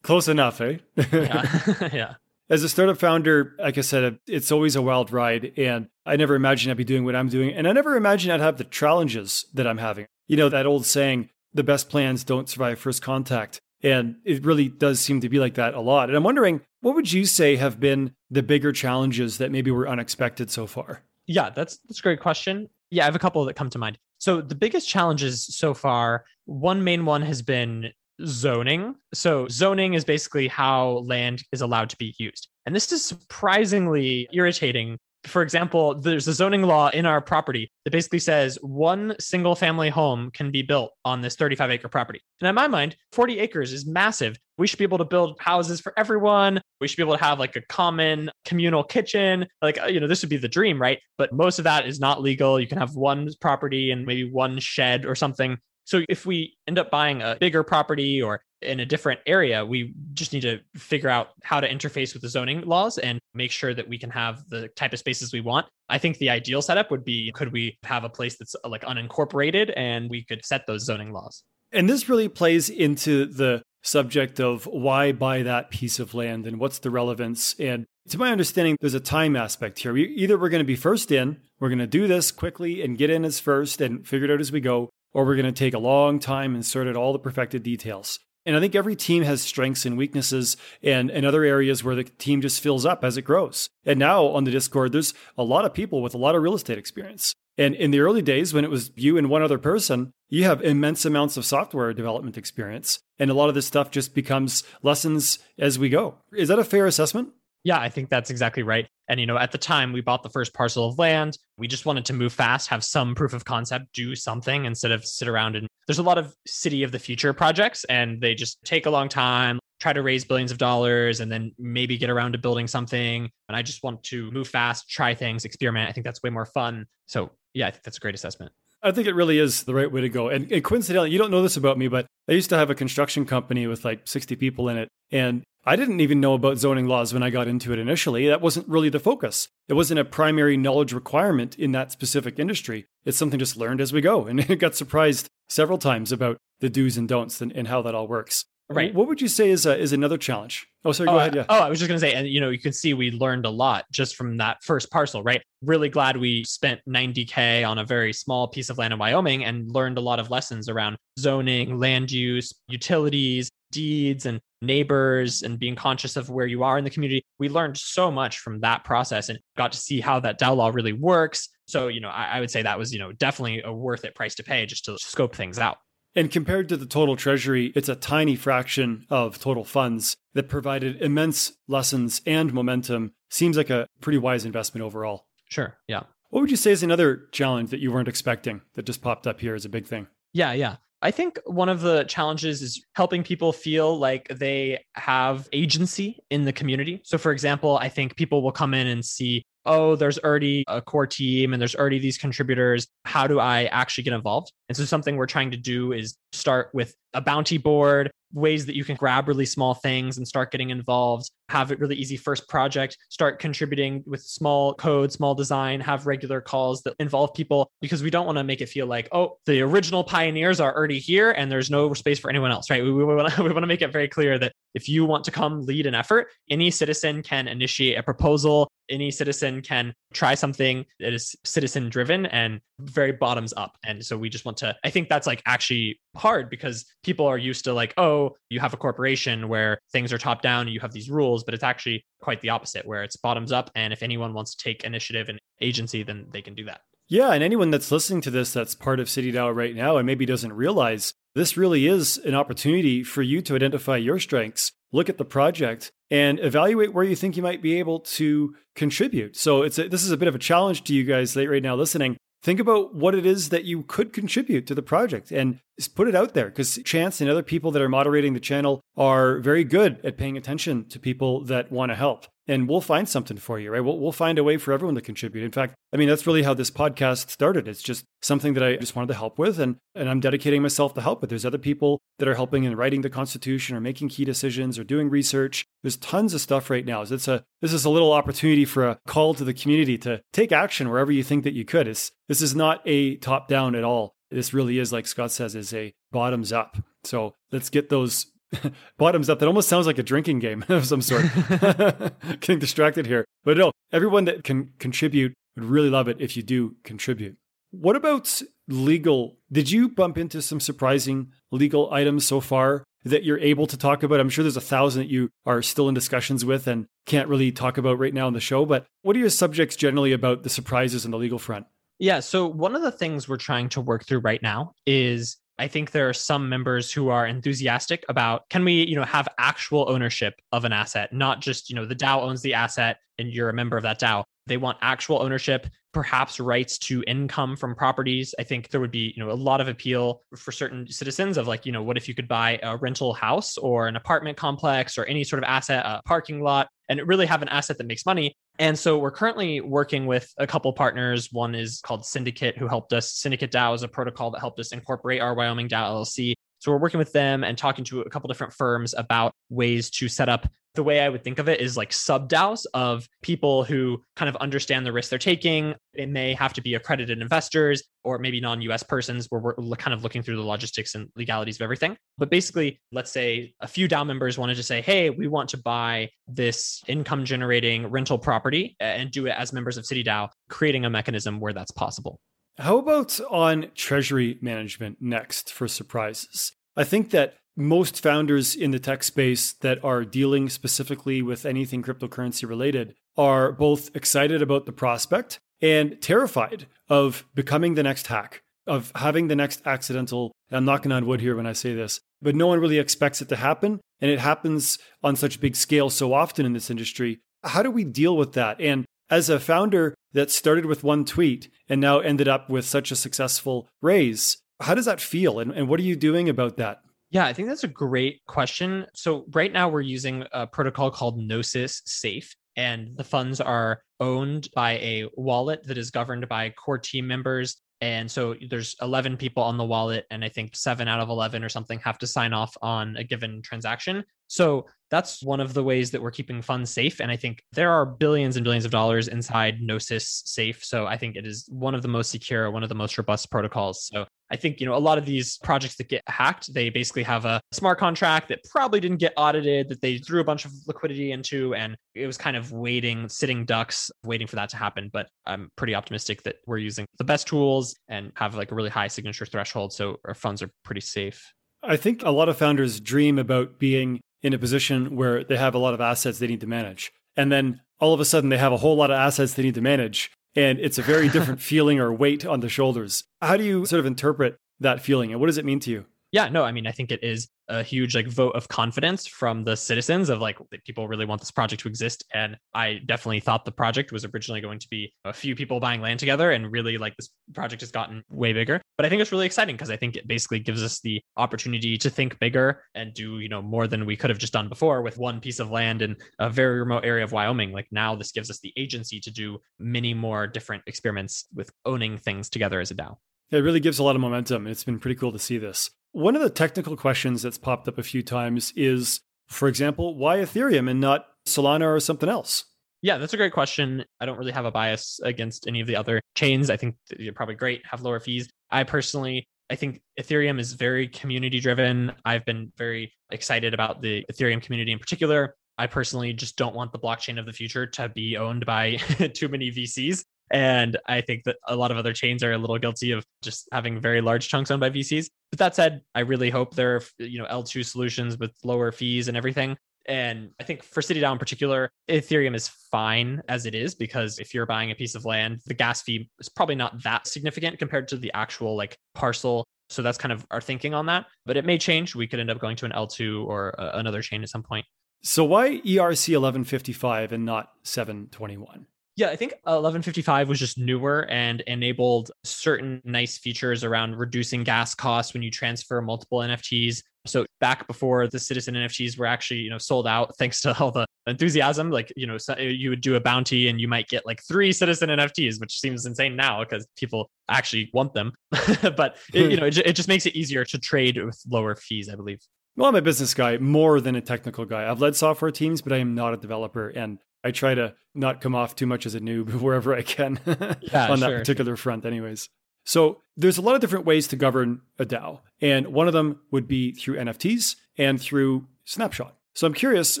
Close 0.02 0.26
enough, 0.26 0.60
eh? 0.60 0.78
yeah. 1.12 1.62
yeah. 1.92 2.14
As 2.50 2.64
a 2.64 2.68
startup 2.68 2.98
founder, 2.98 3.54
like 3.60 3.78
I 3.78 3.82
said, 3.82 4.18
it's 4.26 4.50
always 4.50 4.74
a 4.74 4.82
wild 4.82 5.12
ride. 5.12 5.52
And 5.56 5.86
I 6.04 6.16
never 6.16 6.34
imagined 6.34 6.72
I'd 6.72 6.76
be 6.76 6.82
doing 6.82 7.04
what 7.04 7.14
I'm 7.14 7.28
doing. 7.28 7.54
And 7.54 7.68
I 7.68 7.72
never 7.72 7.94
imagined 7.94 8.32
I'd 8.32 8.40
have 8.40 8.58
the 8.58 8.64
challenges 8.64 9.46
that 9.54 9.68
I'm 9.68 9.78
having. 9.78 10.06
You 10.26 10.36
know, 10.36 10.48
that 10.48 10.66
old 10.66 10.84
saying, 10.84 11.30
the 11.54 11.62
best 11.62 11.88
plans 11.88 12.24
don't 12.24 12.48
survive 12.48 12.80
first 12.80 13.02
contact. 13.02 13.60
And 13.84 14.16
it 14.24 14.44
really 14.44 14.68
does 14.68 14.98
seem 14.98 15.20
to 15.20 15.28
be 15.28 15.38
like 15.38 15.54
that 15.54 15.74
a 15.74 15.80
lot. 15.80 16.08
And 16.08 16.16
I'm 16.16 16.24
wondering, 16.24 16.62
what 16.86 16.94
would 16.94 17.12
you 17.12 17.24
say 17.24 17.56
have 17.56 17.80
been 17.80 18.12
the 18.30 18.44
bigger 18.44 18.70
challenges 18.70 19.38
that 19.38 19.50
maybe 19.50 19.72
were 19.72 19.88
unexpected 19.88 20.52
so 20.52 20.68
far? 20.68 21.02
Yeah, 21.26 21.50
that's 21.50 21.78
that's 21.78 21.98
a 21.98 22.02
great 22.02 22.20
question. 22.20 22.68
Yeah, 22.90 23.02
I 23.02 23.06
have 23.06 23.16
a 23.16 23.18
couple 23.18 23.44
that 23.44 23.54
come 23.54 23.68
to 23.70 23.78
mind. 23.78 23.98
So 24.18 24.40
the 24.40 24.54
biggest 24.54 24.88
challenges 24.88 25.44
so 25.44 25.74
far, 25.74 26.24
one 26.44 26.84
main 26.84 27.04
one 27.04 27.22
has 27.22 27.42
been 27.42 27.90
zoning. 28.24 28.94
So, 29.12 29.48
zoning 29.48 29.94
is 29.94 30.04
basically 30.04 30.46
how 30.46 31.02
land 31.06 31.42
is 31.50 31.60
allowed 31.60 31.90
to 31.90 31.96
be 31.96 32.14
used. 32.18 32.46
And 32.66 32.74
this 32.74 32.92
is 32.92 33.04
surprisingly 33.04 34.28
irritating. 34.32 34.98
For 35.26 35.42
example, 35.42 35.94
there's 35.94 36.28
a 36.28 36.32
zoning 36.32 36.62
law 36.62 36.88
in 36.88 37.04
our 37.04 37.20
property 37.20 37.70
that 37.84 37.90
basically 37.90 38.20
says 38.20 38.58
one 38.62 39.16
single 39.18 39.54
family 39.54 39.88
home 39.88 40.30
can 40.30 40.50
be 40.50 40.62
built 40.62 40.92
on 41.04 41.20
this 41.20 41.36
35 41.36 41.70
acre 41.70 41.88
property. 41.88 42.20
And 42.40 42.48
in 42.48 42.54
my 42.54 42.68
mind, 42.68 42.96
40 43.12 43.38
acres 43.40 43.72
is 43.72 43.86
massive. 43.86 44.38
We 44.58 44.66
should 44.66 44.78
be 44.78 44.84
able 44.84 44.98
to 44.98 45.04
build 45.04 45.38
houses 45.40 45.80
for 45.80 45.92
everyone. 45.98 46.60
We 46.80 46.88
should 46.88 46.96
be 46.96 47.02
able 47.02 47.16
to 47.16 47.24
have 47.24 47.38
like 47.38 47.56
a 47.56 47.62
common 47.62 48.30
communal 48.44 48.84
kitchen. 48.84 49.46
Like, 49.60 49.80
uh, 49.82 49.86
you 49.86 50.00
know, 50.00 50.06
this 50.06 50.22
would 50.22 50.30
be 50.30 50.36
the 50.36 50.48
dream, 50.48 50.80
right? 50.80 50.98
But 51.18 51.32
most 51.32 51.58
of 51.58 51.64
that 51.64 51.86
is 51.86 52.00
not 52.00 52.22
legal. 52.22 52.60
You 52.60 52.66
can 52.66 52.78
have 52.78 52.94
one 52.94 53.28
property 53.40 53.90
and 53.90 54.06
maybe 54.06 54.30
one 54.30 54.58
shed 54.58 55.04
or 55.04 55.14
something. 55.14 55.58
So 55.84 56.02
if 56.08 56.26
we 56.26 56.56
end 56.66 56.78
up 56.78 56.90
buying 56.90 57.22
a 57.22 57.36
bigger 57.38 57.62
property 57.62 58.20
or 58.20 58.42
in 58.62 58.80
a 58.80 58.86
different 58.86 59.20
area, 59.26 59.64
we 59.64 59.94
just 60.14 60.32
need 60.32 60.40
to 60.40 60.60
figure 60.76 61.08
out 61.08 61.28
how 61.42 61.60
to 61.60 61.68
interface 61.68 62.12
with 62.12 62.22
the 62.22 62.28
zoning 62.28 62.62
laws 62.62 62.98
and 62.98 63.18
make 63.34 63.50
sure 63.50 63.74
that 63.74 63.88
we 63.88 63.98
can 63.98 64.10
have 64.10 64.48
the 64.48 64.68
type 64.68 64.92
of 64.92 64.98
spaces 64.98 65.32
we 65.32 65.40
want. 65.40 65.66
I 65.88 65.98
think 65.98 66.18
the 66.18 66.30
ideal 66.30 66.62
setup 66.62 66.90
would 66.90 67.04
be 67.04 67.30
could 67.34 67.52
we 67.52 67.78
have 67.84 68.04
a 68.04 68.08
place 68.08 68.36
that's 68.38 68.56
uh, 68.64 68.68
like 68.68 68.82
unincorporated 68.82 69.72
and 69.76 70.10
we 70.10 70.24
could 70.24 70.44
set 70.44 70.66
those 70.66 70.84
zoning 70.84 71.12
laws. 71.12 71.42
And 71.72 71.88
this 71.88 72.08
really 72.08 72.28
plays 72.28 72.70
into 72.70 73.26
the 73.26 73.62
subject 73.82 74.40
of 74.40 74.66
why 74.66 75.12
buy 75.12 75.42
that 75.42 75.70
piece 75.70 75.98
of 75.98 76.14
land 76.14 76.46
and 76.46 76.58
what's 76.58 76.78
the 76.78 76.90
relevance. 76.90 77.54
And 77.58 77.86
to 78.08 78.18
my 78.18 78.32
understanding, 78.32 78.76
there's 78.80 78.94
a 78.94 79.00
time 79.00 79.36
aspect 79.36 79.80
here. 79.80 79.92
We, 79.92 80.04
either 80.04 80.38
we're 80.38 80.48
going 80.48 80.60
to 80.60 80.64
be 80.64 80.76
first 80.76 81.12
in, 81.12 81.40
we're 81.60 81.68
going 81.68 81.78
to 81.78 81.86
do 81.86 82.08
this 82.08 82.32
quickly 82.32 82.82
and 82.82 82.98
get 82.98 83.10
in 83.10 83.24
as 83.24 83.40
first 83.40 83.80
and 83.80 84.06
figure 84.06 84.28
it 84.28 84.34
out 84.34 84.40
as 84.40 84.52
we 84.52 84.60
go, 84.60 84.90
or 85.12 85.24
we're 85.24 85.36
going 85.36 85.46
to 85.46 85.52
take 85.52 85.74
a 85.74 85.78
long 85.78 86.18
time 86.18 86.54
and 86.54 86.64
sort 86.64 86.88
out 86.88 86.96
all 86.96 87.12
the 87.12 87.18
perfected 87.18 87.62
details. 87.62 88.18
And 88.46 88.56
I 88.56 88.60
think 88.60 88.74
every 88.74 88.96
team 88.96 89.24
has 89.24 89.42
strengths 89.42 89.84
and 89.84 89.98
weaknesses 89.98 90.56
and, 90.82 91.10
and 91.10 91.26
other 91.26 91.42
areas 91.42 91.82
where 91.82 91.96
the 91.96 92.04
team 92.04 92.40
just 92.40 92.62
fills 92.62 92.86
up 92.86 93.04
as 93.04 93.16
it 93.16 93.22
grows. 93.22 93.68
And 93.84 93.98
now 93.98 94.26
on 94.26 94.44
the 94.44 94.52
Discord, 94.52 94.92
there's 94.92 95.12
a 95.36 95.42
lot 95.42 95.64
of 95.64 95.74
people 95.74 96.00
with 96.00 96.14
a 96.14 96.18
lot 96.18 96.36
of 96.36 96.42
real 96.42 96.54
estate 96.54 96.78
experience. 96.78 97.34
And 97.58 97.74
in 97.74 97.90
the 97.90 98.00
early 98.00 98.22
days, 98.22 98.54
when 98.54 98.64
it 98.64 98.70
was 98.70 98.92
you 98.94 99.18
and 99.18 99.28
one 99.28 99.42
other 99.42 99.58
person, 99.58 100.12
you 100.28 100.44
have 100.44 100.62
immense 100.62 101.04
amounts 101.04 101.36
of 101.36 101.44
software 101.44 101.92
development 101.92 102.38
experience. 102.38 103.00
And 103.18 103.30
a 103.30 103.34
lot 103.34 103.48
of 103.48 103.54
this 103.54 103.66
stuff 103.66 103.90
just 103.90 104.14
becomes 104.14 104.62
lessons 104.82 105.38
as 105.58 105.78
we 105.78 105.88
go. 105.88 106.16
Is 106.34 106.48
that 106.48 106.58
a 106.58 106.64
fair 106.64 106.86
assessment? 106.86 107.30
Yeah, 107.66 107.80
I 107.80 107.88
think 107.88 108.10
that's 108.10 108.30
exactly 108.30 108.62
right. 108.62 108.86
And, 109.08 109.18
you 109.18 109.26
know, 109.26 109.36
at 109.36 109.50
the 109.50 109.58
time 109.58 109.92
we 109.92 110.00
bought 110.00 110.22
the 110.22 110.30
first 110.30 110.54
parcel 110.54 110.88
of 110.88 111.00
land, 111.00 111.36
we 111.58 111.66
just 111.66 111.84
wanted 111.84 112.04
to 112.04 112.12
move 112.12 112.32
fast, 112.32 112.68
have 112.68 112.84
some 112.84 113.12
proof 113.16 113.32
of 113.32 113.44
concept, 113.44 113.86
do 113.92 114.14
something 114.14 114.66
instead 114.66 114.92
of 114.92 115.04
sit 115.04 115.26
around 115.26 115.56
and 115.56 115.66
there's 115.88 115.98
a 115.98 116.02
lot 116.04 116.16
of 116.16 116.32
city 116.46 116.84
of 116.84 116.92
the 116.92 117.00
future 117.00 117.32
projects 117.32 117.82
and 117.86 118.20
they 118.20 118.36
just 118.36 118.62
take 118.64 118.86
a 118.86 118.90
long 118.90 119.08
time, 119.08 119.58
try 119.80 119.92
to 119.92 120.00
raise 120.00 120.24
billions 120.24 120.52
of 120.52 120.58
dollars 120.58 121.18
and 121.18 121.30
then 121.30 121.50
maybe 121.58 121.98
get 121.98 122.08
around 122.08 122.30
to 122.32 122.38
building 122.38 122.68
something. 122.68 123.28
And 123.48 123.56
I 123.56 123.62
just 123.62 123.82
want 123.82 124.00
to 124.04 124.30
move 124.30 124.46
fast, 124.46 124.88
try 124.88 125.12
things, 125.12 125.44
experiment. 125.44 125.88
I 125.88 125.92
think 125.92 126.04
that's 126.04 126.22
way 126.22 126.30
more 126.30 126.46
fun. 126.46 126.86
So, 127.06 127.32
yeah, 127.52 127.66
I 127.66 127.72
think 127.72 127.82
that's 127.82 127.96
a 127.96 128.00
great 128.00 128.14
assessment. 128.14 128.52
I 128.80 128.92
think 128.92 129.08
it 129.08 129.16
really 129.16 129.40
is 129.40 129.64
the 129.64 129.74
right 129.74 129.90
way 129.90 130.02
to 130.02 130.08
go. 130.08 130.28
And, 130.28 130.52
and, 130.52 130.62
coincidentally, 130.62 131.10
you 131.10 131.18
don't 131.18 131.32
know 131.32 131.42
this 131.42 131.56
about 131.56 131.78
me, 131.78 131.88
but 131.88 132.06
I 132.28 132.32
used 132.32 132.50
to 132.50 132.56
have 132.56 132.70
a 132.70 132.76
construction 132.76 133.26
company 133.26 133.66
with 133.66 133.84
like 133.84 134.06
60 134.06 134.36
people 134.36 134.68
in 134.68 134.76
it. 134.76 134.88
And 135.10 135.42
I 135.68 135.74
didn't 135.74 136.00
even 136.00 136.20
know 136.20 136.34
about 136.34 136.58
zoning 136.58 136.86
laws 136.86 137.12
when 137.12 137.24
I 137.24 137.30
got 137.30 137.48
into 137.48 137.72
it 137.72 137.80
initially. 137.80 138.28
That 138.28 138.40
wasn't 138.40 138.68
really 138.68 138.88
the 138.88 139.00
focus. 139.00 139.48
It 139.68 139.74
wasn't 139.74 139.98
a 139.98 140.04
primary 140.04 140.56
knowledge 140.56 140.92
requirement 140.92 141.58
in 141.58 141.72
that 141.72 141.90
specific 141.90 142.38
industry. 142.38 142.86
It's 143.04 143.18
something 143.18 143.40
just 143.40 143.56
learned 143.56 143.80
as 143.80 143.92
we 143.92 144.00
go. 144.00 144.26
And 144.26 144.38
it 144.50 144.60
got 144.60 144.76
surprised 144.76 145.28
several 145.48 145.78
times 145.78 146.12
about 146.12 146.38
the 146.60 146.70
do's 146.70 146.96
and 146.96 147.08
don'ts 147.08 147.40
and, 147.40 147.50
and 147.50 147.66
how 147.66 147.82
that 147.82 147.96
all 147.96 148.06
works. 148.06 148.44
Right. 148.68 148.92
What 148.92 149.06
would 149.06 149.20
you 149.20 149.28
say 149.28 149.50
is 149.50 149.64
a, 149.64 149.78
is 149.78 149.92
another 149.92 150.18
challenge? 150.18 150.66
Oh, 150.84 150.90
sorry. 150.90 151.06
Go 151.06 151.14
oh, 151.14 151.18
ahead. 151.18 151.34
Yeah. 151.36 151.44
Oh, 151.48 151.60
I 151.60 151.68
was 151.68 151.78
just 151.78 151.88
going 151.88 152.00
to 152.00 152.04
say, 152.04 152.14
and 152.14 152.26
you 152.26 152.40
know, 152.40 152.50
you 152.50 152.58
can 152.58 152.72
see 152.72 152.94
we 152.94 153.12
learned 153.12 153.46
a 153.46 153.50
lot 153.50 153.84
just 153.92 154.16
from 154.16 154.36
that 154.38 154.62
first 154.62 154.90
parcel, 154.90 155.22
right? 155.22 155.40
Really 155.62 155.88
glad 155.88 156.16
we 156.16 156.42
spent 156.44 156.80
90k 156.88 157.68
on 157.68 157.78
a 157.78 157.84
very 157.84 158.12
small 158.12 158.48
piece 158.48 158.68
of 158.68 158.78
land 158.78 158.92
in 158.92 158.98
Wyoming 158.98 159.44
and 159.44 159.70
learned 159.72 159.98
a 159.98 160.00
lot 160.00 160.18
of 160.18 160.30
lessons 160.30 160.68
around 160.68 160.96
zoning, 161.18 161.78
land 161.78 162.10
use, 162.10 162.52
utilities, 162.68 163.50
deeds, 163.70 164.26
and 164.26 164.40
neighbors, 164.62 165.42
and 165.42 165.58
being 165.58 165.76
conscious 165.76 166.16
of 166.16 166.30
where 166.30 166.46
you 166.46 166.62
are 166.62 166.78
in 166.78 166.84
the 166.84 166.90
community. 166.90 167.24
We 167.38 167.48
learned 167.48 167.76
so 167.76 168.10
much 168.10 168.38
from 168.38 168.60
that 168.60 168.84
process 168.84 169.28
and 169.28 169.38
got 169.56 169.72
to 169.72 169.78
see 169.78 170.00
how 170.00 170.20
that 170.20 170.40
DAO 170.40 170.56
law 170.56 170.68
really 170.68 170.92
works. 170.92 171.48
So, 171.66 171.88
you 171.88 172.00
know, 172.00 172.08
I, 172.08 172.36
I 172.36 172.40
would 172.40 172.50
say 172.50 172.62
that 172.62 172.78
was, 172.78 172.92
you 172.92 172.98
know, 172.98 173.12
definitely 173.12 173.62
a 173.62 173.72
worth 173.72 174.04
it 174.04 174.14
price 174.14 174.34
to 174.36 174.42
pay 174.42 174.66
just 174.66 174.84
to 174.86 174.98
scope 174.98 175.34
things 175.34 175.58
out. 175.58 175.78
And 176.14 176.30
compared 176.30 176.70
to 176.70 176.78
the 176.78 176.86
total 176.86 177.14
treasury, 177.14 177.72
it's 177.76 177.90
a 177.90 177.94
tiny 177.94 178.36
fraction 178.36 179.04
of 179.10 179.38
total 179.38 179.64
funds 179.64 180.16
that 180.32 180.48
provided 180.48 181.02
immense 181.02 181.52
lessons 181.68 182.22
and 182.24 182.54
momentum. 182.54 183.12
Seems 183.28 183.58
like 183.58 183.68
a 183.68 183.86
pretty 184.00 184.16
wise 184.16 184.46
investment 184.46 184.82
overall. 184.82 185.26
Sure. 185.48 185.76
Yeah. 185.86 186.04
What 186.30 186.40
would 186.40 186.50
you 186.50 186.56
say 186.56 186.70
is 186.70 186.82
another 186.82 187.28
challenge 187.32 187.70
that 187.70 187.80
you 187.80 187.92
weren't 187.92 188.08
expecting 188.08 188.62
that 188.74 188.86
just 188.86 189.02
popped 189.02 189.26
up 189.26 189.40
here 189.40 189.54
as 189.54 189.66
a 189.66 189.68
big 189.68 189.86
thing? 189.86 190.06
Yeah, 190.32 190.52
yeah. 190.52 190.76
I 191.02 191.10
think 191.10 191.38
one 191.44 191.68
of 191.68 191.82
the 191.82 192.04
challenges 192.04 192.62
is 192.62 192.84
helping 192.94 193.22
people 193.22 193.52
feel 193.52 193.98
like 193.98 194.28
they 194.28 194.84
have 194.94 195.48
agency 195.52 196.18
in 196.30 196.44
the 196.44 196.52
community. 196.52 197.00
So, 197.04 197.18
for 197.18 197.32
example, 197.32 197.76
I 197.76 197.88
think 197.88 198.16
people 198.16 198.42
will 198.42 198.52
come 198.52 198.72
in 198.72 198.86
and 198.86 199.04
see 199.04 199.44
oh, 199.66 199.96
there's 199.96 200.18
already 200.18 200.64
a 200.68 200.80
core 200.80 201.06
team 201.06 201.52
and 201.52 201.60
there's 201.60 201.74
already 201.74 201.98
these 201.98 202.18
contributors. 202.18 202.86
How 203.04 203.26
do 203.26 203.40
I 203.40 203.64
actually 203.66 204.04
get 204.04 204.12
involved? 204.12 204.52
And 204.68 204.76
so 204.76 204.84
something 204.84 205.16
we're 205.16 205.26
trying 205.26 205.50
to 205.50 205.56
do 205.56 205.92
is 205.92 206.16
start 206.32 206.70
with 206.72 206.94
a 207.14 207.20
bounty 207.20 207.58
board, 207.58 208.10
ways 208.32 208.66
that 208.66 208.76
you 208.76 208.84
can 208.84 208.96
grab 208.96 209.28
really 209.28 209.46
small 209.46 209.74
things 209.74 210.18
and 210.18 210.28
start 210.28 210.50
getting 210.50 210.70
involved, 210.70 211.30
have 211.48 211.72
it 211.72 211.80
really 211.80 211.96
easy 211.96 212.16
first 212.16 212.48
project, 212.48 212.96
start 213.08 213.38
contributing 213.38 214.02
with 214.06 214.20
small 214.20 214.74
code, 214.74 215.12
small 215.12 215.34
design, 215.34 215.80
have 215.80 216.06
regular 216.06 216.40
calls 216.40 216.82
that 216.82 216.94
involve 216.98 217.32
people 217.34 217.70
because 217.80 218.02
we 218.02 218.10
don't 218.10 218.26
want 218.26 218.36
to 218.36 218.44
make 218.44 218.60
it 218.60 218.68
feel 218.68 218.86
like, 218.86 219.08
oh, 219.12 219.38
the 219.46 219.62
original 219.62 220.04
pioneers 220.04 220.60
are 220.60 220.74
already 220.74 220.98
here 220.98 221.30
and 221.30 221.50
there's 221.50 221.70
no 221.70 221.94
space 221.94 222.18
for 222.18 222.28
anyone 222.28 222.50
else, 222.50 222.68
right? 222.68 222.82
We, 222.82 222.92
we, 222.92 223.04
want 223.04 223.32
to, 223.32 223.66
make 223.66 223.82
it 223.82 223.92
very 223.92 224.08
clear 224.08 224.38
that 224.38 224.52
if 224.74 224.88
you 224.88 225.04
want 225.04 225.24
to 225.24 225.30
come 225.30 225.62
lead 225.62 225.86
an 225.86 225.94
effort, 225.94 226.28
any 226.50 226.70
citizen 226.70 227.22
can 227.22 227.48
initiate 227.48 227.98
a 227.98 228.02
proposal. 228.02 228.68
Any 228.88 229.10
citizen 229.10 229.62
can 229.62 229.94
try 230.12 230.34
something 230.34 230.84
that 231.00 231.12
is 231.12 231.34
citizen 231.44 231.88
driven 231.88 232.26
and 232.26 232.60
very 232.80 233.12
bottoms 233.12 233.52
up. 233.56 233.76
And 233.84 234.04
so 234.04 234.16
we 234.16 234.28
just 234.28 234.44
want 234.44 234.56
to, 234.58 234.76
I 234.84 234.90
think 234.90 235.08
that's 235.08 235.26
like 235.26 235.42
actually 235.46 235.98
hard 236.14 236.50
because 236.50 236.84
people 237.02 237.26
are 237.26 237.38
used 237.38 237.64
to 237.64 237.72
like, 237.72 237.94
oh, 237.96 238.36
you 238.50 238.60
have 238.60 238.74
a 238.74 238.76
corporation 238.76 239.48
where 239.48 239.78
things 239.92 240.12
are 240.12 240.18
top 240.18 240.42
down 240.42 240.68
you 240.68 240.80
have 240.80 240.92
these 240.92 241.10
rules, 241.10 241.44
but 241.44 241.54
it's 241.54 241.64
actually 241.64 242.04
quite 242.20 242.40
the 242.40 242.50
opposite 242.50 242.86
where 242.86 243.02
it's 243.02 243.16
bottoms 243.16 243.52
up. 243.52 243.70
And 243.74 243.92
if 243.92 244.02
anyone 244.02 244.34
wants 244.34 244.54
to 244.54 244.62
take 244.62 244.84
initiative 244.84 245.28
and 245.28 245.38
agency, 245.60 246.02
then 246.02 246.26
they 246.32 246.42
can 246.42 246.54
do 246.54 246.64
that. 246.64 246.80
Yeah, 247.08 247.30
and 247.30 247.42
anyone 247.42 247.70
that's 247.70 247.92
listening 247.92 248.20
to 248.22 248.30
this 248.30 248.52
that's 248.52 248.74
part 248.74 248.98
of 248.98 249.06
CityDAO 249.06 249.54
right 249.54 249.76
now 249.76 249.96
and 249.96 250.06
maybe 250.06 250.26
doesn't 250.26 250.52
realize 250.52 251.14
this 251.36 251.56
really 251.56 251.86
is 251.86 252.18
an 252.18 252.34
opportunity 252.34 253.04
for 253.04 253.22
you 253.22 253.40
to 253.42 253.54
identify 253.54 253.96
your 253.96 254.18
strengths, 254.18 254.72
look 254.92 255.08
at 255.08 255.18
the 255.18 255.24
project, 255.24 255.90
and 256.10 256.38
evaluate 256.40 256.92
where 256.92 257.04
you 257.04 257.16
think 257.16 257.36
you 257.36 257.42
might 257.42 257.62
be 257.62 257.78
able 257.78 258.00
to 258.00 258.54
contribute. 258.74 259.36
So 259.36 259.62
it's 259.62 259.78
a, 259.78 259.88
this 259.88 260.04
is 260.04 260.10
a 260.10 260.16
bit 260.16 260.28
of 260.28 260.34
a 260.34 260.38
challenge 260.38 260.84
to 260.84 260.94
you 260.94 261.04
guys 261.04 261.34
late 261.34 261.50
right 261.50 261.62
now 261.62 261.74
listening. 261.74 262.16
Think 262.42 262.60
about 262.60 262.94
what 262.94 263.14
it 263.14 263.26
is 263.26 263.48
that 263.48 263.64
you 263.64 263.82
could 263.82 264.12
contribute 264.12 264.66
to 264.68 264.74
the 264.74 264.82
project 264.82 265.32
and 265.32 265.58
put 265.96 266.06
it 266.06 266.14
out 266.14 266.34
there 266.34 266.46
because 266.46 266.78
Chance 266.84 267.20
and 267.20 267.28
other 267.28 267.42
people 267.42 267.72
that 267.72 267.82
are 267.82 267.88
moderating 267.88 268.34
the 268.34 268.40
channel 268.40 268.80
are 268.96 269.40
very 269.40 269.64
good 269.64 269.98
at 270.04 270.16
paying 270.16 270.36
attention 270.36 270.88
to 270.90 271.00
people 271.00 271.42
that 271.44 271.72
want 271.72 271.90
to 271.90 271.96
help 271.96 272.26
and 272.48 272.68
we'll 272.68 272.80
find 272.80 273.08
something 273.08 273.36
for 273.36 273.58
you, 273.58 273.70
right? 273.70 273.80
We'll, 273.80 273.98
we'll 273.98 274.12
find 274.12 274.38
a 274.38 274.44
way 274.44 274.56
for 274.56 274.72
everyone 274.72 274.94
to 274.94 275.00
contribute. 275.00 275.44
In 275.44 275.52
fact, 275.52 275.74
I 275.92 275.96
mean, 275.96 276.08
that's 276.08 276.26
really 276.26 276.42
how 276.42 276.54
this 276.54 276.70
podcast 276.70 277.30
started. 277.30 277.68
It's 277.68 277.82
just 277.82 278.04
something 278.22 278.54
that 278.54 278.62
I 278.62 278.76
just 278.76 278.94
wanted 278.94 279.08
to 279.08 279.14
help 279.14 279.38
with, 279.38 279.58
and, 279.58 279.76
and 279.94 280.08
I'm 280.08 280.20
dedicating 280.20 280.62
myself 280.62 280.94
to 280.94 281.00
help 281.00 281.20
with. 281.20 281.30
There's 281.30 281.46
other 281.46 281.58
people 281.58 282.00
that 282.18 282.28
are 282.28 282.34
helping 282.34 282.64
in 282.64 282.76
writing 282.76 283.02
the 283.02 283.10
Constitution 283.10 283.76
or 283.76 283.80
making 283.80 284.08
key 284.08 284.24
decisions 284.24 284.78
or 284.78 284.84
doing 284.84 285.10
research. 285.10 285.66
There's 285.82 285.96
tons 285.96 286.34
of 286.34 286.40
stuff 286.40 286.70
right 286.70 286.84
now. 286.84 287.02
It's 287.02 287.28
a 287.28 287.44
this 287.60 287.72
is 287.72 287.84
a 287.84 287.90
little 287.90 288.12
opportunity 288.12 288.64
for 288.64 288.86
a 288.86 288.98
call 289.06 289.34
to 289.34 289.44
the 289.44 289.54
community 289.54 289.98
to 289.98 290.20
take 290.32 290.52
action 290.52 290.88
wherever 290.88 291.12
you 291.12 291.22
think 291.22 291.44
that 291.44 291.54
you 291.54 291.64
could. 291.64 291.88
It's, 291.88 292.12
this 292.28 292.42
is 292.42 292.54
not 292.54 292.80
a 292.84 293.16
top 293.16 293.48
down 293.48 293.74
at 293.74 293.84
all. 293.84 294.14
This 294.30 294.52
really 294.52 294.78
is, 294.78 294.92
like 294.92 295.06
Scott 295.06 295.30
says, 295.30 295.54
is 295.54 295.72
a 295.72 295.94
bottoms 296.10 296.52
up. 296.52 296.76
So 297.04 297.34
let's 297.52 297.70
get 297.70 297.88
those 297.88 298.26
bottoms 298.98 299.28
up. 299.28 299.38
That 299.38 299.46
almost 299.46 299.68
sounds 299.68 299.86
like 299.86 299.98
a 299.98 300.02
drinking 300.02 300.38
game 300.40 300.64
of 300.68 300.86
some 300.86 301.02
sort. 301.02 301.24
Getting 302.40 302.58
distracted 302.58 303.06
here. 303.06 303.24
But 303.44 303.56
no, 303.56 303.72
everyone 303.92 304.24
that 304.26 304.44
can 304.44 304.72
contribute 304.78 305.34
would 305.56 305.64
really 305.64 305.90
love 305.90 306.08
it 306.08 306.16
if 306.20 306.36
you 306.36 306.42
do 306.42 306.76
contribute. 306.84 307.36
What 307.70 307.96
about 307.96 308.42
legal? 308.68 309.38
Did 309.50 309.70
you 309.70 309.88
bump 309.88 310.18
into 310.18 310.40
some 310.40 310.60
surprising 310.60 311.32
legal 311.50 311.92
items 311.92 312.26
so 312.26 312.40
far 312.40 312.84
that 313.04 313.24
you're 313.24 313.38
able 313.38 313.66
to 313.66 313.76
talk 313.76 314.02
about? 314.02 314.20
I'm 314.20 314.30
sure 314.30 314.42
there's 314.42 314.56
a 314.56 314.60
thousand 314.60 315.02
that 315.02 315.10
you 315.10 315.30
are 315.44 315.62
still 315.62 315.88
in 315.88 315.94
discussions 315.94 316.44
with 316.44 316.66
and 316.66 316.86
can't 317.06 317.28
really 317.28 317.52
talk 317.52 317.78
about 317.78 317.98
right 317.98 318.14
now 318.14 318.26
on 318.26 318.32
the 318.32 318.40
show, 318.40 318.64
but 318.64 318.86
what 319.02 319.16
are 319.16 319.20
your 319.20 319.30
subjects 319.30 319.76
generally 319.76 320.12
about 320.12 320.42
the 320.42 320.48
surprises 320.48 321.04
on 321.04 321.10
the 321.10 321.18
legal 321.18 321.38
front? 321.38 321.66
Yeah. 321.98 322.20
So, 322.20 322.46
one 322.46 322.76
of 322.76 322.82
the 322.82 322.90
things 322.90 323.28
we're 323.28 323.36
trying 323.36 323.68
to 323.70 323.80
work 323.80 324.04
through 324.04 324.18
right 324.20 324.42
now 324.42 324.72
is 324.86 325.38
I 325.58 325.68
think 325.68 325.90
there 325.90 326.08
are 326.08 326.14
some 326.14 326.48
members 326.48 326.92
who 326.92 327.08
are 327.08 327.26
enthusiastic 327.26 328.04
about 328.08 328.48
can 328.50 328.64
we, 328.64 328.84
you 328.86 328.96
know, 328.96 329.04
have 329.04 329.28
actual 329.38 329.86
ownership 329.88 330.34
of 330.52 330.64
an 330.64 330.72
asset, 330.72 331.12
not 331.12 331.40
just, 331.40 331.70
you 331.70 331.76
know, 331.76 331.86
the 331.86 331.94
DAO 331.94 332.22
owns 332.22 332.42
the 332.42 332.54
asset 332.54 332.98
and 333.18 333.32
you're 333.32 333.48
a 333.48 333.54
member 333.54 333.76
of 333.76 333.82
that 333.82 333.98
DAO. 333.98 334.24
They 334.46 334.58
want 334.58 334.78
actual 334.82 335.22
ownership, 335.22 335.66
perhaps 335.92 336.38
rights 336.38 336.78
to 336.78 337.02
income 337.06 337.56
from 337.56 337.74
properties. 337.74 338.34
I 338.38 338.42
think 338.42 338.68
there 338.68 338.80
would 338.80 338.90
be, 338.90 339.14
you 339.16 339.24
know, 339.24 339.30
a 339.30 339.34
lot 339.34 339.60
of 339.60 339.68
appeal 339.68 340.20
for 340.36 340.52
certain 340.52 340.86
citizens 340.88 341.38
of 341.38 341.48
like, 341.48 341.64
you 341.64 341.72
know, 341.72 341.82
what 341.82 341.96
if 341.96 342.06
you 342.06 342.14
could 342.14 342.28
buy 342.28 342.60
a 342.62 342.76
rental 342.76 343.14
house 343.14 343.56
or 343.56 343.88
an 343.88 343.96
apartment 343.96 344.36
complex 344.36 344.98
or 344.98 345.06
any 345.06 345.24
sort 345.24 345.42
of 345.42 345.48
asset, 345.48 345.84
a 345.86 346.02
parking 346.04 346.42
lot, 346.42 346.68
and 346.88 347.00
really 347.08 347.26
have 347.26 347.42
an 347.42 347.48
asset 347.48 347.78
that 347.78 347.86
makes 347.86 348.04
money 348.04 348.36
and 348.58 348.78
so 348.78 348.98
we're 348.98 349.10
currently 349.10 349.60
working 349.60 350.06
with 350.06 350.32
a 350.38 350.46
couple 350.46 350.72
partners. 350.72 351.32
One 351.32 351.54
is 351.54 351.80
called 351.80 352.04
Syndicate, 352.06 352.56
who 352.56 352.68
helped 352.68 352.92
us. 352.92 353.12
Syndicate 353.12 353.50
DAO 353.50 353.74
is 353.74 353.82
a 353.82 353.88
protocol 353.88 354.30
that 354.32 354.40
helped 354.40 354.60
us 354.60 354.72
incorporate 354.72 355.20
our 355.20 355.34
Wyoming 355.34 355.68
DAO 355.68 356.04
LLC. 356.04 356.34
So 356.66 356.72
we're 356.72 356.78
working 356.78 356.98
with 356.98 357.12
them 357.12 357.44
and 357.44 357.56
talking 357.56 357.84
to 357.84 358.00
a 358.00 358.10
couple 358.10 358.26
different 358.26 358.52
firms 358.52 358.92
about 358.98 359.32
ways 359.50 359.88
to 359.90 360.08
set 360.08 360.28
up 360.28 360.48
the 360.74 360.82
way 360.82 360.98
I 360.98 361.08
would 361.08 361.22
think 361.22 361.38
of 361.38 361.48
it 361.48 361.60
is 361.60 361.76
like 361.76 361.92
sub 361.92 362.28
DAOs 362.28 362.66
of 362.74 363.08
people 363.22 363.62
who 363.62 364.02
kind 364.16 364.28
of 364.28 364.34
understand 364.36 364.84
the 364.84 364.92
risk 364.92 365.08
they're 365.08 365.18
taking. 365.20 365.76
It 365.94 366.08
may 366.08 366.34
have 366.34 366.52
to 366.54 366.60
be 366.60 366.74
accredited 366.74 367.22
investors 367.22 367.84
or 368.02 368.18
maybe 368.18 368.40
non 368.40 368.60
US 368.62 368.82
persons 368.82 369.28
where 369.30 369.40
we're 369.40 369.76
kind 369.76 369.94
of 369.94 370.02
looking 370.02 370.22
through 370.22 370.34
the 370.34 370.42
logistics 370.42 370.96
and 370.96 371.08
legalities 371.14 371.54
of 371.56 371.62
everything. 371.62 371.96
But 372.18 372.30
basically, 372.30 372.80
let's 372.90 373.12
say 373.12 373.54
a 373.60 373.68
few 373.68 373.86
DAO 373.86 374.04
members 374.04 374.36
wanted 374.36 374.56
to 374.56 374.64
say, 374.64 374.80
hey, 374.80 375.08
we 375.08 375.28
want 375.28 375.48
to 375.50 375.58
buy 375.58 376.10
this 376.26 376.82
income 376.88 377.24
generating 377.24 377.86
rental 377.86 378.18
property 378.18 378.74
and 378.80 379.12
do 379.12 379.26
it 379.26 379.34
as 379.38 379.52
members 379.52 379.78
of 379.78 379.86
City 379.86 380.02
DAO, 380.02 380.30
creating 380.50 380.84
a 380.84 380.90
mechanism 380.90 381.38
where 381.38 381.52
that's 381.52 381.70
possible. 381.70 382.18
How 382.58 382.78
about 382.78 383.20
on 383.30 383.66
treasury 383.74 384.38
management 384.40 384.96
next 384.98 385.52
for 385.52 385.68
surprises? 385.68 386.55
I 386.76 386.84
think 386.84 387.10
that 387.10 387.34
most 387.56 388.02
founders 388.02 388.54
in 388.54 388.70
the 388.70 388.78
tech 388.78 389.02
space 389.02 389.54
that 389.54 389.82
are 389.82 390.04
dealing 390.04 390.50
specifically 390.50 391.22
with 391.22 391.46
anything 391.46 391.82
cryptocurrency 391.82 392.46
related 392.46 392.94
are 393.16 393.50
both 393.50 393.94
excited 393.96 394.42
about 394.42 394.66
the 394.66 394.72
prospect 394.72 395.38
and 395.62 396.00
terrified 396.02 396.66
of 396.88 397.24
becoming 397.34 397.74
the 397.74 397.82
next 397.82 398.08
hack, 398.08 398.42
of 398.66 398.92
having 398.94 399.28
the 399.28 399.36
next 399.36 399.62
accidental. 399.64 400.32
I'm 400.50 400.66
knocking 400.66 400.92
on 400.92 401.06
wood 401.06 401.22
here 401.22 401.34
when 401.34 401.46
I 401.46 401.54
say 401.54 401.74
this, 401.74 402.00
but 402.20 402.34
no 402.34 402.46
one 402.46 402.60
really 402.60 402.78
expects 402.78 403.22
it 403.22 403.30
to 403.30 403.36
happen. 403.36 403.80
And 404.00 404.10
it 404.10 404.18
happens 404.18 404.78
on 405.02 405.16
such 405.16 405.40
big 405.40 405.56
scale 405.56 405.88
so 405.88 406.12
often 406.12 406.44
in 406.44 406.52
this 406.52 406.70
industry. 406.70 407.20
How 407.42 407.62
do 407.62 407.70
we 407.70 407.84
deal 407.84 408.14
with 408.14 408.34
that? 408.34 408.60
And 408.60 408.84
as 409.08 409.30
a 409.30 409.40
founder 409.40 409.94
that 410.12 410.30
started 410.30 410.66
with 410.66 410.84
one 410.84 411.06
tweet 411.06 411.48
and 411.70 411.80
now 411.80 412.00
ended 412.00 412.28
up 412.28 412.50
with 412.50 412.66
such 412.66 412.90
a 412.90 412.96
successful 412.96 413.66
raise, 413.80 414.36
how 414.60 414.74
does 414.74 414.86
that 414.86 415.00
feel? 415.00 415.40
And, 415.40 415.52
and 415.52 415.68
what 415.68 415.80
are 415.80 415.84
you 415.84 415.96
doing 415.96 416.28
about 416.28 416.56
that? 416.56 416.80
Yeah, 417.10 417.26
I 417.26 417.32
think 417.32 417.48
that's 417.48 417.64
a 417.64 417.68
great 417.68 418.20
question. 418.26 418.86
So, 418.94 419.26
right 419.32 419.52
now 419.52 419.68
we're 419.68 419.80
using 419.80 420.24
a 420.32 420.46
protocol 420.46 420.90
called 420.90 421.18
Gnosis 421.18 421.82
Safe, 421.84 422.34
and 422.56 422.96
the 422.96 423.04
funds 423.04 423.40
are 423.40 423.82
owned 424.00 424.48
by 424.54 424.72
a 424.72 425.06
wallet 425.14 425.62
that 425.64 425.78
is 425.78 425.90
governed 425.90 426.28
by 426.28 426.50
core 426.50 426.78
team 426.78 427.06
members. 427.06 427.56
And 427.82 428.10
so 428.10 428.34
there's 428.48 428.74
11 428.80 429.18
people 429.18 429.42
on 429.42 429.58
the 429.58 429.64
wallet, 429.64 430.06
and 430.10 430.24
I 430.24 430.30
think 430.30 430.56
seven 430.56 430.88
out 430.88 431.00
of 431.00 431.10
11 431.10 431.44
or 431.44 431.48
something 431.50 431.78
have 431.80 431.98
to 431.98 432.06
sign 432.06 432.32
off 432.32 432.56
on 432.62 432.96
a 432.96 433.04
given 433.04 433.42
transaction. 433.42 434.02
So 434.28 434.66
that's 434.90 435.22
one 435.22 435.40
of 435.40 435.52
the 435.52 435.64
ways 435.64 435.90
that 435.90 436.00
we're 436.00 436.12
keeping 436.12 436.40
funds 436.40 436.70
safe. 436.70 437.00
And 437.00 437.10
I 437.10 437.16
think 437.16 437.42
there 437.52 437.72
are 437.72 437.84
billions 437.84 438.36
and 438.36 438.44
billions 438.44 438.64
of 438.64 438.70
dollars 438.70 439.08
inside 439.08 439.60
Gnosis 439.60 440.22
safe. 440.26 440.64
So 440.64 440.86
I 440.86 440.96
think 440.96 441.16
it 441.16 441.26
is 441.26 441.48
one 441.50 441.74
of 441.74 441.82
the 441.82 441.88
most 441.88 442.10
secure, 442.10 442.50
one 442.52 442.62
of 442.62 442.68
the 442.68 442.76
most 442.76 442.96
robust 442.96 443.28
protocols. 443.30 443.84
So 443.92 444.06
I 444.30 444.36
think, 444.36 444.60
you 444.60 444.66
know, 444.66 444.76
a 444.76 444.78
lot 444.78 444.96
of 444.96 445.04
these 445.04 445.38
projects 445.38 445.76
that 445.76 445.88
get 445.88 446.02
hacked, 446.06 446.54
they 446.54 446.70
basically 446.70 447.02
have 447.02 447.24
a 447.24 447.40
smart 447.52 447.78
contract 447.78 448.28
that 448.28 448.44
probably 448.44 448.78
didn't 448.78 448.98
get 448.98 449.12
audited, 449.16 449.68
that 449.70 449.80
they 449.80 449.98
threw 449.98 450.20
a 450.20 450.24
bunch 450.24 450.44
of 450.44 450.52
liquidity 450.68 451.10
into, 451.10 451.54
and 451.54 451.76
it 451.94 452.06
was 452.06 452.16
kind 452.16 452.36
of 452.36 452.52
waiting, 452.52 453.08
sitting 453.08 453.44
ducks, 453.44 453.90
waiting 454.04 454.26
for 454.28 454.36
that 454.36 454.48
to 454.50 454.56
happen. 454.56 454.90
But 454.92 455.08
I'm 455.26 455.50
pretty 455.56 455.74
optimistic 455.74 456.22
that 456.24 456.36
we're 456.46 456.58
using 456.58 456.86
the 456.98 457.04
best 457.04 457.26
tools 457.26 457.76
and 457.88 458.12
have 458.14 458.36
like 458.36 458.52
a 458.52 458.54
really 458.54 458.70
high 458.70 458.88
signature 458.88 459.26
threshold. 459.26 459.72
So 459.72 459.98
our 460.04 460.14
funds 460.14 460.42
are 460.42 460.50
pretty 460.64 460.80
safe. 460.80 461.32
I 461.62 461.76
think 461.76 462.04
a 462.04 462.10
lot 462.10 462.28
of 462.28 462.36
founders 462.36 462.78
dream 462.78 463.18
about 463.18 463.58
being 463.58 464.00
in 464.22 464.32
a 464.32 464.38
position 464.38 464.96
where 464.96 465.24
they 465.24 465.36
have 465.36 465.54
a 465.54 465.58
lot 465.58 465.74
of 465.74 465.80
assets 465.80 466.18
they 466.18 466.26
need 466.26 466.40
to 466.40 466.46
manage. 466.46 466.92
And 467.16 467.30
then 467.30 467.60
all 467.78 467.94
of 467.94 468.00
a 468.00 468.04
sudden 468.04 468.30
they 468.30 468.38
have 468.38 468.52
a 468.52 468.58
whole 468.58 468.76
lot 468.76 468.90
of 468.90 468.96
assets 468.96 469.34
they 469.34 469.42
need 469.42 469.54
to 469.54 469.60
manage 469.60 470.10
and 470.34 470.58
it's 470.60 470.78
a 470.78 470.82
very 470.82 471.08
different 471.08 471.40
feeling 471.50 471.80
or 471.80 471.92
weight 471.92 472.24
on 472.24 472.40
the 472.40 472.48
shoulders. 472.48 473.04
How 473.22 473.36
do 473.36 473.44
you 473.44 473.66
sort 473.66 473.80
of 473.80 473.86
interpret 473.86 474.38
that 474.60 474.80
feeling 474.80 475.10
and 475.10 475.20
what 475.20 475.26
does 475.26 475.38
it 475.38 475.44
mean 475.44 475.60
to 475.60 475.70
you? 475.70 475.86
Yeah, 476.12 476.28
no, 476.28 476.44
I 476.44 476.52
mean, 476.52 476.66
I 476.66 476.72
think 476.72 476.92
it 476.92 477.02
is 477.02 477.28
a 477.48 477.62
huge 477.62 477.94
like 477.94 478.08
vote 478.08 478.34
of 478.34 478.48
confidence 478.48 479.06
from 479.06 479.44
the 479.44 479.56
citizens 479.56 480.08
of 480.08 480.20
like 480.20 480.38
people 480.64 480.88
really 480.88 481.04
want 481.04 481.20
this 481.20 481.30
project 481.30 481.62
to 481.62 481.68
exist 481.68 482.04
and 482.12 482.36
i 482.54 482.80
definitely 482.86 483.20
thought 483.20 483.44
the 483.44 483.52
project 483.52 483.92
was 483.92 484.04
originally 484.04 484.40
going 484.40 484.58
to 484.58 484.68
be 484.68 484.92
a 485.04 485.12
few 485.12 485.34
people 485.34 485.60
buying 485.60 485.80
land 485.80 485.98
together 485.98 486.32
and 486.32 486.50
really 486.50 486.78
like 486.78 486.96
this 486.96 487.10
project 487.34 487.60
has 487.62 487.70
gotten 487.70 488.02
way 488.10 488.32
bigger 488.32 488.60
but 488.76 488.84
i 488.84 488.88
think 488.88 489.00
it's 489.00 489.12
really 489.12 489.26
exciting 489.26 489.54
because 489.54 489.70
i 489.70 489.76
think 489.76 489.96
it 489.96 490.08
basically 490.08 490.38
gives 490.38 490.62
us 490.62 490.80
the 490.80 491.00
opportunity 491.16 491.76
to 491.76 491.90
think 491.90 492.18
bigger 492.18 492.62
and 492.74 492.94
do 492.94 493.18
you 493.20 493.28
know 493.28 493.42
more 493.42 493.66
than 493.66 493.86
we 493.86 493.96
could 493.96 494.10
have 494.10 494.18
just 494.18 494.32
done 494.32 494.48
before 494.48 494.82
with 494.82 494.98
one 494.98 495.20
piece 495.20 495.38
of 495.38 495.50
land 495.50 495.82
in 495.82 495.96
a 496.18 496.28
very 496.28 496.58
remote 496.58 496.84
area 496.84 497.04
of 497.04 497.12
wyoming 497.12 497.52
like 497.52 497.68
now 497.70 497.94
this 497.94 498.12
gives 498.12 498.30
us 498.30 498.40
the 498.40 498.52
agency 498.56 499.00
to 499.00 499.10
do 499.10 499.38
many 499.58 499.94
more 499.94 500.26
different 500.26 500.62
experiments 500.66 501.26
with 501.34 501.50
owning 501.64 501.98
things 501.98 502.28
together 502.28 502.60
as 502.60 502.70
a 502.70 502.74
dao 502.74 502.96
it 503.30 503.38
really 503.38 503.60
gives 503.60 503.78
a 503.78 503.82
lot 503.82 503.96
of 503.96 504.00
momentum. 504.00 504.46
It's 504.46 504.64
been 504.64 504.78
pretty 504.78 504.94
cool 504.94 505.12
to 505.12 505.18
see 505.18 505.38
this. 505.38 505.70
One 505.96 506.14
of 506.14 506.20
the 506.20 506.28
technical 506.28 506.76
questions 506.76 507.22
that's 507.22 507.38
popped 507.38 507.66
up 507.68 507.78
a 507.78 507.82
few 507.82 508.02
times 508.02 508.52
is, 508.54 509.00
for 509.28 509.48
example, 509.48 509.96
why 509.96 510.18
Ethereum 510.18 510.70
and 510.70 510.78
not 510.78 511.06
Solana 511.24 511.74
or 511.74 511.80
something 511.80 512.06
else? 512.06 512.44
Yeah, 512.82 512.98
that's 512.98 513.14
a 513.14 513.16
great 513.16 513.32
question. 513.32 513.82
I 513.98 514.04
don't 514.04 514.18
really 514.18 514.32
have 514.32 514.44
a 514.44 514.50
bias 514.50 515.00
against 515.02 515.48
any 515.48 515.62
of 515.62 515.66
the 515.66 515.76
other 515.76 516.02
chains. 516.14 516.50
I 516.50 516.58
think 516.58 516.74
you're 516.98 517.14
probably 517.14 517.34
great, 517.34 517.62
have 517.64 517.80
lower 517.80 517.98
fees. 517.98 518.28
I 518.50 518.64
personally, 518.64 519.26
I 519.48 519.54
think 519.54 519.80
Ethereum 519.98 520.38
is 520.38 520.52
very 520.52 520.86
community 520.86 521.40
driven. 521.40 521.92
I've 522.04 522.26
been 522.26 522.52
very 522.58 522.92
excited 523.10 523.54
about 523.54 523.80
the 523.80 524.04
Ethereum 524.12 524.42
community 524.42 524.72
in 524.72 524.78
particular. 524.78 525.34
I 525.56 525.66
personally 525.66 526.12
just 526.12 526.36
don't 526.36 526.54
want 526.54 526.72
the 526.72 526.78
blockchain 526.78 527.18
of 527.18 527.24
the 527.24 527.32
future 527.32 527.66
to 527.68 527.88
be 527.88 528.18
owned 528.18 528.44
by 528.44 528.76
too 529.14 529.28
many 529.28 529.50
VCs. 529.50 530.04
And 530.30 530.76
I 530.86 531.00
think 531.00 531.24
that 531.24 531.36
a 531.46 531.54
lot 531.54 531.70
of 531.70 531.76
other 531.76 531.92
chains 531.92 532.22
are 532.22 532.32
a 532.32 532.38
little 532.38 532.58
guilty 532.58 532.90
of 532.90 533.04
just 533.22 533.48
having 533.52 533.80
very 533.80 534.00
large 534.00 534.28
chunks 534.28 534.50
owned 534.50 534.60
by 534.60 534.70
VCs. 534.70 535.06
But 535.30 535.38
that 535.38 535.54
said, 535.54 535.82
I 535.94 536.00
really 536.00 536.30
hope 536.30 536.54
there 536.54 536.76
are, 536.76 536.82
you 536.98 537.18
know, 537.18 537.26
L2 537.26 537.64
solutions 537.64 538.18
with 538.18 538.32
lower 538.44 538.72
fees 538.72 539.08
and 539.08 539.16
everything. 539.16 539.56
And 539.88 540.30
I 540.40 540.44
think 540.44 540.64
for 540.64 540.80
CityDAO 540.80 541.12
in 541.12 541.18
particular, 541.18 541.70
Ethereum 541.88 542.34
is 542.34 542.48
fine 542.48 543.22
as 543.28 543.46
it 543.46 543.54
is 543.54 543.74
because 543.74 544.18
if 544.18 544.34
you're 544.34 544.46
buying 544.46 544.72
a 544.72 544.74
piece 544.74 544.96
of 544.96 545.04
land, 545.04 545.40
the 545.46 545.54
gas 545.54 545.82
fee 545.82 546.10
is 546.18 546.28
probably 546.28 546.56
not 546.56 546.82
that 546.82 547.06
significant 547.06 547.58
compared 547.58 547.86
to 547.88 547.96
the 547.96 548.10
actual 548.12 548.56
like 548.56 548.76
parcel. 548.94 549.44
So 549.68 549.82
that's 549.82 549.98
kind 549.98 550.12
of 550.12 550.26
our 550.30 550.40
thinking 550.40 550.74
on 550.74 550.86
that. 550.86 551.06
But 551.24 551.36
it 551.36 551.44
may 551.44 551.58
change. 551.58 551.94
We 551.94 552.08
could 552.08 552.18
end 552.18 552.30
up 552.30 552.40
going 552.40 552.56
to 552.56 552.66
an 552.66 552.72
L2 552.72 553.26
or 553.26 553.58
uh, 553.60 553.78
another 553.78 554.02
chain 554.02 554.22
at 554.22 554.28
some 554.28 554.42
point. 554.42 554.66
So 555.02 555.24
why 555.24 555.58
ERC 555.58 556.08
1155 556.08 557.12
and 557.12 557.24
not 557.24 557.50
721? 557.62 558.66
Yeah, 558.96 559.08
I 559.08 559.16
think 559.16 559.32
1155 559.42 560.26
was 560.26 560.38
just 560.38 560.56
newer 560.56 561.06
and 561.10 561.42
enabled 561.42 562.10
certain 562.24 562.80
nice 562.82 563.18
features 563.18 563.62
around 563.62 563.96
reducing 563.96 564.42
gas 564.42 564.74
costs 564.74 565.12
when 565.12 565.22
you 565.22 565.30
transfer 565.30 565.82
multiple 565.82 566.20
NFTs. 566.20 566.82
So 567.04 567.26
back 567.38 567.66
before 567.66 568.08
the 568.08 568.18
citizen 568.18 568.54
NFTs 568.54 568.98
were 568.98 569.04
actually, 569.04 569.40
you 569.40 569.50
know, 569.50 569.58
sold 569.58 569.86
out 569.86 570.16
thanks 570.18 570.40
to 570.42 570.58
all 570.58 570.70
the 570.70 570.86
enthusiasm, 571.06 571.70
like, 571.70 571.92
you 571.94 572.06
know, 572.06 572.16
so 572.16 572.32
eh, 572.34 572.48
you 572.48 572.70
would 572.70 572.80
do 572.80 572.94
a 572.94 573.00
bounty 573.00 573.48
and 573.48 573.60
you 573.60 573.68
might 573.68 573.86
get 573.88 574.06
like 574.06 574.22
three 574.26 574.50
citizen 574.50 574.88
NFTs, 574.88 575.38
which 575.40 575.60
seems 575.60 575.84
insane 575.84 576.16
now 576.16 576.42
because 576.42 576.66
people 576.78 577.10
actually 577.28 577.70
want 577.74 577.92
them. 577.92 578.12
but 578.30 578.96
it, 579.12 579.30
you 579.30 579.36
know, 579.40 579.46
it, 579.46 579.58
it 579.58 579.76
just 579.76 579.88
makes 579.88 580.06
it 580.06 580.16
easier 580.16 580.42
to 580.46 580.58
trade 580.58 580.96
with 581.04 581.20
lower 581.28 581.54
fees, 581.54 581.90
I 581.90 581.96
believe. 581.96 582.20
Well, 582.56 582.70
I'm 582.70 582.74
a 582.74 582.80
business 582.80 583.12
guy 583.12 583.36
more 583.36 583.82
than 583.82 583.96
a 583.96 584.00
technical 584.00 584.46
guy. 584.46 584.70
I've 584.70 584.80
led 584.80 584.96
software 584.96 585.30
teams, 585.30 585.60
but 585.60 585.74
I 585.74 585.76
am 585.76 585.94
not 585.94 586.14
a 586.14 586.16
developer. 586.16 586.70
And 586.70 586.98
I 587.26 587.32
try 587.32 587.54
to 587.54 587.74
not 587.92 588.20
come 588.20 588.36
off 588.36 588.54
too 588.54 588.66
much 588.66 588.86
as 588.86 588.94
a 588.94 589.00
noob 589.00 589.40
wherever 589.40 589.74
I 589.74 589.82
can 589.82 590.20
yeah, 590.26 590.90
on 590.90 591.00
that 591.00 591.08
sure, 591.08 591.18
particular 591.18 591.56
front, 591.56 591.84
anyways. 591.84 592.28
So 592.64 593.00
there's 593.16 593.38
a 593.38 593.42
lot 593.42 593.54
of 593.54 593.60
different 593.60 593.84
ways 593.84 594.08
to 594.08 594.16
govern 594.16 594.60
a 594.78 594.84
DAO. 594.84 595.20
And 595.40 595.68
one 595.68 595.88
of 595.88 595.92
them 595.92 596.20
would 596.30 596.46
be 596.46 596.72
through 596.72 596.98
NFTs 596.98 597.56
and 597.78 598.00
through 598.00 598.46
Snapshot. 598.64 599.16
So 599.34 599.46
I'm 599.46 599.54
curious, 599.54 600.00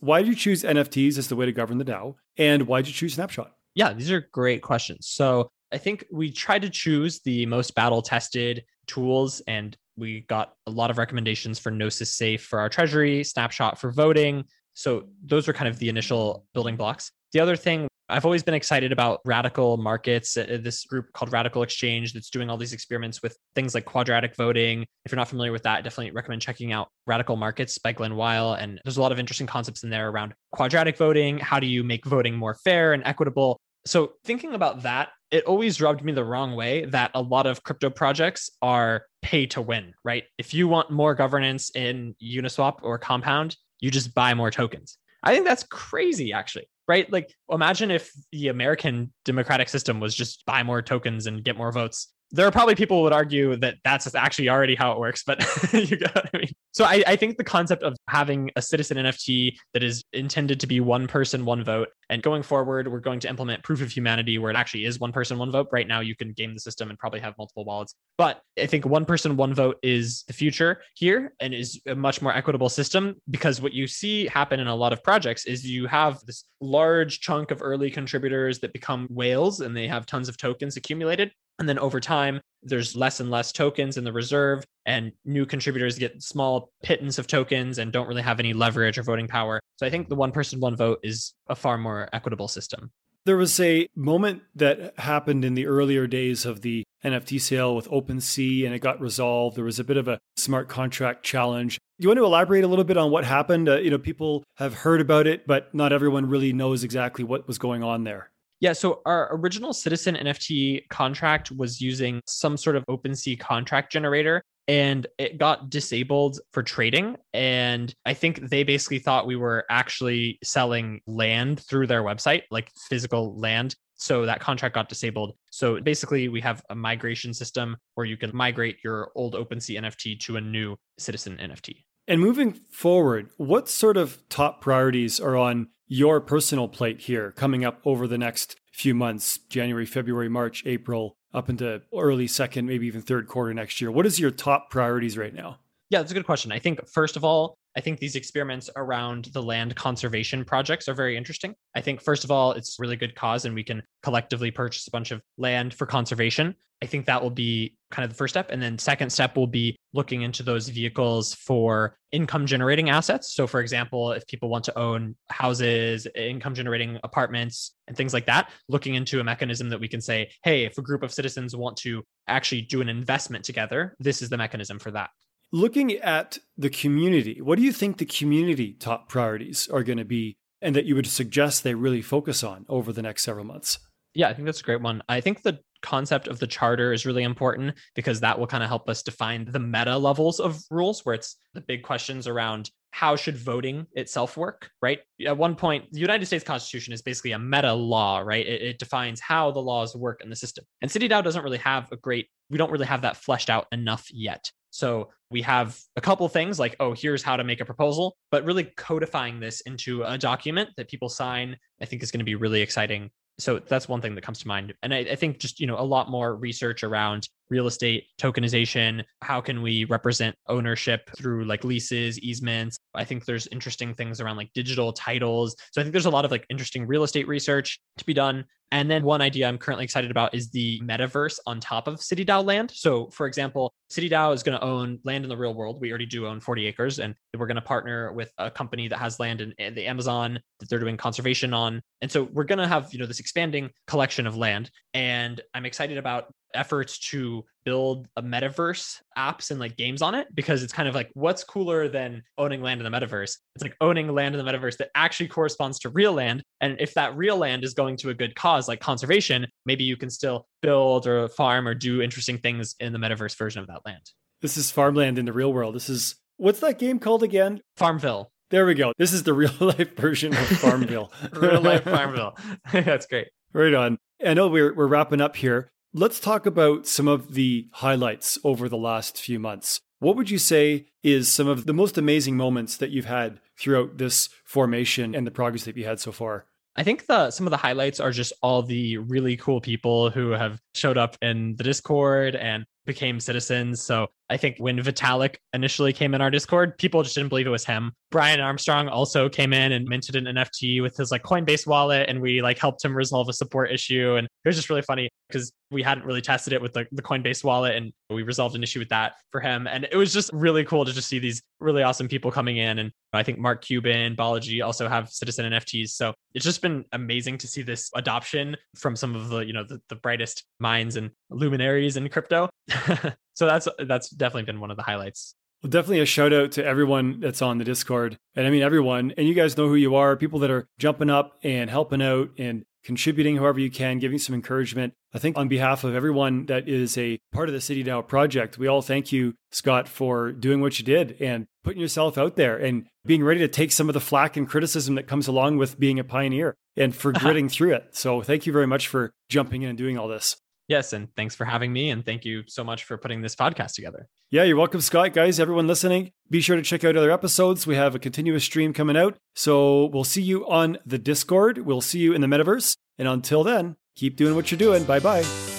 why 0.00 0.20
did 0.20 0.28
you 0.28 0.34
choose 0.34 0.62
NFTs 0.62 1.18
as 1.18 1.28
the 1.28 1.36
way 1.36 1.46
to 1.46 1.52
govern 1.52 1.78
the 1.78 1.84
DAO? 1.84 2.14
And 2.36 2.66
why 2.66 2.80
did 2.80 2.88
you 2.88 2.94
choose 2.94 3.14
Snapshot? 3.14 3.52
Yeah, 3.74 3.92
these 3.92 4.10
are 4.10 4.28
great 4.32 4.62
questions. 4.62 5.08
So 5.08 5.48
I 5.72 5.78
think 5.78 6.04
we 6.10 6.32
tried 6.32 6.62
to 6.62 6.70
choose 6.70 7.20
the 7.20 7.46
most 7.46 7.74
battle 7.74 8.02
tested 8.02 8.64
tools 8.86 9.40
and 9.46 9.76
we 9.96 10.20
got 10.22 10.54
a 10.66 10.70
lot 10.70 10.90
of 10.90 10.98
recommendations 10.98 11.58
for 11.58 11.70
Gnosis 11.70 12.16
Safe 12.16 12.44
for 12.44 12.60
our 12.60 12.68
treasury, 12.68 13.24
Snapshot 13.24 13.78
for 13.78 13.90
voting, 13.90 14.44
so 14.78 15.08
those 15.24 15.48
were 15.48 15.52
kind 15.52 15.66
of 15.66 15.80
the 15.80 15.88
initial 15.88 16.46
building 16.54 16.76
blocks. 16.76 17.10
The 17.32 17.40
other 17.40 17.56
thing, 17.56 17.88
I've 18.08 18.24
always 18.24 18.44
been 18.44 18.54
excited 18.54 18.92
about 18.92 19.18
radical 19.24 19.76
markets, 19.76 20.36
uh, 20.36 20.58
this 20.62 20.84
group 20.84 21.12
called 21.12 21.32
RadicalxChange 21.32 22.12
that's 22.12 22.30
doing 22.30 22.48
all 22.48 22.56
these 22.56 22.72
experiments 22.72 23.20
with 23.20 23.36
things 23.56 23.74
like 23.74 23.86
quadratic 23.86 24.36
voting. 24.36 24.86
If 25.04 25.10
you're 25.10 25.16
not 25.16 25.26
familiar 25.26 25.50
with 25.50 25.64
that, 25.64 25.82
definitely 25.82 26.12
recommend 26.12 26.42
checking 26.42 26.70
out 26.70 26.90
Radical 27.08 27.34
Markets 27.34 27.76
by 27.76 27.90
Glen 27.90 28.12
Weyl. 28.12 28.56
And 28.56 28.80
there's 28.84 28.98
a 28.98 29.02
lot 29.02 29.10
of 29.10 29.18
interesting 29.18 29.48
concepts 29.48 29.82
in 29.82 29.90
there 29.90 30.10
around 30.10 30.32
quadratic 30.52 30.96
voting. 30.96 31.38
How 31.38 31.58
do 31.58 31.66
you 31.66 31.82
make 31.82 32.06
voting 32.06 32.36
more 32.36 32.54
fair 32.54 32.92
and 32.92 33.02
equitable? 33.04 33.58
So, 33.84 34.12
thinking 34.24 34.54
about 34.54 34.82
that, 34.82 35.08
it 35.32 35.42
always 35.44 35.80
rubbed 35.80 36.04
me 36.04 36.12
the 36.12 36.24
wrong 36.24 36.54
way 36.54 36.84
that 36.84 37.10
a 37.14 37.20
lot 37.20 37.46
of 37.46 37.64
crypto 37.64 37.90
projects 37.90 38.48
are 38.62 39.06
pay 39.22 39.46
to 39.46 39.60
win, 39.60 39.92
right? 40.04 40.22
If 40.38 40.54
you 40.54 40.68
want 40.68 40.92
more 40.92 41.16
governance 41.16 41.70
in 41.74 42.14
Uniswap 42.22 42.78
or 42.82 42.98
Compound, 42.98 43.56
you 43.80 43.90
just 43.90 44.14
buy 44.14 44.34
more 44.34 44.50
tokens. 44.50 44.98
I 45.22 45.34
think 45.34 45.46
that's 45.46 45.64
crazy, 45.64 46.32
actually, 46.32 46.68
right? 46.86 47.10
Like, 47.12 47.34
imagine 47.50 47.90
if 47.90 48.12
the 48.32 48.48
American 48.48 49.12
democratic 49.24 49.68
system 49.68 50.00
was 50.00 50.14
just 50.14 50.44
buy 50.46 50.62
more 50.62 50.82
tokens 50.82 51.26
and 51.26 51.42
get 51.42 51.56
more 51.56 51.72
votes 51.72 52.12
there 52.30 52.46
are 52.46 52.50
probably 52.50 52.74
people 52.74 53.02
would 53.02 53.12
argue 53.12 53.56
that 53.56 53.76
that's 53.84 54.14
actually 54.14 54.48
already 54.48 54.74
how 54.74 54.92
it 54.92 54.98
works, 54.98 55.22
but 55.24 55.40
you 55.72 55.96
got 55.96 56.14
what 56.14 56.30
I 56.34 56.38
mean. 56.38 56.48
So 56.72 56.84
I, 56.84 57.02
I, 57.06 57.16
think 57.16 57.38
the 57.38 57.44
concept 57.44 57.82
of 57.82 57.96
having 58.08 58.50
a 58.54 58.62
citizen 58.62 58.98
NFT 58.98 59.56
that 59.72 59.82
is 59.82 60.04
intended 60.12 60.60
to 60.60 60.66
be 60.66 60.80
one 60.80 61.06
person, 61.06 61.44
one 61.44 61.64
vote, 61.64 61.88
and 62.10 62.22
going 62.22 62.42
forward, 62.42 62.86
we're 62.86 63.00
going 63.00 63.20
to 63.20 63.28
implement 63.28 63.62
proof 63.62 63.80
of 63.80 63.90
humanity 63.90 64.38
where 64.38 64.50
it 64.50 64.56
actually 64.56 64.84
is 64.84 65.00
one 65.00 65.10
person, 65.10 65.38
one 65.38 65.50
vote. 65.50 65.68
Right 65.72 65.88
now, 65.88 66.00
you 66.00 66.14
can 66.14 66.32
game 66.32 66.54
the 66.54 66.60
system 66.60 66.90
and 66.90 66.98
probably 66.98 67.20
have 67.20 67.34
multiple 67.38 67.64
wallets, 67.64 67.94
but 68.18 68.42
I 68.60 68.66
think 68.66 68.84
one 68.84 69.04
person, 69.04 69.36
one 69.36 69.54
vote 69.54 69.78
is 69.82 70.24
the 70.26 70.32
future 70.32 70.82
here 70.94 71.32
and 71.40 71.54
is 71.54 71.80
a 71.86 71.94
much 71.94 72.20
more 72.20 72.34
equitable 72.34 72.68
system 72.68 73.16
because 73.30 73.60
what 73.60 73.72
you 73.72 73.86
see 73.86 74.26
happen 74.26 74.60
in 74.60 74.66
a 74.66 74.74
lot 74.74 74.92
of 74.92 75.02
projects 75.02 75.46
is 75.46 75.64
you 75.64 75.86
have 75.86 76.20
this 76.26 76.44
large 76.60 77.20
chunk 77.20 77.50
of 77.50 77.62
early 77.62 77.90
contributors 77.90 78.58
that 78.60 78.72
become 78.72 79.08
whales 79.10 79.60
and 79.60 79.76
they 79.76 79.88
have 79.88 80.06
tons 80.06 80.28
of 80.28 80.36
tokens 80.36 80.76
accumulated 80.76 81.32
and 81.58 81.68
then 81.68 81.78
over 81.78 82.00
time, 82.00 82.40
there's 82.62 82.96
less 82.96 83.20
and 83.20 83.30
less 83.30 83.52
tokens 83.52 83.96
in 83.96 84.04
the 84.04 84.12
reserve, 84.12 84.64
and 84.86 85.12
new 85.24 85.46
contributors 85.46 85.98
get 85.98 86.22
small 86.22 86.70
pittance 86.82 87.18
of 87.18 87.26
tokens 87.26 87.78
and 87.78 87.92
don't 87.92 88.08
really 88.08 88.22
have 88.22 88.40
any 88.40 88.52
leverage 88.52 88.98
or 88.98 89.02
voting 89.02 89.28
power. 89.28 89.60
So 89.76 89.86
I 89.86 89.90
think 89.90 90.08
the 90.08 90.16
one 90.16 90.32
person, 90.32 90.60
one 90.60 90.76
vote 90.76 91.00
is 91.02 91.34
a 91.48 91.54
far 91.54 91.78
more 91.78 92.08
equitable 92.12 92.48
system. 92.48 92.90
There 93.24 93.36
was 93.36 93.60
a 93.60 93.86
moment 93.94 94.42
that 94.54 94.98
happened 94.98 95.44
in 95.44 95.54
the 95.54 95.66
earlier 95.66 96.06
days 96.06 96.46
of 96.46 96.62
the 96.62 96.84
NFT 97.04 97.40
sale 97.40 97.76
with 97.76 97.88
OpenSea 97.90 98.64
and 98.64 98.74
it 98.74 98.78
got 98.78 99.00
resolved. 99.00 99.56
There 99.56 99.64
was 99.64 99.78
a 99.78 99.84
bit 99.84 99.98
of 99.98 100.08
a 100.08 100.18
smart 100.36 100.68
contract 100.68 101.24
challenge. 101.24 101.78
You 101.98 102.08
want 102.08 102.18
to 102.18 102.24
elaborate 102.24 102.64
a 102.64 102.68
little 102.68 102.84
bit 102.84 102.96
on 102.96 103.10
what 103.10 103.24
happened? 103.24 103.68
Uh, 103.68 103.78
you 103.78 103.90
know, 103.90 103.98
people 103.98 104.44
have 104.56 104.72
heard 104.72 105.00
about 105.00 105.26
it, 105.26 105.46
but 105.46 105.74
not 105.74 105.92
everyone 105.92 106.30
really 106.30 106.52
knows 106.52 106.84
exactly 106.84 107.22
what 107.22 107.46
was 107.46 107.58
going 107.58 107.82
on 107.82 108.04
there. 108.04 108.30
Yeah, 108.60 108.72
so 108.72 109.02
our 109.06 109.28
original 109.36 109.72
Citizen 109.72 110.16
NFT 110.16 110.88
contract 110.88 111.52
was 111.52 111.80
using 111.80 112.20
some 112.26 112.56
sort 112.56 112.76
of 112.76 112.84
OpenSea 112.86 113.38
contract 113.38 113.92
generator 113.92 114.42
and 114.68 115.06
it 115.16 115.38
got 115.38 115.70
disabled 115.70 116.38
for 116.52 116.62
trading. 116.62 117.16
And 117.32 117.92
I 118.04 118.14
think 118.14 118.50
they 118.50 118.64
basically 118.64 118.98
thought 118.98 119.26
we 119.26 119.36
were 119.36 119.64
actually 119.70 120.38
selling 120.44 121.00
land 121.06 121.60
through 121.60 121.86
their 121.86 122.02
website, 122.02 122.42
like 122.50 122.70
physical 122.88 123.38
land. 123.38 123.74
So 123.94 124.26
that 124.26 124.40
contract 124.40 124.74
got 124.74 124.88
disabled. 124.88 125.34
So 125.50 125.80
basically, 125.80 126.28
we 126.28 126.40
have 126.42 126.62
a 126.70 126.74
migration 126.74 127.32
system 127.34 127.76
where 127.94 128.06
you 128.06 128.16
can 128.16 128.30
migrate 128.34 128.76
your 128.84 129.10
old 129.16 129.34
OpenSea 129.34 129.80
NFT 129.80 130.20
to 130.20 130.36
a 130.36 130.40
new 130.40 130.76
Citizen 130.98 131.38
NFT. 131.38 131.84
And 132.06 132.20
moving 132.20 132.52
forward, 132.70 133.30
what 133.38 133.68
sort 133.68 133.96
of 133.96 134.18
top 134.28 134.60
priorities 134.60 135.18
are 135.18 135.36
on 135.36 135.68
your 135.88 136.20
personal 136.20 136.68
plate 136.68 137.00
here 137.00 137.32
coming 137.32 137.64
up 137.64 137.80
over 137.84 138.06
the 138.06 138.18
next 138.18 138.56
few 138.72 138.94
months 138.94 139.38
January, 139.48 139.86
February, 139.86 140.28
March, 140.28 140.62
April, 140.66 141.16
up 141.34 141.48
into 141.48 141.82
early 141.92 142.26
second, 142.26 142.66
maybe 142.66 142.86
even 142.86 143.02
third 143.02 143.26
quarter 143.26 143.52
next 143.52 143.80
year? 143.80 143.90
What 143.90 144.06
is 144.06 144.20
your 144.20 144.30
top 144.30 144.70
priorities 144.70 145.18
right 145.18 145.34
now? 145.34 145.58
Yeah, 145.90 146.00
that's 146.00 146.12
a 146.12 146.14
good 146.14 146.26
question. 146.26 146.52
I 146.52 146.58
think, 146.58 146.86
first 146.86 147.16
of 147.16 147.24
all, 147.24 147.56
I 147.78 147.80
think 147.80 148.00
these 148.00 148.16
experiments 148.16 148.68
around 148.74 149.26
the 149.26 149.40
land 149.40 149.76
conservation 149.76 150.44
projects 150.44 150.88
are 150.88 150.94
very 150.94 151.16
interesting. 151.16 151.54
I 151.76 151.80
think, 151.80 152.02
first 152.02 152.24
of 152.24 152.30
all, 152.32 152.50
it's 152.50 152.80
really 152.80 152.96
good 152.96 153.14
cause 153.14 153.44
and 153.44 153.54
we 153.54 153.62
can 153.62 153.84
collectively 154.02 154.50
purchase 154.50 154.88
a 154.88 154.90
bunch 154.90 155.12
of 155.12 155.22
land 155.36 155.72
for 155.72 155.86
conservation. 155.86 156.56
I 156.82 156.86
think 156.86 157.06
that 157.06 157.22
will 157.22 157.30
be 157.30 157.76
kind 157.92 158.02
of 158.02 158.10
the 158.10 158.16
first 158.16 158.32
step. 158.32 158.50
And 158.50 158.60
then, 158.60 158.80
second 158.80 159.10
step 159.10 159.36
will 159.36 159.46
be 159.46 159.76
looking 159.92 160.22
into 160.22 160.42
those 160.42 160.68
vehicles 160.68 161.34
for 161.34 161.96
income 162.10 162.46
generating 162.46 162.90
assets. 162.90 163.32
So, 163.32 163.46
for 163.46 163.60
example, 163.60 164.10
if 164.10 164.26
people 164.26 164.48
want 164.48 164.64
to 164.64 164.76
own 164.76 165.14
houses, 165.28 166.08
income 166.16 166.56
generating 166.56 166.98
apartments, 167.04 167.76
and 167.86 167.96
things 167.96 168.12
like 168.12 168.26
that, 168.26 168.50
looking 168.68 168.96
into 168.96 169.20
a 169.20 169.24
mechanism 169.24 169.68
that 169.68 169.78
we 169.78 169.86
can 169.86 170.00
say, 170.00 170.32
hey, 170.42 170.64
if 170.64 170.78
a 170.78 170.82
group 170.82 171.04
of 171.04 171.12
citizens 171.12 171.54
want 171.54 171.76
to 171.76 172.02
actually 172.26 172.62
do 172.62 172.80
an 172.80 172.88
investment 172.88 173.44
together, 173.44 173.94
this 174.00 174.20
is 174.20 174.30
the 174.30 174.36
mechanism 174.36 174.80
for 174.80 174.90
that. 174.90 175.10
Looking 175.50 175.92
at 175.92 176.38
the 176.58 176.68
community, 176.68 177.40
what 177.40 177.56
do 177.56 177.64
you 177.64 177.72
think 177.72 177.96
the 177.96 178.04
community 178.04 178.74
top 178.74 179.08
priorities 179.08 179.66
are 179.68 179.82
going 179.82 179.98
to 179.98 180.04
be 180.04 180.36
and 180.60 180.76
that 180.76 180.84
you 180.84 180.94
would 180.94 181.06
suggest 181.06 181.64
they 181.64 181.74
really 181.74 182.02
focus 182.02 182.44
on 182.44 182.66
over 182.68 182.92
the 182.92 183.00
next 183.00 183.22
several 183.22 183.46
months? 183.46 183.78
Yeah, 184.14 184.28
I 184.28 184.34
think 184.34 184.44
that's 184.44 184.60
a 184.60 184.64
great 184.64 184.82
one. 184.82 185.02
I 185.08 185.22
think 185.22 185.42
the 185.42 185.60
concept 185.80 186.28
of 186.28 186.38
the 186.38 186.46
charter 186.46 186.92
is 186.92 187.06
really 187.06 187.22
important 187.22 187.76
because 187.94 188.20
that 188.20 188.38
will 188.38 188.46
kind 188.46 188.62
of 188.62 188.68
help 188.68 188.90
us 188.90 189.02
define 189.02 189.46
the 189.50 189.58
meta 189.58 189.96
levels 189.96 190.40
of 190.40 190.60
rules 190.70 191.06
where 191.06 191.14
it's 191.14 191.36
the 191.54 191.60
big 191.60 191.82
questions 191.82 192.26
around 192.26 192.70
how 192.90 193.14
should 193.14 193.36
voting 193.36 193.86
itself 193.92 194.36
work 194.36 194.70
right 194.82 195.00
at 195.24 195.36
one 195.36 195.54
point 195.54 195.84
the 195.92 196.00
united 196.00 196.24
states 196.26 196.42
constitution 196.42 196.92
is 196.92 197.02
basically 197.02 197.32
a 197.32 197.38
meta 197.38 197.72
law 197.72 198.18
right 198.18 198.46
it, 198.46 198.62
it 198.62 198.78
defines 198.78 199.20
how 199.20 199.50
the 199.50 199.60
laws 199.60 199.94
work 199.94 200.20
in 200.22 200.30
the 200.30 200.34
system 200.34 200.64
and 200.80 200.90
city 200.90 201.06
CityDAO 201.06 201.22
doesn't 201.22 201.44
really 201.44 201.58
have 201.58 201.92
a 201.92 201.96
great 201.96 202.28
we 202.50 202.58
don't 202.58 202.72
really 202.72 202.86
have 202.86 203.02
that 203.02 203.16
fleshed 203.16 203.50
out 203.50 203.66
enough 203.70 204.06
yet 204.10 204.50
so 204.78 205.08
we 205.32 205.42
have 205.42 205.76
a 205.96 206.00
couple 206.00 206.28
things 206.28 206.60
like, 206.60 206.76
oh, 206.78 206.94
here's 206.94 207.20
how 207.20 207.36
to 207.36 207.42
make 207.42 207.60
a 207.60 207.64
proposal, 207.64 208.16
but 208.30 208.44
really 208.44 208.62
codifying 208.76 209.40
this 209.40 209.60
into 209.62 210.04
a 210.04 210.16
document 210.16 210.70
that 210.76 210.88
people 210.88 211.08
sign, 211.08 211.56
I 211.82 211.84
think 211.84 212.00
is 212.00 212.12
going 212.12 212.20
to 212.20 212.24
be 212.24 212.36
really 212.36 212.62
exciting. 212.62 213.10
So 213.40 213.58
that's 213.58 213.88
one 213.88 214.00
thing 214.00 214.14
that 214.14 214.22
comes 214.22 214.38
to 214.38 214.46
mind. 214.46 214.72
And 214.84 214.94
I, 214.94 214.98
I 214.98 215.16
think 215.16 215.40
just, 215.40 215.58
you 215.58 215.66
know, 215.66 215.76
a 215.80 215.82
lot 215.82 216.10
more 216.10 216.36
research 216.36 216.84
around 216.84 217.28
real 217.50 217.66
estate 217.66 218.04
tokenization 218.20 219.02
how 219.22 219.40
can 219.40 219.62
we 219.62 219.84
represent 219.86 220.36
ownership 220.48 221.08
through 221.16 221.46
like 221.46 221.64
leases 221.64 222.20
easements 222.20 222.78
i 222.94 223.04
think 223.04 223.24
there's 223.24 223.46
interesting 223.48 223.94
things 223.94 224.20
around 224.20 224.36
like 224.36 224.52
digital 224.52 224.92
titles 224.92 225.56
so 225.72 225.80
i 225.80 225.84
think 225.84 225.92
there's 225.92 226.04
a 226.04 226.10
lot 226.10 226.26
of 226.26 226.30
like 226.30 226.44
interesting 226.50 226.86
real 226.86 227.04
estate 227.04 227.26
research 227.26 227.80
to 227.96 228.04
be 228.04 228.12
done 228.12 228.44
and 228.72 228.90
then 228.90 229.02
one 229.02 229.20
idea 229.20 229.48
i'm 229.48 229.58
currently 229.58 229.84
excited 229.84 230.10
about 230.10 230.34
is 230.34 230.50
the 230.50 230.80
metaverse 230.80 231.38
on 231.46 231.60
top 231.60 231.86
of 231.88 231.96
CityDAO 231.96 232.44
land. 232.44 232.70
So 232.74 233.08
for 233.10 233.26
example 233.26 233.72
CityDAO 233.90 234.34
is 234.34 234.42
going 234.42 234.58
to 234.58 234.64
own 234.64 234.98
land 235.04 235.24
in 235.24 235.28
the 235.28 235.36
real 235.36 235.54
world. 235.54 235.80
We 235.80 235.90
already 235.90 236.06
do 236.06 236.26
own 236.26 236.40
40 236.40 236.66
acres 236.66 236.98
and 236.98 237.14
we're 237.36 237.46
going 237.46 237.56
to 237.56 237.62
partner 237.62 238.12
with 238.12 238.30
a 238.38 238.50
company 238.50 238.88
that 238.88 238.98
has 238.98 239.18
land 239.18 239.40
in, 239.40 239.52
in 239.58 239.74
the 239.74 239.86
amazon 239.86 240.40
that 240.60 240.68
they're 240.68 240.78
doing 240.78 240.96
conservation 240.96 241.54
on. 241.54 241.82
And 242.02 242.10
so 242.10 242.24
we're 242.32 242.44
going 242.44 242.58
to 242.58 242.68
have 242.68 242.92
you 242.92 242.98
know 242.98 243.06
this 243.06 243.20
expanding 243.20 243.70
collection 243.86 244.26
of 244.26 244.36
land 244.36 244.70
and 244.94 245.40
i'm 245.54 245.66
excited 245.66 245.98
about 245.98 246.32
efforts 246.54 246.98
to 246.98 247.44
build 247.64 248.08
a 248.16 248.22
metaverse 248.22 249.00
apps 249.16 249.50
and 249.50 249.60
like 249.60 249.76
games 249.76 250.02
on 250.02 250.14
it 250.14 250.26
because 250.34 250.62
it's 250.62 250.72
kind 250.72 250.88
of 250.88 250.94
like 250.94 251.10
what's 251.14 251.44
cooler 251.44 251.88
than 251.88 252.22
owning 252.38 252.62
land 252.62 252.80
in 252.80 252.90
the 252.90 252.96
metaverse? 252.98 253.36
It's 253.54 253.62
like 253.62 253.76
owning 253.80 254.12
land 254.14 254.34
in 254.34 254.44
the 254.44 254.50
metaverse 254.50 254.76
that 254.78 254.90
actually 254.94 255.28
corresponds 255.28 255.78
to 255.80 255.88
real 255.90 256.12
land 256.12 256.42
and 256.60 256.76
if 256.80 256.94
that 256.94 257.16
real 257.16 257.36
land 257.36 257.64
is 257.64 257.74
going 257.74 257.96
to 257.98 258.10
a 258.10 258.14
good 258.14 258.34
cause 258.34 258.68
like 258.68 258.80
conservation 258.80 259.46
maybe 259.66 259.84
you 259.84 259.96
can 259.96 260.10
still 260.10 260.46
build 260.62 261.06
or 261.06 261.28
farm 261.28 261.68
or 261.68 261.74
do 261.74 262.02
interesting 262.02 262.38
things 262.38 262.74
in 262.80 262.92
the 262.92 262.98
metaverse 262.98 263.36
version 263.36 263.60
of 263.60 263.68
that 263.68 263.80
land. 263.84 264.10
This 264.40 264.56
is 264.56 264.70
farmland 264.70 265.18
in 265.18 265.24
the 265.24 265.32
real 265.32 265.52
world. 265.52 265.74
This 265.74 265.88
is 265.88 266.16
what's 266.36 266.60
that 266.60 266.78
game 266.78 266.98
called 266.98 267.22
again? 267.22 267.60
Farmville. 267.76 268.30
There 268.50 268.64
we 268.64 268.74
go. 268.74 268.92
This 268.96 269.12
is 269.12 269.24
the 269.24 269.32
real 269.34 269.52
life 269.60 269.96
version 269.96 270.32
of 270.32 270.46
farmville. 270.46 271.12
Real 271.32 271.60
life 271.60 271.84
farmville. 271.84 272.36
That's 272.72 273.06
great. 273.06 273.28
Right 273.52 273.74
on. 273.74 273.98
I 274.24 274.34
know 274.34 274.48
we're, 274.48 274.74
we're 274.74 274.86
wrapping 274.86 275.20
up 275.20 275.36
here. 275.36 275.70
Let's 275.94 276.20
talk 276.20 276.44
about 276.44 276.86
some 276.86 277.08
of 277.08 277.32
the 277.32 277.66
highlights 277.72 278.38
over 278.44 278.68
the 278.68 278.76
last 278.76 279.16
few 279.18 279.38
months. 279.38 279.80
What 280.00 280.16
would 280.16 280.28
you 280.28 280.36
say 280.36 280.88
is 281.02 281.32
some 281.32 281.48
of 281.48 281.64
the 281.64 281.72
most 281.72 281.96
amazing 281.96 282.36
moments 282.36 282.76
that 282.76 282.90
you've 282.90 283.06
had 283.06 283.40
throughout 283.58 283.96
this 283.96 284.28
formation 284.44 285.14
and 285.14 285.26
the 285.26 285.30
progress 285.30 285.64
that 285.64 285.78
you 285.78 285.86
had 285.86 285.98
so 285.98 286.12
far? 286.12 286.44
I 286.76 286.82
think 286.82 287.06
the 287.06 287.30
some 287.30 287.46
of 287.46 287.52
the 287.52 287.56
highlights 287.56 288.00
are 288.00 288.10
just 288.10 288.34
all 288.42 288.62
the 288.62 288.98
really 288.98 289.38
cool 289.38 289.62
people 289.62 290.10
who 290.10 290.32
have 290.32 290.60
showed 290.74 290.98
up 290.98 291.16
in 291.22 291.56
the 291.56 291.64
Discord 291.64 292.36
and 292.36 292.66
became 292.88 293.20
citizens. 293.20 293.82
So 293.82 294.08
I 294.30 294.36
think 294.36 294.56
when 294.58 294.78
Vitalik 294.78 295.36
initially 295.52 295.92
came 295.92 296.14
in 296.14 296.20
our 296.20 296.30
Discord, 296.30 296.76
people 296.78 297.02
just 297.02 297.14
didn't 297.14 297.28
believe 297.28 297.46
it 297.46 297.50
was 297.50 297.64
him. 297.64 297.92
Brian 298.10 298.40
Armstrong 298.40 298.88
also 298.88 299.28
came 299.28 299.52
in 299.52 299.72
and 299.72 299.86
minted 299.86 300.16
an 300.16 300.24
NFT 300.24 300.82
with 300.82 300.96
his 300.96 301.10
like 301.10 301.22
Coinbase 301.22 301.66
wallet, 301.66 302.08
and 302.08 302.20
we 302.20 302.40
like 302.42 302.58
helped 302.58 302.84
him 302.84 302.96
resolve 302.96 303.28
a 303.28 303.32
support 303.32 303.70
issue. 303.70 304.16
And 304.16 304.26
it 304.26 304.48
was 304.48 304.56
just 304.56 304.70
really 304.70 304.82
funny 304.82 305.10
because 305.28 305.52
we 305.70 305.82
hadn't 305.82 306.04
really 306.04 306.22
tested 306.22 306.54
it 306.54 306.62
with 306.62 306.72
the, 306.72 306.86
the 306.92 307.02
Coinbase 307.02 307.44
wallet, 307.44 307.76
and 307.76 307.92
we 308.10 308.22
resolved 308.22 308.56
an 308.56 308.62
issue 308.62 308.78
with 308.78 308.88
that 308.88 309.12
for 309.30 309.40
him. 309.40 309.66
And 309.66 309.86
it 309.92 309.96
was 309.96 310.12
just 310.12 310.30
really 310.32 310.64
cool 310.64 310.84
to 310.86 310.92
just 310.92 311.08
see 311.08 311.18
these 311.18 311.42
really 311.60 311.82
awesome 311.82 312.08
people 312.08 312.30
coming 312.30 312.56
in. 312.56 312.78
And 312.78 312.90
I 313.12 313.22
think 313.22 313.38
Mark 313.38 313.62
Cuban, 313.62 314.16
Balaji 314.16 314.64
also 314.64 314.88
have 314.88 315.10
citizen 315.10 315.50
NFTs. 315.52 315.90
So 315.90 316.14
it's 316.34 316.44
just 316.44 316.62
been 316.62 316.84
amazing 316.92 317.36
to 317.38 317.46
see 317.46 317.62
this 317.62 317.90
adoption 317.94 318.56
from 318.76 318.96
some 318.96 319.14
of 319.14 319.28
the 319.28 319.40
you 319.40 319.52
know 319.52 319.64
the, 319.64 319.80
the 319.88 319.96
brightest 319.96 320.44
minds 320.58 320.96
and 320.96 321.10
luminaries 321.30 321.96
in 321.96 322.08
crypto. 322.08 322.48
so 323.34 323.46
that's 323.46 323.68
that's 323.78 324.10
definitely 324.10 324.44
been 324.44 324.60
one 324.60 324.70
of 324.70 324.76
the 324.76 324.82
highlights. 324.82 325.34
Well, 325.62 325.70
definitely 325.70 326.00
a 326.00 326.06
shout 326.06 326.32
out 326.32 326.52
to 326.52 326.64
everyone 326.64 327.18
that's 327.18 327.42
on 327.42 327.58
the 327.58 327.64
Discord. 327.64 328.16
And 328.36 328.46
I 328.46 328.50
mean, 328.50 328.62
everyone, 328.62 329.12
and 329.16 329.26
you 329.26 329.34
guys 329.34 329.56
know 329.56 329.66
who 329.66 329.74
you 329.74 329.96
are, 329.96 330.16
people 330.16 330.38
that 330.40 330.50
are 330.50 330.68
jumping 330.78 331.10
up 331.10 331.36
and 331.42 331.68
helping 331.68 332.00
out 332.00 332.30
and 332.38 332.64
contributing 332.84 333.36
however 333.36 333.58
you 333.58 333.70
can, 333.70 333.98
giving 333.98 334.18
some 334.18 334.36
encouragement. 334.36 334.94
I 335.12 335.18
think 335.18 335.36
on 335.36 335.48
behalf 335.48 335.82
of 335.82 335.96
everyone 335.96 336.46
that 336.46 336.68
is 336.68 336.96
a 336.96 337.18
part 337.32 337.48
of 337.48 337.52
the 337.52 337.58
CityDAO 337.58 338.06
project, 338.06 338.56
we 338.56 338.68
all 338.68 338.82
thank 338.82 339.10
you, 339.10 339.34
Scott, 339.50 339.88
for 339.88 340.30
doing 340.30 340.60
what 340.60 340.78
you 340.78 340.84
did 340.84 341.20
and 341.20 341.46
putting 341.64 341.80
yourself 341.80 342.16
out 342.16 342.36
there 342.36 342.56
and 342.56 342.86
being 343.04 343.24
ready 343.24 343.40
to 343.40 343.48
take 343.48 343.72
some 343.72 343.88
of 343.88 343.94
the 343.94 344.00
flack 344.00 344.36
and 344.36 344.48
criticism 344.48 344.94
that 344.94 345.08
comes 345.08 345.26
along 345.26 345.56
with 345.56 345.78
being 345.78 345.98
a 345.98 346.04
pioneer 346.04 346.54
and 346.76 346.94
for 346.94 347.12
gritting 347.18 347.48
through 347.48 347.74
it. 347.74 347.88
So 347.96 348.22
thank 348.22 348.46
you 348.46 348.52
very 348.52 348.66
much 348.66 348.86
for 348.86 349.12
jumping 349.28 349.62
in 349.62 349.70
and 349.70 349.78
doing 349.78 349.98
all 349.98 350.08
this. 350.08 350.36
Yes, 350.68 350.92
and 350.92 351.08
thanks 351.16 351.34
for 351.34 351.46
having 351.46 351.72
me. 351.72 351.90
And 351.90 352.04
thank 352.04 352.26
you 352.26 352.44
so 352.46 352.62
much 352.62 352.84
for 352.84 352.98
putting 352.98 353.22
this 353.22 353.34
podcast 353.34 353.72
together. 353.72 354.06
Yeah, 354.30 354.44
you're 354.44 354.56
welcome, 354.56 354.82
Scott. 354.82 355.14
Guys, 355.14 355.40
everyone 355.40 355.66
listening, 355.66 356.12
be 356.30 356.42
sure 356.42 356.56
to 356.56 356.62
check 356.62 356.84
out 356.84 356.94
other 356.94 357.10
episodes. 357.10 357.66
We 357.66 357.76
have 357.76 357.94
a 357.94 357.98
continuous 357.98 358.44
stream 358.44 358.74
coming 358.74 358.96
out. 358.96 359.16
So 359.34 359.86
we'll 359.86 360.04
see 360.04 360.22
you 360.22 360.46
on 360.46 360.76
the 360.84 360.98
Discord. 360.98 361.58
We'll 361.58 361.80
see 361.80 362.00
you 362.00 362.12
in 362.12 362.20
the 362.20 362.26
metaverse. 362.26 362.76
And 362.98 363.08
until 363.08 363.42
then, 363.42 363.76
keep 363.96 364.16
doing 364.16 364.34
what 364.34 364.50
you're 364.50 364.58
doing. 364.58 364.84
Bye 364.84 365.00
bye. 365.00 365.57